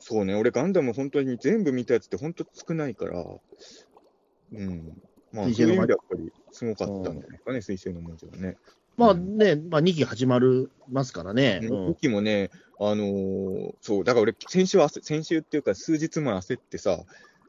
[0.00, 3.24] そうね、俺ガンダム本当に全部見たやつって本当少ないから、
[4.52, 4.92] うん。
[5.32, 8.56] まあ、そういう意味でやっぱりすごかったんじゃないかね、水星の文字はね。
[8.96, 11.60] まあうんね、まあ2期始まるますからね。
[11.62, 11.94] う2ん。
[11.96, 12.50] 期もね、
[12.80, 17.04] あのーそう、だから俺、先週焦、先週っていうか、数日前焦ってさ、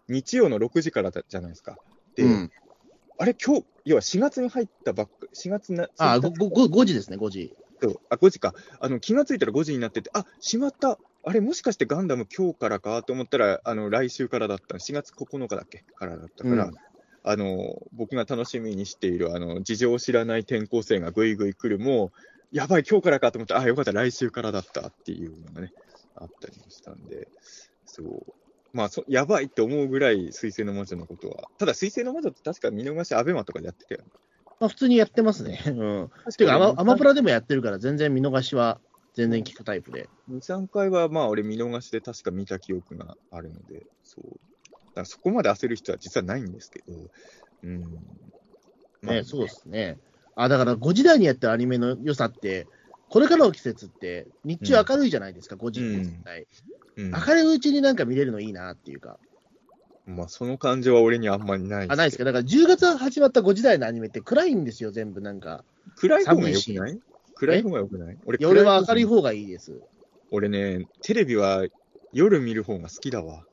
[0.08, 1.78] 日曜の6時からだじゃないですか。
[2.20, 2.52] で、うん、
[3.18, 7.56] あれ、今日、要は4月に入ったばっか、4月な、あ、1 5, 日5時ですね、5時。
[7.82, 8.54] そうあ、5時か。
[8.82, 11.00] あの、気がついたら5時になってて、あ、しまった。
[11.24, 14.78] あれ、もしかしてガンダム今日からかと思ったら、あの、来週からだった。
[14.78, 16.74] 4月9日だっけからだったから、うん
[17.24, 22.12] あの、僕が楽しみにしている、あの、事情を知らない転校生がぐいぐい来るも、
[22.52, 25.72] やばい、今日からかと思って、あ、よかった、来週からだったっていうのがね、
[26.16, 27.28] あったりもしたんで、
[27.86, 28.34] そう。
[28.74, 31.48] まあそ、やばいって思うぐらい、水星の魔女のことは。
[31.58, 34.08] ただ、水星の魔女って確か見逃し、アベマとかでやってたよね。
[34.60, 35.60] まあ普通にやってますね。
[35.66, 36.10] うん。
[36.38, 38.80] ていうか、アマアマプラでもやってるから、全然見逃しは
[39.16, 40.10] 全然聞くタイプで。
[40.28, 44.26] 2、3回はまあ俺見逃しで確か見た記憶があるので、そう。
[44.26, 46.94] だからそこまで焦る必要は実はないんですけど、
[47.64, 47.82] うん。
[49.02, 49.98] まあね、そうですね。
[50.36, 52.68] あ、だから5時台にやってるアニメの良さって、
[53.08, 56.40] これからの季節って、日中明るいじゃないですか、5時って絶対。
[56.42, 56.46] うん
[57.08, 59.18] 明るいうちになんか見れるのいいなっていうか。
[60.06, 62.24] まあ、その感情は俺にあんまりないあ、ないですか？
[62.26, 65.64] だから10月始まった5時代のアニメって暗いんですよ、全部なんか。
[65.96, 67.00] 暗い方が良くない？
[67.36, 68.18] 暗い方が良くない？
[68.26, 69.80] 俺俺は明るい方方がいいです。
[70.32, 71.66] 俺ね、テレビは
[72.12, 73.44] 夜見る方が好きだわ。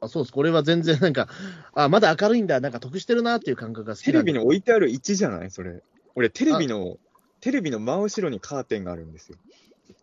[0.00, 0.32] あそうです。
[0.32, 1.28] これは全然なんか、
[1.74, 5.50] あ、まだ明るいんだ、なんか得してるなっていう感覚が好きテレビに置いてある位置じゃない？
[5.50, 5.82] それ。
[6.14, 6.96] 俺、テレビの、
[7.40, 9.38] テレビの真後ろにカーテンがあるんですよ。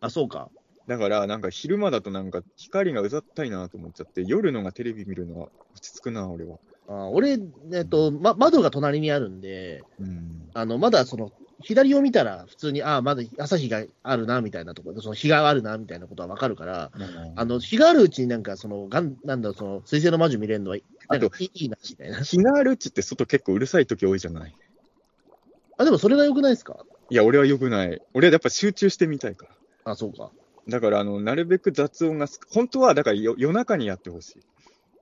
[0.02, 0.50] あ、そうか。
[0.88, 6.62] だから、なんか昼間だとなんか光がうざったいなと思っちゃって、夜のがテレビ見るのは落ち着くな、俺は。
[6.88, 7.38] あ俺、
[7.74, 10.52] えっと、ま、窓が隣にあるんで、うん。
[10.54, 11.32] あの、まだその、
[11.62, 16.92] 左を見たら普通に、ああ、まだ朝日があるな、みたいなところ、その日があるな、みたいなことはわかるから、
[17.36, 20.78] あの、日があるうちになんか、その、がん、なんだろう、その、水星の魔女見れるのは、
[21.10, 22.22] なんかいいな、みたいな。
[22.22, 24.56] 日があるうちって外結構うるさい時多いじゃない？
[25.78, 26.86] あ、でもそれが良くないですか？
[27.10, 28.02] いや、俺は良くない。
[28.14, 29.58] 俺はやっぱ集中してみたいから。
[29.86, 30.34] あ、そうか。
[30.68, 34.42] だから、あの、なるべく雑音がす、本当は、だからよ夜中にやってほしい。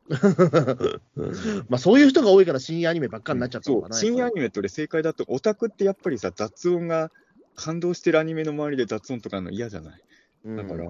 [1.70, 3.96] まあ、そういう人が多いから深夜アニメばっかりになっちゃったのかな。
[3.96, 7.12] そう、深夜アニメって俺正解だと、オタクってやっぱりさ、雑音が、
[7.56, 10.02] 感動してるアニメの周りで雑音とかの嫌じゃない？
[10.46, 10.86] うんだから、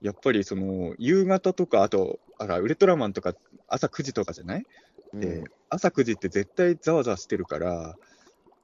[0.00, 3.34] やっぱりその、夕方とか、あと、あら、ウルトラマンとか、
[3.66, 4.64] 朝9時とかじゃない、
[5.12, 7.96] うんで、朝9時って絶対ざわざわしてるから、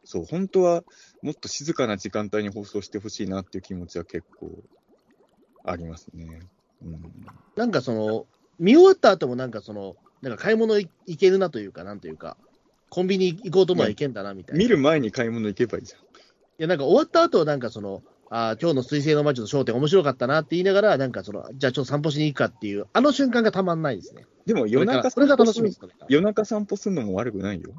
[0.05, 0.85] そう、本当は
[1.23, 4.51] もっと静かな時間帯に放送してほしいなっていう気持ちは結構
[5.65, 6.41] ありますね。
[6.85, 7.01] うん、
[7.57, 8.27] なんかその、
[8.59, 12.36] 見終わった後もなんかその、なんか買い物い行けるなというか、なんというか、
[12.91, 14.62] コンビニ行こうと思えば行けんだなみたいな。
[14.62, 16.01] い見る前に買い物行けばいいじゃん。
[16.59, 24.27] や、なんか終わった後なんかその、あー今日の水星の魔女の商店面白かったなって言いながら、なんかその、じゃあちょっと散歩しに行くかっていう、あの瞬間がたまんないですね。
[24.47, 27.70] でも夜中これがこれが楽しみ散歩する夜中散歩するのも悪くないよ。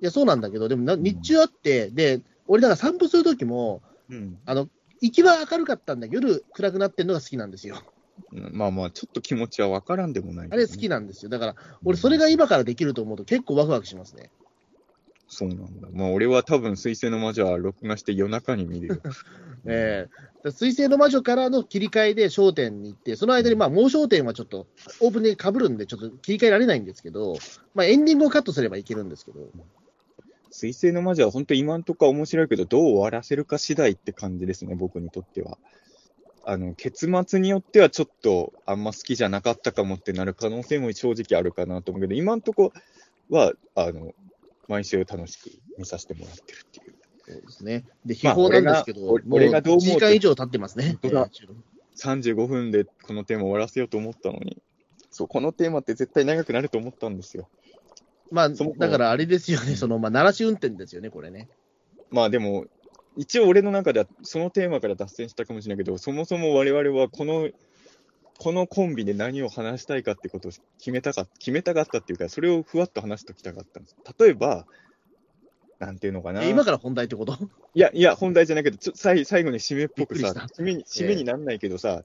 [0.00, 4.38] や、そうなんだけど、でもな日中あって、で、俺だから散歩するときも、うん。
[4.44, 4.68] あの、
[5.06, 7.76] 行きは明るかったんだけど、夜暗くなってるのが好きなんですよ。
[8.32, 11.28] うんまあまあ、ちょっと気持ちは分からんでもない、あれ好きなんですよ。
[11.28, 14.30] だから、俺それが今からできると思うと結構ワクワクしますね。
[15.28, 15.88] そうなんだ。
[15.92, 18.96] まあ俺は多分、水星の魔女は録画して夜中に見るよ。
[19.68, 20.08] え
[20.44, 24.68] え水星の魔女からの切り替えで焦点に行って、その間に、まあ、もう焦点はちょっと、
[25.00, 27.36] オープンで被るんで、ちょっと切り替えられないんですけど、
[27.74, 29.50] まあ、エンディングをカットすればいけるんですけど、
[30.56, 35.58] 水星の魔女は本当今んとこは面白いけど、どう終わらせるか次第って感じですね、僕にとっては。
[36.46, 42.72] あの、結末によってはちょっとあんま好きじゃなかったかもってなる可能性も正直あるかなと思うけど、今んとこ
[43.28, 44.14] は、あの、
[44.66, 46.94] 毎週楽しく見させてもらってるっていう。
[47.26, 47.84] そうですね。
[48.06, 50.96] で、秘まあ宝なんですけど、俺がもう俺がどう思う1時間以上経ってますね。
[51.02, 54.62] 本当だええ35分でこのテーマ終わらせようと思ったのに、
[55.10, 57.48] そう、このテーマって絶対長くなると思ったんですよ。
[58.30, 61.48] まあ、だからあれですよね、その、まあ、鳴らし運転ですよね、これね。
[62.10, 62.66] まあでも、
[63.16, 67.48] 一応俺の中ではそのテーマから脱線したかもしれないけど、そもそも我々はこの、
[68.38, 73.96] このコンビで何を話したいかってことを決めたか、決めたかったっていうか、それをふわっと話しておきたかったんです。
[74.18, 74.66] 例えば、
[75.78, 76.42] なんていうのかな。
[76.42, 77.34] え今から本題ってこと？
[77.74, 82.02] いや、いや、本題じゃないけど、ちょ最最後に締めっぽくさ締めに、締めになんないけどさ、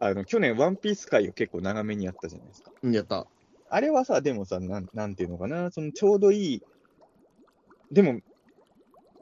[0.00, 2.70] あの、去年ワンピース会を結構長めにやったじゃないですか。
[2.82, 3.26] うん、やった。
[3.74, 6.62] あれはさ、でもさ、なんなんていうのかな、そのちょうどいい、
[7.90, 8.20] でも、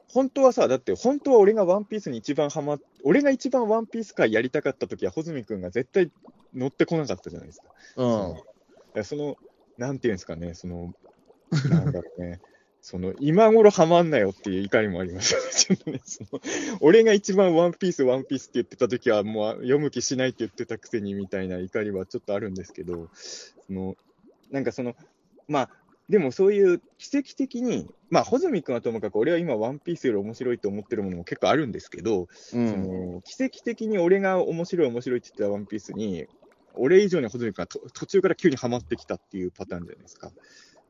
[0.09, 6.11] 本当はさ、だって本当は俺がワンピースに一番ハマっ、俺が一番ワンピース会やりたかった時は、穂積君が絶対
[6.53, 7.65] 乗ってこなかったじゃないですか。
[7.95, 8.37] うん。
[8.37, 8.41] い
[8.93, 9.37] やその、
[9.79, 10.93] なんていうんですかね、その、
[11.67, 12.39] なんだろうね、
[12.79, 15.51] その、今頃ハマんなよっていう怒りもありましたね。
[15.51, 16.41] ちょっとねその
[16.79, 23.95] 俺が一番ワンピース、ワンピースって言ってた時は、もう読む気しないって言ってたくせにみたいな怒りはちょっとあるんですけど、その、
[24.53, 24.95] なんかその、
[25.47, 25.69] まあ、
[26.07, 33.13] でもそういう奇跡的に、まあ、穂積君はともかく、俺は今、ワンピースより面白いと思ってるものも結構あるんですけど、うそん。
[33.15, 36.27] の奇跡的に俺が面白い、面白いって言ってたワンピースに、
[36.75, 40.31] 俺以上に穂積君がと途中から急にはまってきたっていうパターンじゃないですか。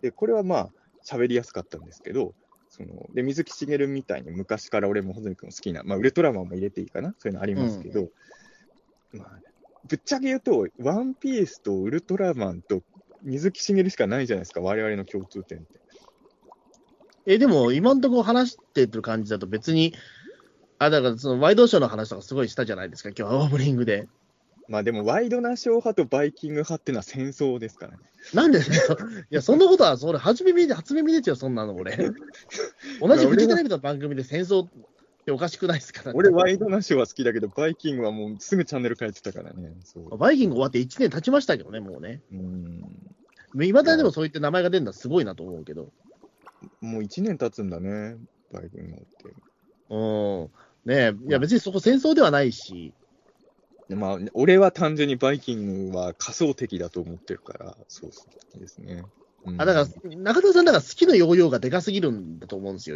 [0.02, 0.70] で、これはまあ、
[1.06, 2.34] 喋りやすかったんですけど、
[2.70, 8.10] そので水木しげるみたいに昔から俺も穂積君好きな、まあ、ウルトラマンも入れていいかな、そういうのありますけど、
[9.14, 9.40] まあ、
[9.86, 12.82] ぶっちゃけ言うと、ワンピースとウルトラマンと
[13.24, 15.80] 水木しげるしかないじゃないですか、我々の共通点って。
[17.26, 19.94] え、でも、今んところ話してる感じだと別に、
[20.80, 24.08] あ、だから、その、ワイドショーの話とかすごいしたじゃないですか、今日はオープニングで。
[24.68, 28.00] まあでも、ワイドナショー派とバイキング派っていうのは戦争ですからね。
[28.34, 28.64] なんで、 い
[29.30, 31.98] や、そんなことは、それ、初耳で、初耳ですよ、そんなの、俺。
[33.00, 34.68] 同じフジテレビの番組で戦争
[35.24, 39.74] っておかしくないですから、俺、ワイドナショーは好きだけど、バイキングはもうすぐチャンネル変えてたからね。
[39.84, 42.22] そうバイキング終わって1年経ちましたけどね、もうね。
[42.32, 45.92] うんいまだにでもそういった名前が出るのはすごいなと思うけど。
[46.82, 48.18] もう1年経つんだね、
[48.52, 49.06] バイキングって。
[49.90, 49.96] う
[50.46, 50.50] ん。
[50.86, 52.94] ねえ、いや、別にそこ戦争ではないし、
[53.90, 58.12] まあ、俺は単純にバイキングは仮想敵だと思ってるから、そう
[58.60, 59.04] ですね。
[59.46, 62.96] うんあだから、中田さん、だから好きの容量がでかすぎるんだと思うんですよ。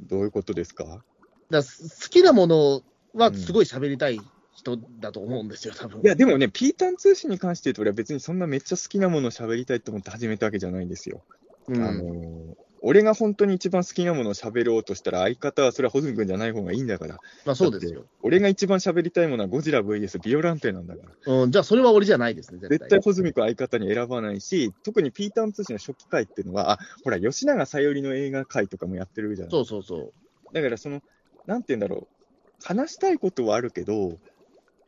[0.00, 1.02] どういうことですか？
[1.50, 1.68] ら好
[2.10, 2.82] きなもの
[3.14, 4.20] はすごい喋りたい
[4.54, 11.22] 人だと思うんですよ、多分いや、でもね、ピータン通信に関して言うと、俺は別にそんなめっちゃ好きなものを喋りたいと思って始めたわけじゃないんですよ。
[11.68, 17.18] うんあのー俺が本当に一番好きなものを喋ろうとしたら、相方はそれはホズミ君じゃない方がいいんだから。
[17.44, 18.04] まあそうですよ。
[18.22, 21.32] 俺が一番喋りたいものはゴジラ VS ビオランテなんだから。
[21.32, 22.78] うん、じゃあそれは俺じゃないですね、絶対。
[22.78, 29.50] 絶対ホズミ君相方に選ばないし、特にピータン通信の初期回っていうのは、あ、ほら、吉永小百合の映画回とかもやってるじゃん。
[29.50, 30.12] そうそうそう。
[30.52, 31.02] だからその、
[31.46, 34.18] なんて言うんだろう、話したいことはあるけど、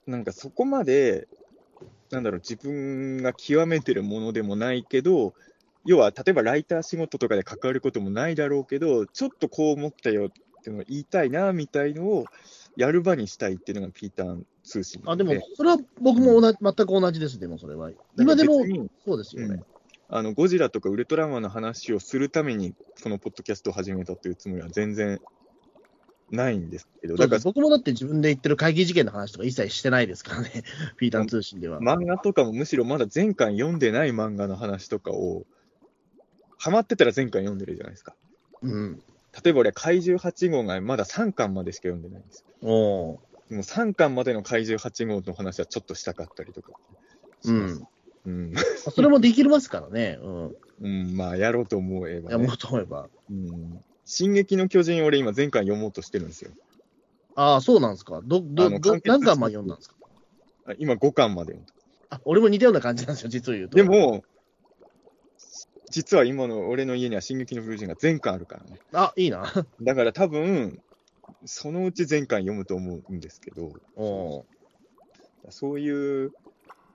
[0.06, 1.28] なんかそこまで、
[2.10, 5.34] なんだろう、自分が極めてるものでもないけど、
[5.84, 12.24] 要は、例えばライター仕事とかで関わることもないだろうけど、ちょっとこう思ったよっていうのを言いたいな、みたいのを
[12.76, 17.90] やる場にしたいっていうのがピーターン通信あ、でもで、それは僕も同じ、全く同じです、でもそれは。
[18.18, 18.64] 今でも
[19.04, 19.64] そうですよねうん。
[20.10, 25.20] あのゴジラとかウルトラマンの話をするために、このポッドキャストを始めたというつもりは全然
[26.30, 30.64] ないんですけど、だから僕もだって自分で言ってる会議事件の話とか一切してないですからね、
[30.96, 31.80] ピーターン通信では。
[31.80, 35.46] 漫画とかもむしろまだ前巻読んでない漫画の話とかを、
[36.58, 38.14] ハマってたら前巻読んでるじゃないですか。
[38.62, 39.02] うん。
[39.44, 42.68] 例えば俺、怪獣8号がまだ3巻までしか読んでないんですよ。
[42.68, 46.72] おーでも3巻までの怪獣8号の話はちょっとしたかったりとか。
[47.44, 47.88] うん。
[48.26, 48.54] うん。
[48.94, 50.18] それもできますからね。
[50.20, 50.56] うん。
[50.80, 53.08] うん、まあ、やろうと思えば、ねやもうと思えば。
[53.30, 53.84] うん。
[54.10, 56.50] 進撃の巨人、俺今前巻読もうとしてるんですよ。
[57.36, 58.22] ああ、そうなんですか。
[58.24, 59.96] ど、あど、ど何巻まで読んだんですか？
[60.66, 61.72] あ今5巻まで読んだ。
[62.08, 63.76] あ、俺も似たような感じなんですよ、実を言うと。
[63.76, 64.22] で、も、
[65.90, 68.80] 実は今の俺の家には進撃の巨人が全巻あるからね。
[68.94, 69.52] あ、いいな。
[69.82, 70.80] だから多分、
[71.44, 74.44] そのうち全巻読むと思うんですけど、おー
[75.50, 76.32] そういう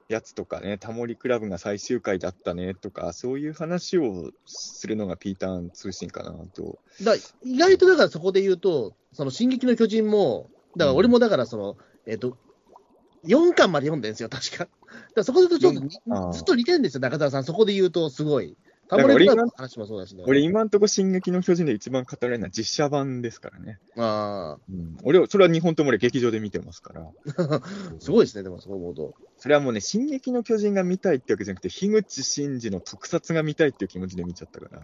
[0.10, 6.80] やつとかね、タモリクラブが最終回だったねとか、そういう話をするのがピーターン通信かなと。
[7.02, 12.38] だ意外とだからそこで言うと、その進撃の巨人も、だから俺もだからその、えっ、と、
[13.26, 14.58] 4巻まで読んでるんですよ、確か。
[14.60, 14.72] だか
[15.16, 17.44] らそこで言うとちょっとずっと似てるんですよ、中澤さん。
[17.44, 18.58] そこで言うと、すごい。
[18.96, 20.24] タだから俺モリクラブの話もそうだしね。
[20.28, 23.80] 俺、今んとこ進撃の巨人で一番語られるのは実写版ですからね。
[23.98, 27.10] あうん、俺、それは日本とも俺劇場で見てますから。
[27.38, 27.62] あ、
[28.00, 29.14] すごいですね、でもそう思うと。
[29.38, 34.82] それはもうね、進撃の巨人が見たいってわけじゃなくて、樋口真嗣の特撮が見たいっていう気持ちで見ちゃったから。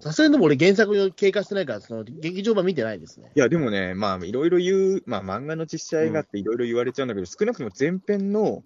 [0.00, 3.30] さすがにでも俺原作を経過してないから、その劇場版見てないですね。
[3.34, 8.62] いや、でもね、まあ、いろいろ言う、まあ、漫画の実写映画っていろいろ言われちゃうんだけど、少なくとも前編の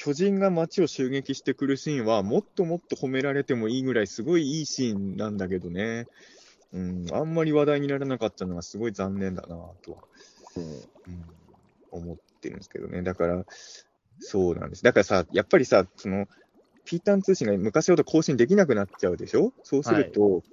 [0.00, 6.06] 巨人が街を襲撃してくるシーンは、もっともっと褒められてもいいぐらい、すごいいいシーンなんだけどね。
[6.72, 9.98] うん、あんまり話題にならなかったのはすごい残念だなとは、
[10.56, 10.82] うんうん、
[11.90, 13.02] 思ってるんですけどね。
[13.02, 13.44] だから、
[14.20, 14.84] そうなんです。
[14.84, 16.28] だからさ、やっぱりさ、その、
[16.84, 19.52] ピーターン通信が昔ほど更新できなくなっちゃうでしょ？
[19.64, 20.44] そうすると、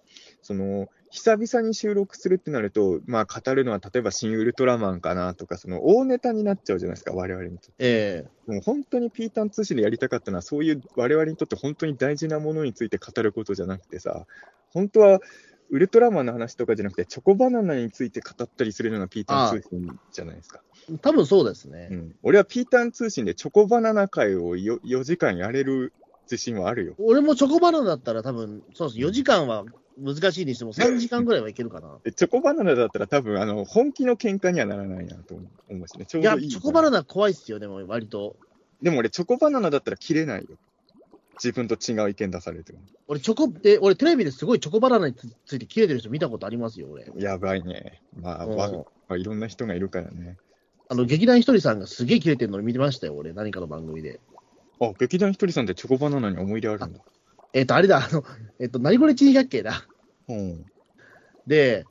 [0.42, 7.74] その、久々に収録するってなると、まあ、語るのは例えば新ウルトラマンかなとか、その大ネタになっちゃうじゃないですか、我々にとって。
[7.80, 14.26] えもう本当にピーターン通信でやりたかったのは、そういう我々にとって本当に大事なものについて語ることじゃなくてさ、
[14.74, 15.22] 本当は
[15.70, 20.60] ウルトラマンの話とかじゃなくて、チョコバナナについて語ったりするのがピーターン通信じゃないですか。
[20.92, 21.88] え多分そうですね。
[21.92, 25.94] うん、俺はピーターン通信でチョコバナナ会をよ4時間やれる
[26.24, 26.96] 自信はあるよ。
[26.98, 29.00] 俺もチョコバナナだったら多分、そうです。
[29.00, 29.64] 4時間は
[29.98, 31.98] 難しいにしても3時間ぐらいはいけるかな。
[32.04, 35.36] でチョコバナナだったら多分あの本気の喧嘩にはならないなと
[35.70, 36.06] 思うしね。
[36.06, 36.50] ちょういや、どいい。
[36.50, 38.36] チョコバナナ怖いっすよ、でも割と。
[38.82, 40.58] でも俺、チョコバナナだったら切れないよ。
[41.36, 42.80] 自分と違う意見出されても。
[43.08, 47.12] 俺、チョコって、俺テレビですごいチョコバナナにつついて切れてる人見たことありますよ、俺。
[47.18, 48.02] やばいね。
[48.20, 50.38] まあ、うんわまあ、いろんな人がいるからね。
[50.88, 53.34] あの、劇団ひとりさんがすげえ切れてるの見てましたよ、俺。
[53.34, 54.20] 何かの番組で。
[54.80, 57.00] あ、劇団ひとりさんってチョコバナナに思い出あるんだ。
[57.56, 58.24] えっ、と、あれだ、あの、
[58.60, 59.88] えっ、と、何これ珍百景だ。
[60.28, 60.66] うん。
[61.48, 61.86] で、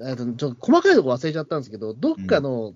[0.00, 2.74] えっと、ちょっと細かいとこ忘れちゃったんですけど、どっかの、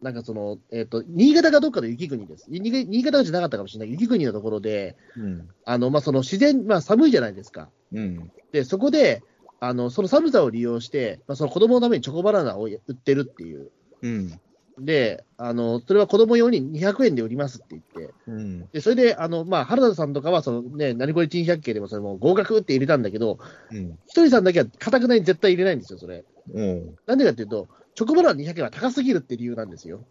[0.00, 2.46] なんかその、えっ、と、新潟かどっかの雪国です。
[2.48, 3.90] 新潟新潟じゃなかったかもしれない。
[3.90, 5.48] 雪国のところで、うん。
[5.64, 7.68] あの、まあ、その自然、まあ、寒いじゃないですか。
[7.92, 8.30] うん。
[8.52, 9.24] で、そこで、
[9.58, 13.72] あの、その寒さを利用して、まあ、その子供のためにチョコバナナを売ってるっていう。
[14.02, 14.40] うん。
[14.80, 18.68] で、あの、それは子供用に200円で売りますって言って、うん。
[18.70, 23.38] で、それで、あの、まあ、原田さんとかは、そのね、何これ珍百景でもそれも合格って入れたんだけど、
[23.70, 23.98] うん。
[24.06, 26.24] ひとりさんだけはかたくなに絶対入れないんですよ、それ。
[26.52, 26.94] うん。
[27.06, 30.04] なんでかっていうと、チョコバナナ200円は高すぎるって理由なんですよ。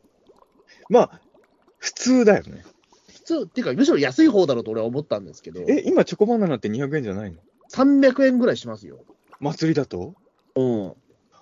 [0.89, 1.21] まあ、
[1.77, 2.63] 普通だよね。
[3.07, 7.37] 普通、っていうか、むしろ安い方だろうと俺は思ったんですけど、え、今チョコバナナって200円じゃないの
[7.69, 8.99] ？300円ぐらいしますよ。
[9.39, 10.15] 祭りだと？
[10.55, 10.93] うん。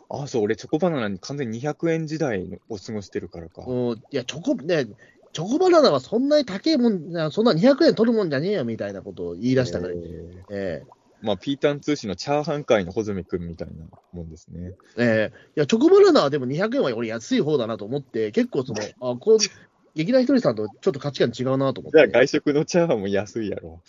[0.10, 3.64] あ、あ、そう、俺チョコバナナに完全に200円時代を過ごしてるからか。
[3.66, 4.86] うん、いや、チョコ、ね、
[5.34, 10.88] チョコバナナはそんなに高いもん、なそんな200円取るもんじゃねえよみたいなことを言い出したから、ええーえ
[11.22, 13.74] まあ、ピータン通信のチャーハン界の穂積君みたいな
[14.14, 14.74] もんですね。
[14.98, 19.38] ええいや、チョコバナナはでも200円は俺安い方だなと思って、結構その、あ、こう、
[19.96, 21.98] 劇団ひとりさんとちょっと価値観違うなと思って。
[21.98, 23.82] じゃあ外食のチャーハンも安いやろ。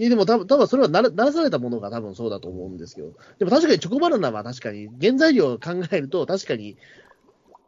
[0.00, 6.78] いやでも多分、多分それはならならされたものが多分そうだと思うんですけど、でも確かにチョコバナナは確かに、原材料を考えると、確かに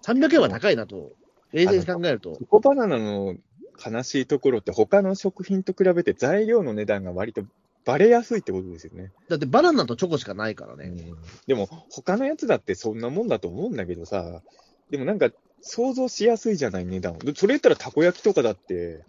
[0.06, 1.12] 300円は高いなと、
[1.52, 2.46] 冷静に考えるとチョ。
[2.46, 3.36] コバナナの
[3.84, 7.44] 悲しいところって、他の食品と比べて材料の値段が割と
[7.84, 9.12] バレやすいってことですよね。
[9.28, 10.84] だってバナナとチョコしかないからね。
[10.86, 14.40] うんでも、他のやつだってそんなもんだと思うんだけどさ、
[14.88, 15.28] でもなんか、
[15.60, 19.04] 想像しやすいじゃない、値段それ言ったらたこ焼きとかだって、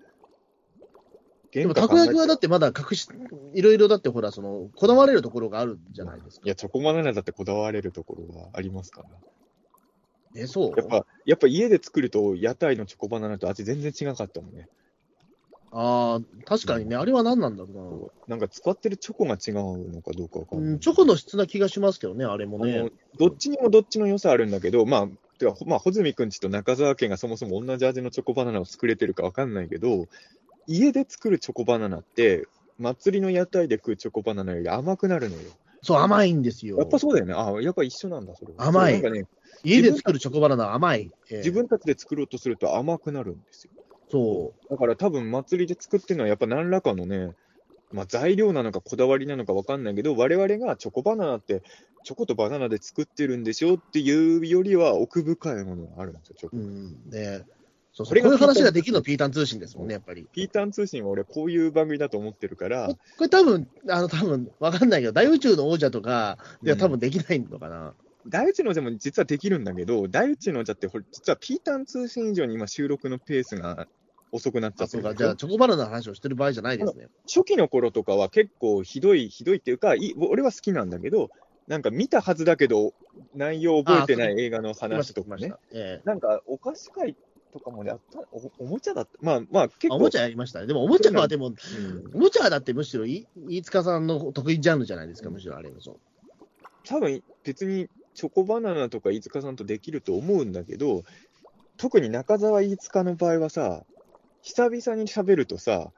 [1.53, 3.07] でもたこ焼きはだっってまだ隠し、
[3.53, 6.45] いろいろだってほら、その、こだわれるところがあるじゃないですか。
[6.45, 9.09] いや、チョコバナナだってこだわれるところはありますから。
[10.35, 10.73] え、そう？
[10.75, 14.67] やっぱ、やっぱ家で作ると、屋台のチョコバナナと味全然違かったもんね。
[15.71, 20.61] ああ、確かにね、あれは何なんだろなんか使ってるチョコが違うのかどうかわかうな。
[20.61, 20.73] んない。
[20.73, 22.91] うん、チョコの質な気がしますけどね、あれもね。
[23.17, 25.07] どっちにもどっちの良さあるんだけど、まあ、
[25.39, 30.07] てか、まあ、穂積君ちと中澤家がそもそも同じ味のチョコバナナを作れてるかわかんないけど、
[30.67, 35.59] 家で作るチョコバナナって、祭りの屋台で食うチョコバナナより甘くなるのよ。
[35.81, 36.77] そう、甘いんですよ。
[36.77, 37.33] やっぱそうだよね。
[37.33, 38.65] あやっぱ一緒なんだ、それは。
[38.65, 39.25] 甘いそうなんかね、
[39.63, 41.11] 家で作るチョコバナナは甘い。
[41.29, 43.73] ええ自分たちで作ろうとすると甘くなるんですよ。
[44.09, 47.33] そだから多分祭りで作ってるのはやっぱ何らかのね、
[47.91, 51.63] まあ、材料なのかこだわりなのかわかんないけど、我々がチョコバナナって、
[52.03, 56.57] チョコとバナナで作ってるんでしょっていうよりは奥深いものがあるんですよ、チョう。
[56.57, 56.57] コ。
[56.57, 57.09] うん。
[57.09, 57.45] ね
[57.93, 60.27] そうそこうこういう話ができるのピータン通信ですもんね、やっぱり。
[60.31, 67.93] ピーターン通信は俺こういう番組だと思ってるからこ、これ多分、あの、多分、わかんないけど、大宇宙の王者とかでは多分できないのかな。
[68.25, 73.87] 第一のじゃも実はできるんだけど、第一のじゃって、実はピーターン通信以上に今収録のペースが
[74.31, 74.85] 遅くなっちゃ。
[74.85, 77.09] ってじゃあ、チョコバナナの話をしてる場合じゃないですね。
[77.27, 81.29] 初期の頃とかは結構ひどい、ひどいっていうか、い俺は好きなんだけど、
[81.67, 82.93] なんか見たはずだけど、
[83.35, 85.53] 内容覚えてない映画の話とかね。
[85.71, 87.15] ええなんかお菓子会
[87.53, 90.67] とかもやったお、おもちゃだった、まあまあ結構、あおもちゃやりましたね。
[90.67, 91.55] でも、おもちゃはでも、うん
[92.15, 95.99] おもちゃはだってむしろい、飯塚さんの得意ジャンルじゃないですか、むしろあれもそう。
[96.85, 101.03] 多分別にチョコバナナとか飯塚さんとできると思うんだけど、
[101.77, 103.83] 特に中澤飯塚の場合はさ、
[104.41, 105.91] 久々に喋るとさ、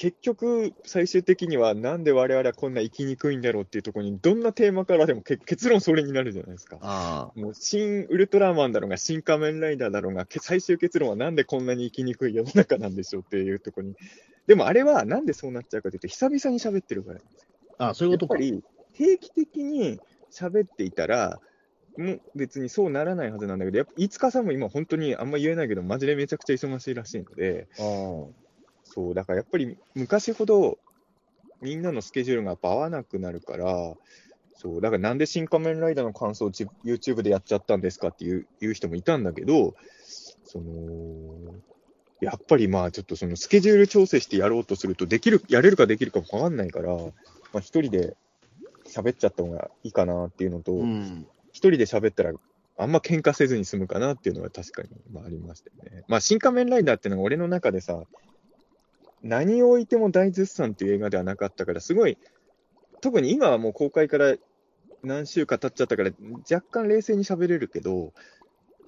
[0.00, 6.78] 結局、最終的にはなんで我々はこんな生きにくいんだろうっていうところに、どんなテーマからでもけ結論それになるじゃないですか。
[6.82, 13.96] あもう新ウルトラマンだろうが、新仮面ライダーだろうが、け最終結論はなんでこんなに生きにくい世の中なんでしょうっていうところに。
[14.46, 17.48] でもあれはなんでそうなっちゃうかというと、久々に喋ってるからなんですよ。
[17.78, 18.40] あ、あそういうことか。
[18.40, 18.64] やっぱり
[18.94, 19.98] 定期的に
[20.30, 21.40] 喋っていたら、
[21.96, 28.47] もう別にそうならないはずなんだけど、やっぱ飯塚さんも今、本当にあんま言えないけど、マジでめちゃくちゃ忙しいらしいので、ああ
[28.88, 30.78] そう、だからやっぱり昔ほど
[31.60, 33.94] みんなのスケジュールが合わなくなるから、
[34.54, 39.74] そう、だからなんで新仮面ライダーの感想をじ YouTube でやっちゃったんですかっていういう人もいたんだけど、
[40.44, 41.54] その、
[42.20, 47.12] やっぱりまあちょっとそのスケジュール調整してやろうとすると、できる、やれるかできるかもわかんないから、ま
[47.54, 48.16] あ一人で
[48.86, 51.26] 喋っちゃった方がいいかなっていうのと、一、うん。
[51.52, 52.32] 人で喋ったら
[52.78, 56.04] あんま喧嘩せずに済むかなっていうのは確かに、まあ、ありましたよね。
[56.06, 58.04] まあ、新仮面ライダーっていうのが俺の中でさ、
[59.22, 62.18] 何を置いても大絶賛っていう映画ではなかったから、すごい、
[63.00, 64.36] 特に今はもう公開から
[65.02, 66.10] 何週か経っちゃったから、
[66.50, 68.12] 若干冷静に喋れるけど、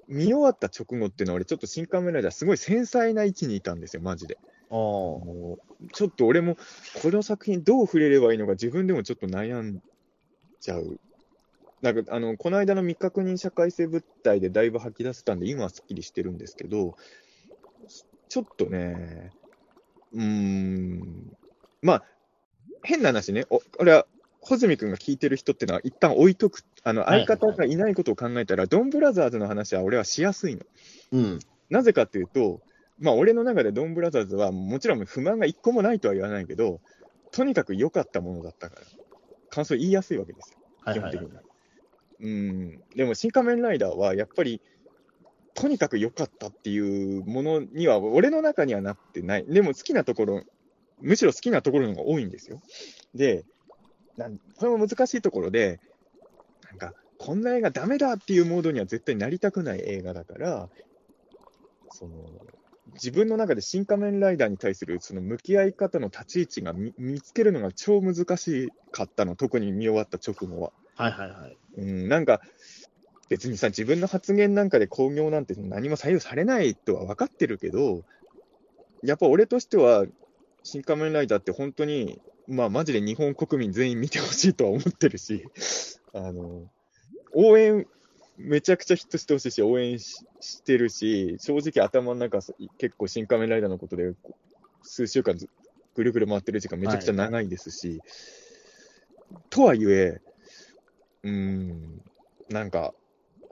[0.08, 4.38] 見終わった直後っていうのは俺ちょっと新仮面ライダーすごい繊細な位置にいたんですよ、マジで。
[4.70, 4.76] ああ。
[4.76, 6.56] もうちょっと俺も
[7.00, 9.80] この作品どう触れればいいのか自分でもちょっと悩ん
[10.60, 10.98] じゃう。
[11.80, 16.94] なんかあのこの間の未確認社会性物体でだいぶ吐き出せたんで今はすっきりしてるんですけど
[18.28, 19.32] ちょっとね
[20.12, 21.36] うーん。
[21.82, 22.04] まあ
[22.82, 23.46] 変な話ね。
[23.50, 24.06] お俺は
[24.40, 30.62] 穂積君が聞いてる人ってのは一旦置いとくあのはい相方がいないことを考えたら、ドンブラザーズの話は俺はしやすいの。
[31.12, 31.38] うん。
[31.68, 32.60] なぜかというと、
[32.98, 36.80] まあ、俺の中でドンブラザーズは、もちろん不満が一個もないとは言わないけど、
[37.32, 38.82] とにかく良かったものだったから、
[39.48, 41.40] 感想言いやすいわけですよ、はいはい基本的に。
[42.22, 44.60] うん、でも、新仮面ライダーはやっぱり、
[45.54, 46.78] とにかく良かったってい
[47.18, 49.46] うものには、俺の中にはなってない。
[49.46, 50.42] でも好きなところ、
[51.00, 52.60] むしろ好きなところの方が多いんですよ。
[53.14, 53.44] で、
[54.16, 55.80] なんこれも難しいところで、
[56.70, 60.68] なんか、こんな映画ダメだっていうモードには絶対なりたくない映画だから、
[61.90, 62.14] その、
[62.94, 70.72] 自分の中で新仮面ライダーに対するその向き合い方の立ち位置が見見つけるのが超難しかったの、特に見終わった直後は。
[70.96, 71.56] はいはいはい。
[71.78, 72.40] うん、なんか、
[73.30, 78.02] 別にさ、自分の発言なんかで興行なんて何も左右されないとは分かってるけど、
[79.04, 80.04] やっぱ俺としては、
[80.64, 85.46] 新仮面ライダーって本当に、まあマジで日本国民全員見てほしいとは思ってるし、
[86.12, 86.68] あの、
[87.32, 87.86] 応援、
[88.36, 92.40] めちゃくちゃヒットしてほしいし、応援ししてるし、正直頭の中、
[92.78, 94.12] 結構新仮面ライダーのことで、
[94.82, 95.48] 数週間ず
[95.94, 98.00] ぐるぐる回ってる時間めちゃくちゃ長いですし、
[99.50, 100.20] とはいえ、
[101.22, 102.02] うーん、
[102.48, 102.94] なんか、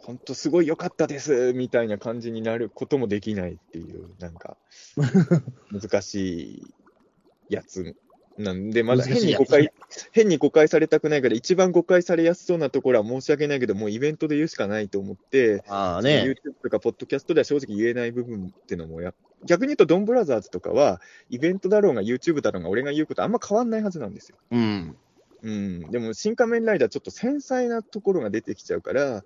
[0.09, 4.57] 本当すごい良かったですみたいな感じになることもできないっていう、なんか、
[5.71, 6.75] 難しい
[7.51, 7.95] やつ
[8.39, 9.71] なんで、まだ変に誤解、
[10.13, 16.25] 変に誤解されたくないから、一番誤解されやすそうなところは申し訳ないけど、もうイベントで言うしかないと思って、ああね。
[16.25, 19.13] YouTube とかポッドキャストでは正直言えない部分っていうのもや、
[19.45, 24.39] 逆に言うと、ドンブラザーズとかは、イベントだろうが YouTube だろうが、俺が言うことあんま変わんないはずなんですよ。
[24.53, 24.97] うん。
[25.43, 29.23] うん、でも、新仮面ライダー、ちょっと繊細なところが出てきちゃうから、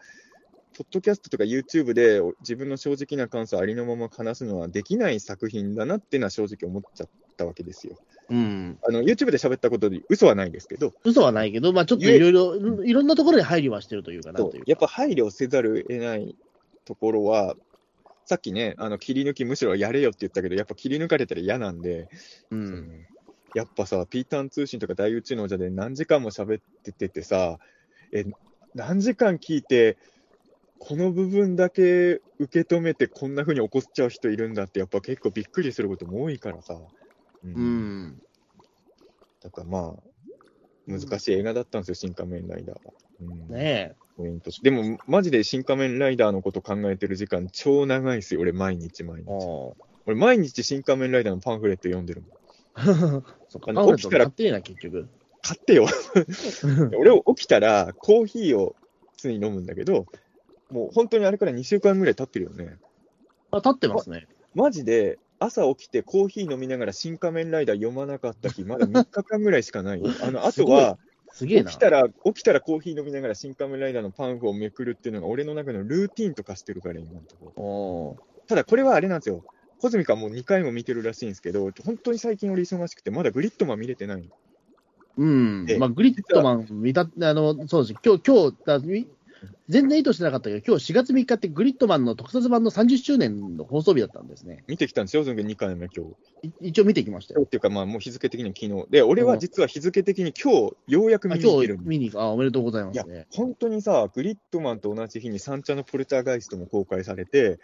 [0.77, 7.97] ポッドキャストとか YouTube で自分の正直な感想をありのまま話すのはできない作品だなっていうのは正直思っちゃったわけですよ。
[8.31, 8.79] うん。
[8.87, 14.65] あの YouTube で喋ったことで嘘はないですけど、嘘はないけど、まあちょっといろいろ、いろんなところで配慮はしてるというかなというか。
[14.67, 16.35] やっぱ配慮せざるを得ない
[16.85, 17.55] ところは、
[18.25, 22.09] さっきね、あの切り抜きむしろやれよって言ったけど、やっぱ切り抜かれたら嫌なんで、
[22.51, 23.07] うん。
[23.55, 27.59] やっぱさ、ピーターン通信とか大宇宙のじゃで何時間も喋ってててさ、
[28.13, 28.25] え、
[28.75, 29.99] 何時間聞いて、
[30.85, 36.75] この部分だけ受け止めてこんな風に怒っちゃう人いるんだって、やっぱ結構びっくりすることも多いからさ。
[36.75, 38.19] ううん。
[39.41, 40.03] だからまあ、
[40.89, 42.93] 難しい映画だったんですよ、新仮面ライダーは。
[43.21, 49.23] うん、ねポイントでも、マジで新仮面ライダーのこと考えてる時間超長いですよ、俺毎日毎え。
[49.23, 49.29] 日。
[49.29, 49.77] お
[50.07, 52.31] 俺毎日新仮面ライダーのパンフレット読んでるもん。
[53.49, 55.09] そっか、起きたら買ってえな、結局。
[55.43, 55.87] 買ってよ。
[56.99, 58.75] 俺起きたらコーヒーを
[59.17, 60.07] 常に飲むんだけど、
[60.73, 62.77] もう本当にあれから2週間ぐらい経ってるよね。
[63.51, 64.27] あ、立ってますね。
[64.55, 70.07] マジで朝起きてコーヒー飲みながら新仮面ライダー読まなかった日、まだ3日間ぐらいしかないよ。
[70.23, 70.99] あの、あとは、
[71.33, 71.71] すげえな。
[71.71, 78.27] 起きたら、起きたらコーヒー飲みながら新仮面ライダーのパンフをめくるっていうのが俺の中のルーティンと化してるから、今のところ。
[78.47, 79.45] ただこれはあれなんですよ。
[79.81, 84.29] コズミカもう2回も見てるらしいんですけど、本当に最近俺忙しくて、まだグリッドマン見れてないの。
[85.17, 85.79] うんで。
[85.79, 88.01] まあ、グリッドマン見た、あの、そうです。
[88.05, 89.09] 今日、今日、だみ
[89.69, 94.65] 全然意図してなかったけど、今日4月3日ってグリッドマンの特撮版の30周年の放送日だったんですね。
[94.67, 96.07] 見てきたんですよ、その2回目今
[96.43, 96.49] 日。
[96.49, 97.43] い一応見てきましたよ。
[97.43, 98.91] っていうか、まあ、もう日付的には昨日。
[98.91, 102.23] で、俺は実は日付的に今日、ようやくあ見に行今ける見に行く。
[102.23, 107.59] あ、おめでとうございまいやすね。、本当にさ、グリッドマンと同じ日に三茶のポルターガイストも公開されて、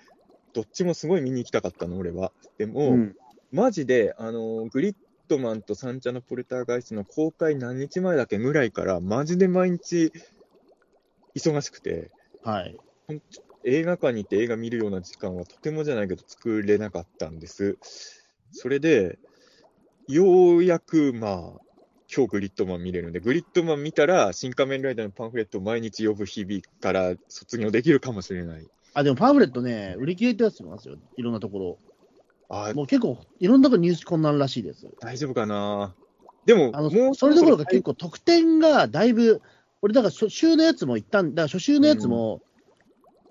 [0.53, 2.33] どっちもすごい見に行きたかったの、俺は。
[2.57, 3.17] でも、うん。
[3.53, 4.95] マジで、あのグリッ
[5.29, 10.13] ドマンと三茶のポルターガイストの公開何日前だっけぐらいから、マジで毎日
[11.39, 12.11] 忙しくて、
[12.43, 12.77] はい。
[13.65, 17.79] 映画館に行って映画見るような時間はとてもじゃないけど作れなかったんです。
[18.53, 19.19] それで、
[20.07, 21.61] ようやく、まあ、
[22.15, 28.67] 今日グリッドマン見れるんで、グリッドマン見たら、新仮面ライダーのパンフレットを毎日呼ぶ日々から卒業できるかもしれない。
[28.95, 30.97] あ、でもパンフレットね、売り切れてますよ。
[31.17, 31.79] いろんなとこ
[32.49, 32.75] あろ。
[32.75, 34.87] もう結構、いろんなところニュース困難らしいです。
[35.01, 35.95] 大丈夫かな？
[36.47, 39.43] でも、あのもうそれどころかそ結構特典がだいぶ、
[39.83, 42.43] 俺だから初週のやつも行ったん、だ初週のやつも、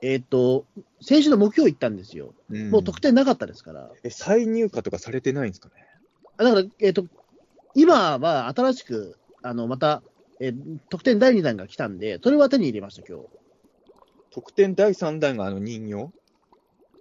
[0.01, 0.65] えっ、と、
[1.01, 2.33] 先週の木曜行ったんですよ。
[2.49, 3.91] うんもう特典なかったですから。
[4.03, 5.73] え再入荷とかされてないんですかね？
[6.37, 7.05] あだから、えっ、と、
[7.73, 10.03] 今は新しく、あの、また、
[10.39, 13.27] えー特典第2弾が来たんで、それは手に入れました、今日。
[14.29, 16.11] 特典第3弾があの人形？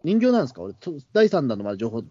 [0.04, 0.62] 人形なんですか？
[0.62, 2.02] 俺、と第3弾のまだ情報。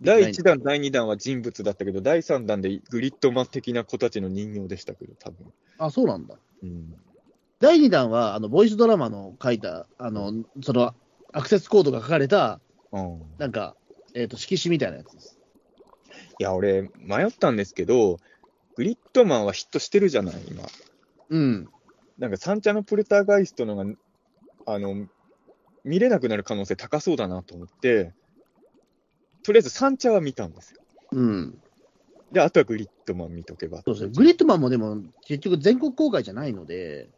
[0.00, 5.52] 第1弾、第2弾は人物だったけど、第3弾でグリッドマン的な子たちの人形でしたけど、多分。
[5.78, 6.34] あ、そうなんだ。
[6.62, 6.96] うん
[7.60, 10.32] 第2弾は、あの、ボイスドラマの書いた、あの、
[10.62, 10.94] その、
[11.30, 12.58] アクセスコードが書かれた、
[12.90, 13.76] うんなんか、
[14.14, 15.38] えっ、と、色紙みたいなやつです。
[16.38, 18.16] いや、俺、迷ったんですけど、
[18.76, 20.64] グリッドマンはヒットしてるじゃない、今。
[21.28, 21.68] うん。
[22.18, 23.84] なんか、三茶のプルターガイストのが、
[24.66, 25.06] あの、
[25.84, 28.14] 見れなくなる可能性高そうだなと思って、
[29.42, 30.80] とりあえず三茶は見たんですよ。
[31.12, 31.62] うん。
[32.32, 33.82] で、あとはグリッドマン見とけば。
[33.84, 34.12] そうですね。
[34.14, 37.10] グリッドマンもでも、結局全国公開じゃないので、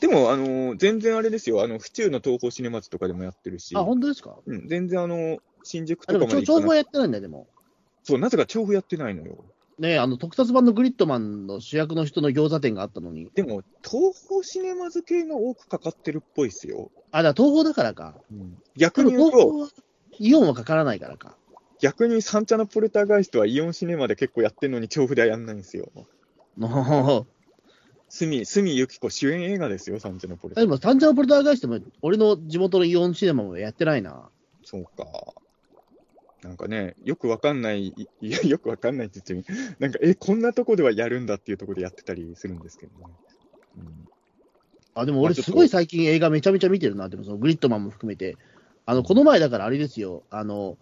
[0.00, 1.62] でも、あの、全然あれですよ。
[1.62, 4.36] あの、府中の東宝シネマズとかでもやってるし、あ、本当ですか？
[4.46, 7.46] うん、全然あの、新宿あ、とかまで行かなちょ情報はやってないんだよ、でも。
[8.02, 9.44] そう、なぜか調布やってないのよ。
[9.78, 13.30] ねあの、特撮版のグリッドマンの主役の人の餃子店があったのに。
[13.34, 16.90] でも、東宝シネマズ系が多くかかってるっぽいですよ。
[17.10, 18.20] あ、だから東宝だからか。
[18.76, 19.68] 逆に言うと、東宝は
[20.18, 21.36] イオンはかからないからか。
[21.80, 25.90] 逆に三茶のポルターガイストはイオンシネマで結構やってるのに調布ではやんないんですよ。
[26.56, 27.26] も
[28.08, 34.30] 隅、隅由紀子主演映画ですよ、サンチャのポルタでも、サンチャのポルターガイストも、俺の地元のイオンシネマもやってないな。
[34.62, 35.34] そうか。
[36.42, 43.06] なんかね、よくわかんない、いいや、 よくわかんないって言ってみ、なんか、え、こんなとこではやるんだっていうところでやってたりするんですけどね。
[43.78, 44.08] うん
[44.94, 47.08] あ、でも俺すごい最近映画めちゃめちゃ見てるな。
[47.08, 48.36] でもそのグリッドマンも含めて。
[48.86, 50.22] あの、この前だからあれですよ。
[50.30, 50.78] あの、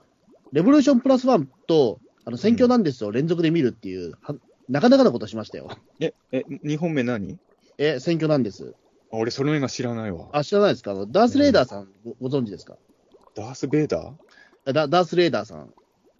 [0.52, 4.34] レボリューションプラスワンと、あの、選挙なんですを連続で見るっていう、は
[4.68, 5.68] なかなかなことしましたよ。
[6.00, 7.38] え、え、2本目何？
[7.78, 8.74] え、選挙なんです。
[9.12, 10.28] あ俺、その映画知らないわ。
[10.32, 10.92] あ、知らないですか？
[10.92, 12.76] あのダース・レーダーさんごご存知ですか？
[13.34, 14.12] ダース・ベイダー？
[14.66, 15.72] あダダース・レーダーさん。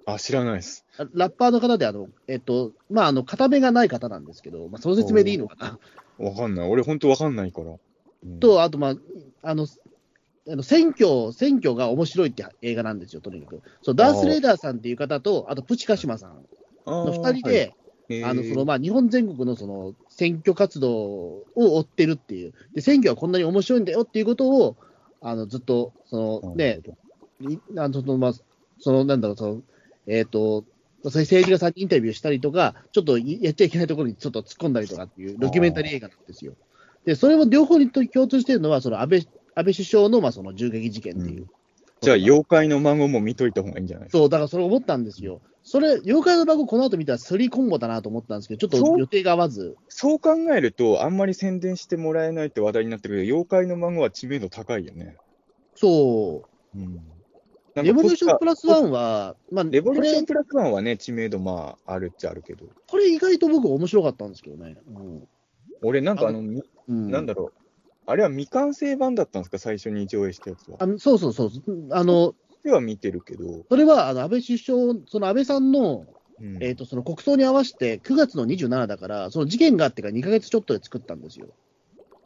[0.07, 0.85] あ、知らないです。
[0.99, 5.55] あラッパーの方で、あの、えっと、まあ、あの、片目がない方なんですけど、まあ、その説明でいいのか
[6.19, 6.27] な。
[6.27, 6.69] わかんない。
[6.69, 7.77] 俺、ほんとわかんないから。
[8.25, 8.97] うん、と、あと、まあ、
[9.43, 9.67] あの、
[10.49, 13.63] あの選挙、選挙が面白いって映画なんですよ、とにかく。
[13.83, 16.45] そう、ダース・レーダーさんっていう方と、あと、プチカシマさん
[16.87, 17.75] のの二人で、
[18.25, 22.55] あの、その、まあ、日本全国のその、選挙活動を追ってるっていう。
[22.75, 24.77] で、選挙はこんなに面白いんだよっていうことを、
[25.21, 26.81] あの、ずっと、その、ね、
[27.41, 28.33] いあの、その、まあ、
[28.81, 29.63] その、なんだろう、その、
[30.09, 30.65] えっ、と、
[31.05, 36.55] 政治家さんにインタビューしたりとか、ちょっとやっちゃいけないところにちょっと突っ込んだりとかっていうドキュメンタリー映画なんですよ。
[37.05, 41.47] で、それも両方にと共通してるのは、その安倍、安倍首相の、まあ、その銃撃事件っていう。
[42.01, 44.11] じゃあ、妖怪の孫も見といた方がいいんじゃない？
[44.11, 45.41] そう、だからそれ思ったんですよ。
[45.63, 49.77] それ、妖怪の孫この後見たら3コンボだなと思ったんですけど、ちょっと予定が合わず。
[49.89, 55.17] そう考えると、あんまり宣伝してもらえないって話題になってるけど、妖怪の孫は知名度高いよね。
[55.77, 56.43] そ
[56.75, 56.83] うん。
[56.83, 56.87] う。
[57.75, 62.65] なんかレボリューションプラスワンンは、まあ、レボリューションこプラスワンはね、知名度まあ、あるっちゃあるけど。
[62.67, 64.77] れ、これ意外と僕面白かったんですけどね。
[65.83, 67.11] 俺、なんかあの、みうん。
[67.11, 67.62] なんだろう。
[68.13, 70.77] あれは未完成版だったんですか、最初に上映したやつは。
[70.81, 71.51] あそうそうそう。
[71.93, 73.65] あの、では見てるけど。
[73.71, 76.05] それは、あの、安倍首相、その安倍さんの、
[76.39, 81.47] うんえっ、と、その国葬に合わせて9月の27だから、その事件があってから2ヶ月ちょっとで作ったんですよ。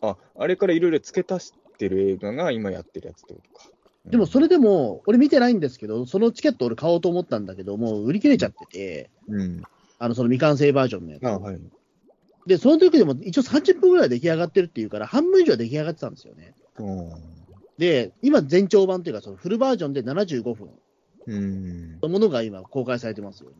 [0.00, 3.70] あ、あれからいろいろ付け足してる映画が今やってるやつってことか。
[4.10, 9.62] でもそれでも、俺見てないんですけど、そのチケット俺買おうと思ったんだけど、もう売り切れちゃってて、うん。
[10.00, 11.26] あの、その未完成バージョンのやつ。
[11.28, 11.60] あはい。
[12.46, 16.54] で、その時でも一応30分ぐらい出来上がってるっていうから、半分以上出来上がってたんですよね。
[16.78, 17.10] うん
[17.78, 20.70] で、今、全長版というか、そのフルバージョンで75分
[21.26, 22.00] うん。
[22.00, 23.50] のものが今、公開されてますよ。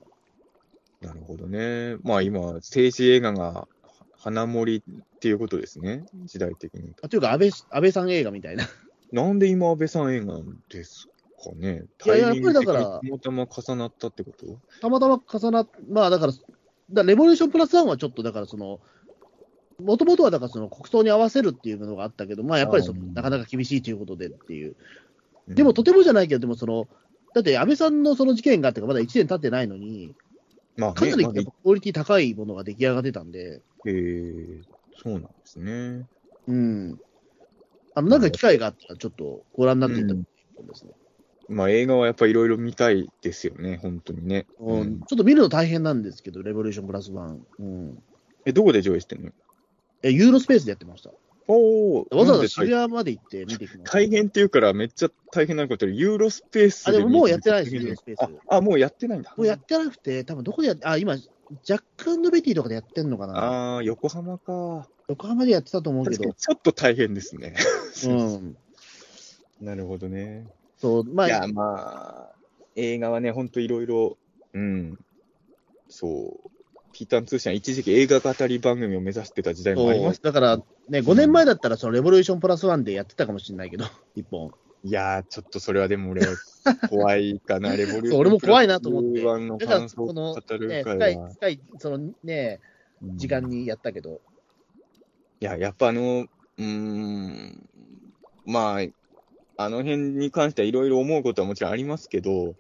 [1.03, 1.97] なるほどね。
[2.03, 3.69] まあ今、政治映画が
[4.17, 6.07] 花盛りっていうことですね。
[6.25, 6.95] 時代的に。
[7.03, 8.65] あというか安倍、安倍さん映画みたいな。
[9.13, 11.09] なんで今安倍さん映画なんです
[11.45, 11.85] かね。
[11.99, 14.59] タイミング的たまたま重なったってこと？
[14.81, 16.33] たまたま重なっ、まあだから、
[16.91, 18.81] だレボリューションプラスワンはちょっとだからその、
[19.79, 24.69] もともとはだからその国葬に合わせるっていうのがあったけど、まあやっぱりそのなかなか厳しいということでっていう。
[24.69, 24.75] うん
[25.55, 26.89] でもとてもじゃないけど、でもその、
[27.33, 30.13] だって安倍さんのその事件があってまだ1年経ってないのに、
[30.77, 34.63] まあね、かなりやまあっぱクオリティ高いものが出来上がってたんで、えー
[35.03, 36.07] そうなんですね。
[36.49, 37.01] うん。
[37.95, 40.25] あの、なんか機会があったらちょっとご覧になっていただきたい
[40.57, 40.93] と思いますね。
[41.49, 44.47] まあ映画はやっぱりいろいろ見たいですよね、本当にね。
[44.59, 47.47] うんうんちょっと見るの大変なんですけど、レボリューションプラスワン。
[47.59, 48.03] うん。
[48.45, 49.31] え、どこで上映してんの？
[50.03, 51.11] え、ユーロスペースでやってました。
[51.49, 52.07] おお。
[52.11, 53.93] わざわざ渋谷まで行って見てきました。
[53.93, 58.21] 大変っていうからめっちゃ大変なことユーロスペースあ、でももうやってないです、ユーロスペース。
[58.49, 59.33] あ、あもうやってないんだ。
[59.37, 63.35] もうやってなくて、多分どこでやって、あ、今、ジャックベティとかでやってんのかな。
[63.39, 64.89] ああ、横浜か。
[65.09, 66.33] 横浜でやってたと思うけど。
[66.33, 67.55] ちょっと大変ですね。
[68.07, 68.57] うん。
[69.63, 70.47] なるほどね。
[70.79, 72.37] そう、まあ、いや、まあ、
[72.75, 74.17] 映画はね、ほんといろいろ、
[74.53, 74.97] うん、
[75.89, 76.51] そう、
[76.93, 80.33] ピーターン通信は一時期映画語り番組を目指してた時代もありました。
[80.33, 80.57] だから、
[80.89, 83.85] ね、5年前だったら、そのレボリューションプラスワンでやってたかもしれないけど、
[84.15, 84.51] 一本。
[84.85, 86.23] いやー、ちょっとそれはでも俺、
[86.89, 88.11] 怖いかな、レボリューション。
[88.11, 89.09] そう俺も怖いなと思って。
[89.09, 92.61] プラスワンの感想をこの、語るね、会深い、は深い、そのね、
[93.03, 94.21] うん時間にやったけど、
[95.39, 96.27] いや、やっぱあの、
[96.57, 97.63] うーん、
[98.47, 98.81] まあ、
[99.57, 102.55] あの辺に関してはいろいろ思うことはもちろんありますけど、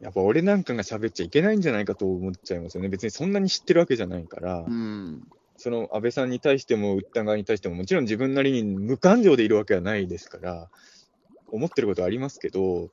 [0.00, 2.88] やっぱ俺なんかが喋っちゃいけないんじゃないかと思っちゃいますよね。
[2.88, 5.26] 別にそんなに知ってるわけじゃないから、うん。
[5.56, 10.68] その安倍さんに対しても、訴った側に対しても、もちろん自分なりに無感情でいるわけはないですから、
[11.48, 12.90] 思ってることはありますけど、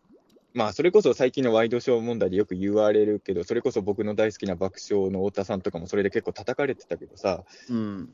[0.54, 8.10] まあ、それこそ最近のワイドショー問題でよく言われるけど、それこそ僕の大好きな爆笑の太田さんとかもそれで結構叩かれてたけどさ、うん。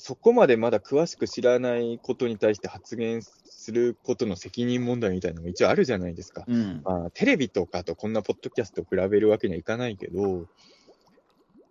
[0.00, 6.44] そこまでまだ詳しく知らないことに対して発言することの責任問題みたいなのも一応あるじゃないですか。
[6.48, 6.80] うん。
[6.82, 10.46] まあ、テレビとかとこんなポッドキャストを比べるわけにはいかないけど、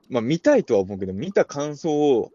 [0.10, 2.32] まあ、見たいとは思うけど、見た感想を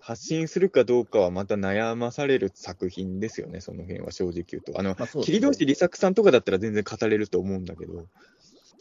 [0.00, 4.78] 発信するかどうかはまた悩まされる作品ですよね、その辺は正直言うと。
[4.78, 8.06] あの、ま切通し利作さんとかだったら全然語れると思うんだけど、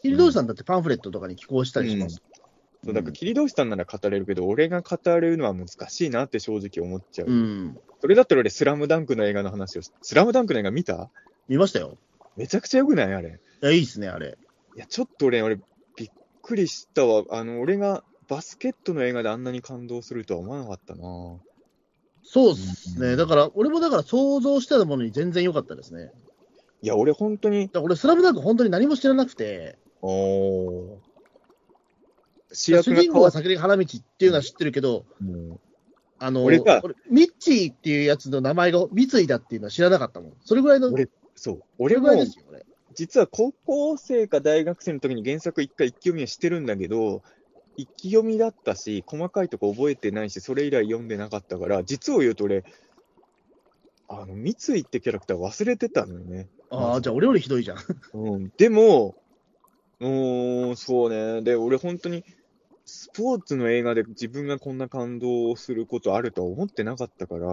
[0.04, 2.22] 切通しさんだってパンフレットとかに寄稿したりします。
[2.86, 7.28] そうだから、切り通したんなら語れるけど、俺が語るのは難しいなって正直思っちゃう。
[7.28, 7.80] うん。
[8.00, 11.10] それだったら俺、スラムダンクの映画の話をし、スラムダンクの映画見た？
[11.48, 11.98] 見ましたよ。
[12.38, 13.14] めちゃくちゃ良くない？
[13.14, 13.40] あれ。
[13.64, 14.38] いや、いいっすね、あれ。
[14.76, 15.56] いや、ちょっと俺、俺、
[15.98, 16.10] びっ
[16.44, 17.24] くりしたわ。
[17.32, 21.02] あの、俺がバスケットの映画であんなに感動するとは思わなかったな。
[22.24, 23.08] そうっすね。
[23.10, 26.12] うんだから、俺もだから想像してたものに全然良かったですね。
[26.82, 31.05] いや、俺、本当に、だから俺、スラムダンク本当に何も知らなくて、おー。
[32.52, 35.60] 主主役が人公は桜木花道っていうのは知ってるけど、うん
[36.18, 40.34] あの、俺がミッチーっていうやつの名前が三井だっていうのは知らなかったもん。
[40.44, 41.56] それぐらいの、俺そう。
[41.58, 42.66] そ俺もれぐらいで、すよ、俺。
[42.94, 47.22] 実は高校生か大学生の時に原作一回一気読みはしてるんだけど、
[47.78, 52.64] 一気読みだったし、細かいとこ覚えてないし、それ以来読んでなかったから、実を言うと俺、
[54.08, 56.48] あの、三井ってキャラクター忘れてたのよね。
[56.70, 57.78] ああ、じゃあ俺よりひどいじゃん。
[58.14, 58.52] うん。
[58.58, 59.16] でも、
[60.00, 61.42] うーん、そうね。
[61.42, 62.24] で、俺本当に、
[62.86, 67.48] スポーツの映画で自分がこんな感動をすることあるとは思ってなかったから、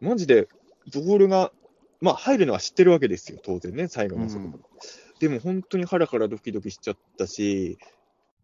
[0.00, 0.48] マジで、
[0.92, 1.52] ボールが、
[2.00, 4.44] まあ入るのは知ってるわけですよ、当然ね、最後のそこ。
[4.44, 4.60] うん
[5.22, 7.78] でも本当に腹からドキドキしちゃったし、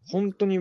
[0.06, 0.60] 本当に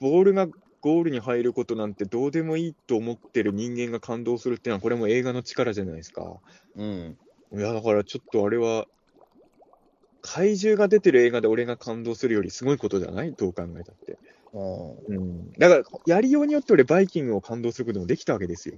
[0.00, 0.46] ボールが
[0.80, 6.40] ゴールに入ることなんてどうでもいいと思ってる人間が感動するっていうのは、これも映画の力じゃないですか。
[6.76, 7.18] うん。
[7.54, 8.86] いや、だからちょっとあれは、
[10.22, 13.32] 怪獣が出てる映画で俺が感動するよりすごいことじゃない？
[13.32, 14.18] どう考えたって。
[14.54, 15.52] うん。
[15.52, 18.76] だから、やりようによって俺、バイキングを感動することもできたわけですよ。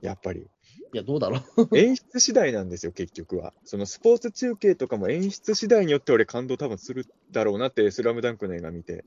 [0.00, 0.46] やっぱり。
[0.92, 1.76] いや、どうだろう。
[1.76, 3.52] 演出次第なんですよ、結局は。
[3.64, 9.04] そのスポーツ中継とかも演出次第によって俺感動多分するだろうなって、スラムダンクの映画見て、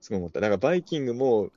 [0.00, 0.40] すごい思った。
[0.40, 1.50] だからバイキングも、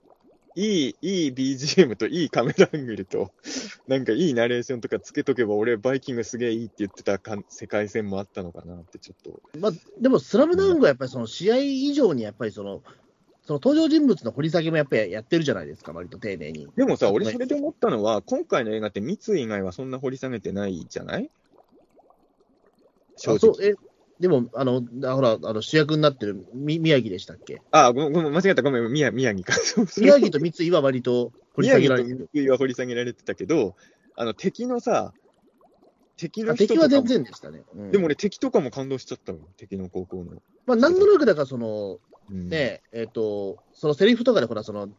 [0.56, 3.32] いい、いい BGM といいカメラアングルと、
[3.88, 9.42] なんかいいナレーションとかつけとけば、俺、バイキングすげえいいって言ってたか世界線もあったのかなって、ちょっと。
[9.60, 12.84] まあ、でも、スラムダンクはやっぱりその試合以上に、やっぱりその、
[13.46, 16.68] その登場人物の掘り下げもやっぱりやってるじゃないですか、割と丁寧に。
[16.76, 21.30] でもさ、ね俺それで思ったのは、今回の映画って三井以外はそんな掘り下げてないじゃない？
[23.18, 23.74] 正直あそうえ
[24.20, 27.62] でも、あの、あほら、あの主役になってるみ宮城でしたっけ？
[27.72, 29.54] あ、ごめん、ごめん間違えた、ごめん、宮宮城か。
[29.98, 32.16] 宮城と三井は割と掘り下げられてる。
[32.16, 33.76] 宮城と三井は掘り下げられてたけど、
[34.16, 35.14] あの敵のさ、
[36.16, 37.64] 敵のあ人とかも敵は全然でしたね。
[37.76, 40.42] うんでも俺、敵とかも感動しちゃったもん、敵の高校の。
[40.66, 42.00] まあ、なんとなくだから、その、
[42.30, 44.90] うん、ね、えっ、と、そのセリフとかで、ほら、その、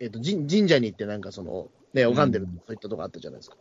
[0.00, 3.56] えっ、と、神神社に行って、なんかその、ね、拝んでる、うんそういったとこあったじゃないですか。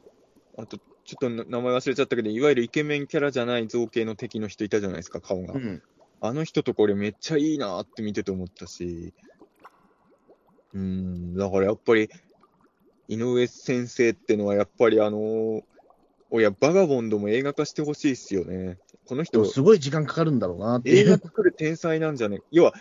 [0.57, 5.53] あと、ちょっとな名前忘れちゃったけど、いわゆるイケメンキャラじゃない造形の敵の人いたじゃないですか、顔が。
[5.53, 5.81] うん。
[6.19, 9.13] あの人とこれめっちゃいいなって見てて思ったし、
[10.73, 12.09] うーん、だからやっぱり、
[13.07, 15.63] 井上先生ってのはやっぱりあのー
[16.29, 18.77] おや、バガボンドも映画化してほしいっすよね。
[19.05, 20.89] この人すごい時間かかるんだろうなって。
[20.89, 22.41] 映画作る天才なんじゃね？
[22.51, 22.73] 要は、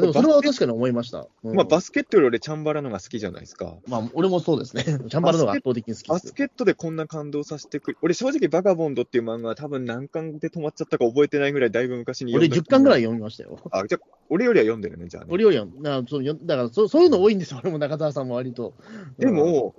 [0.00, 1.26] でもそれは確かに思いました。
[1.44, 3.76] うんまあ、バスケットより俺、チャンバラのが好きじゃないですか。
[3.86, 4.84] まあ、俺もそうですね。
[4.86, 6.34] チャンバラの方が圧倒的に好きですバス。
[6.34, 7.98] ケットでこんな感動させてくる。
[8.02, 12.68] 俺、正直、バガボンドっていう漫画は多分何巻で止まっちゃったか覚えてないぐらい、だいぶ昔に俺読んだ。
[12.68, 13.02] 10巻ぐらいい。
[13.02, 13.58] 読みましたよ。
[13.70, 15.28] あ、じゃあ俺よりは読んでるね、じゃあね。
[15.30, 17.60] 俺よりは、なそうよだからそ、そういうの多いんですよ。
[17.62, 18.74] 俺も中澤さんも割と。
[19.18, 19.74] でも、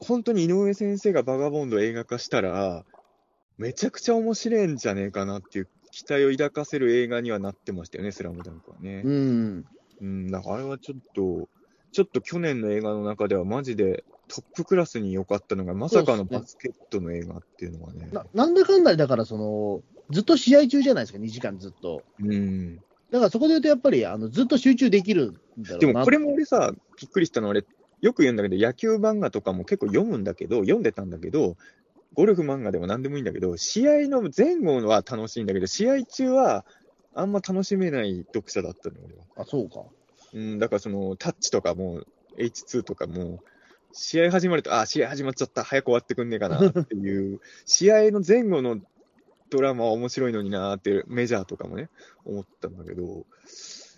[0.00, 2.84] 本当に井上先生がバガボンドを映画化したら、
[3.58, 9.10] めちゃくちゃ面白いんじゃねえかなっていう期待を抱かせる映画にはなってましたよね、スラムダンクはねう。
[9.10, 9.64] ん。
[10.02, 11.48] うん、だからあれはちょっと、
[11.90, 18.10] ちょっと去年の映画の中ではマジでトップクラスに良かったのが、まさかのバスケットの映画っていうのはね。
[18.12, 22.02] ななんだかんだで、だから、その、ずっと試合中じゃないですか、2時間ずっと。
[22.20, 22.76] うん。
[23.10, 27.64] だからそこで言うと、やっぱりあのずっと集中できるんだろうなでもこれも俺さ、びっくりしたのは俺、
[28.02, 31.56] よく言うんだけど、野球漫画とかも結構読むんだけど、読んでたんだけど、
[32.16, 36.64] ゴルフ漫画でも何でもいいんだけど、試合の前後は楽しいんだけど、試合中は
[37.14, 39.24] あんま楽しめない読者だったの、俺は。
[39.36, 39.82] あ、そうか。
[40.32, 42.02] うん、だからそのタッチとかも、
[42.38, 43.40] H2 とかも、
[43.92, 48.80] 試合始まると、あ、試合始まっちゃった、早く終わってくんねえかなっていう、 試合の前後の
[49.50, 51.90] ドラマは面白いのになーって、メジャーとかもね、
[52.24, 53.26] 思ったんだけど、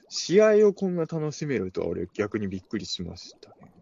[0.08, 3.72] 試合をこんな楽しめるとは俺逆にびっくりしましたね。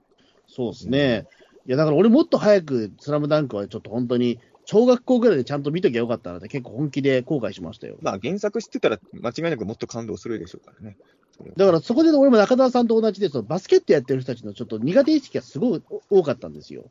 [0.46, 1.26] そうですね。
[1.66, 7.96] いや、だから俺もっと早く、スラムダンクはちょっと本当に、小学校ぐらいでちゃんと見ときゃよかったなって、結構本気で後悔しましたよ。
[8.02, 10.96] まあ原作知ってたら間違いなくもっと感動するでしょうからね。
[11.56, 16.84] だからそこで俺も中澤さんと同じで、そのバスケットやってる人たちのちょっと苦手意識がすごい多かったんですよ。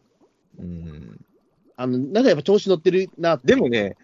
[0.59, 1.17] うん。
[1.77, 3.47] あの、なんかやっぱ調子乗ってるなって。
[3.47, 3.95] でもね、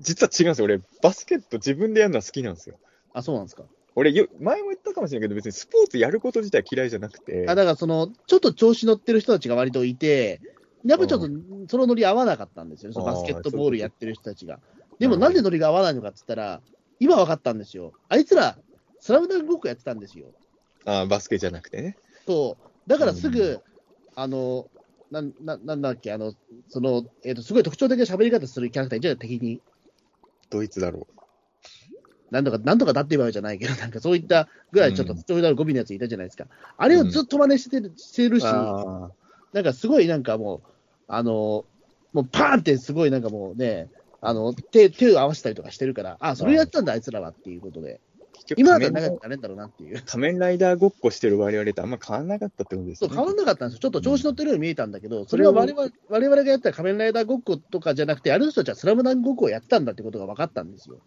[0.00, 0.64] 実は違うんですよ。
[0.64, 2.78] 俺、バスケット自分でやるのは好きなんですよ。
[3.12, 3.64] あ、そうなんですか。
[3.96, 10.40] 俺よ、前も言ったかもしれないけど、別にスポーツやること自体嫌いじゃなくて、あだからその、ちょっと調子乗ってる人たちが割といて、
[10.84, 11.28] やっぱちょっと
[11.68, 14.60] そのノリ合わなかったんですよね、そのあーバスケットボールやってる人たちが。
[14.98, 16.60] でもうんなんでノリが合わないのかって言ったら、
[16.98, 17.92] 今分かったんですよ。
[18.08, 18.56] あいつら、
[19.00, 20.26] スラムダンクごっこやってたんですよ。
[20.84, 21.96] あーバスケじゃなくてね。
[22.26, 22.88] そう。
[22.88, 23.62] だからすぐ、う
[24.14, 24.68] あの、
[25.10, 26.34] なんななんだっけ、あの、
[26.68, 29.60] その、えっ、と、すごい特徴的な喋り方するキャラクターいるじゃん、敵に。
[30.50, 31.06] ドイツだろ
[32.30, 36.46] なんとか、なんとかだって言うわけじゃないけど、 なんかそういったぐらいちょっとうん特徴のある語尾のやついたじゃないですか。
[36.76, 38.40] あれをずっと真似してるしてるう。
[38.40, 39.10] し、あ
[39.52, 40.60] なんかすごいなんかもう、
[41.08, 41.64] あの、
[42.12, 43.88] もうパーンってすごいなんかもうね、
[44.20, 48.00] あの、手、手を合わせたりとかしてるから、あ、それやってたんだ、あいつらはっていうことで。
[48.56, 50.02] 今だったら長くなれんだろうなっていう。
[50.04, 53.08] 仮面ライダーごっこしてる我々とあんま変わんなかったってことですそう。
[53.08, 53.80] 変わんなかったんですよ。
[53.80, 60.98] ちょっと調子乗ってるように見えたんだけど、それは我々我々がやった仮面ライダーごっことかじゃなくて、ある人たちはスラムダンクごっこをやってたんだってことが分かったんですよ。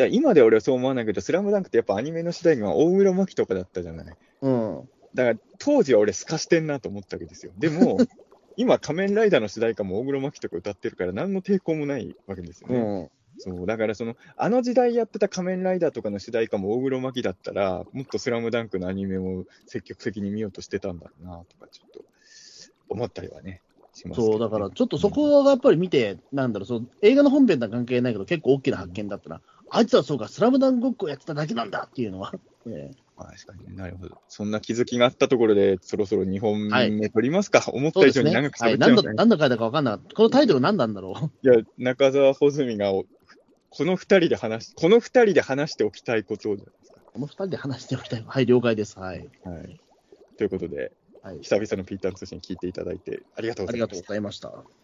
[0.00, 4.16] だ今で俺はそう思わないけど、スラムダンクってやっぱアニメの主題歌が大黒摩季とかだったじゃない。
[4.42, 4.88] うん。
[5.14, 7.52] だから当時は俺、透かしてんなと思ったわけですよ。
[7.58, 7.98] でも、
[8.56, 12.78] 今、仮面ライダーの主題歌も大黒摩季とか歌ってるから、何の抵抗もないわけですよね。
[12.78, 13.10] うん。
[13.38, 22.04] そうだからその、あの時代やってた仮面ライダーとかの主題歌も大黒摩季だったら、もっとスラムダンクのアニメも積極的に見ようとしてたんだろうなとか、ちょっと
[22.88, 23.62] 思ったりはね、
[23.94, 29.40] しますけどねそう、だからちょっとそこがやっぱり見て、なんだろう、その映画の本編とは関係ないけど、結構大きな発見だったな。
[29.70, 32.32] あいつはそうか、スラムダンクごっこやってただけなんだっていうのは。
[32.66, 34.18] ねまあ確かにね、なるほど。
[34.28, 37.62] そんな気づきがあったところで、そろそろ2本はい目取りますか？
[37.72, 38.12] 思った以。
[38.12, 39.14] 上に長くはい、喋っちゃいましたね。
[39.16, 40.14] 何度何度書いたか分かんなかった。
[40.14, 41.24] このタイトル何なんだろう？
[41.48, 43.04] いや、中澤穂積がお、
[43.70, 47.00] この二人で話し、この二人で話しておきたいことじゃないですか。
[47.12, 48.24] この二人で話しておきたい。
[48.26, 48.98] はい、了解です。
[48.98, 49.28] はい。
[49.44, 49.80] はい。
[50.36, 50.92] ということで、
[51.22, 54.06] はい、久々のピーターン通信聞いていただいてありがとうございましたありがとうご。
[54.06, 54.79] ざいました。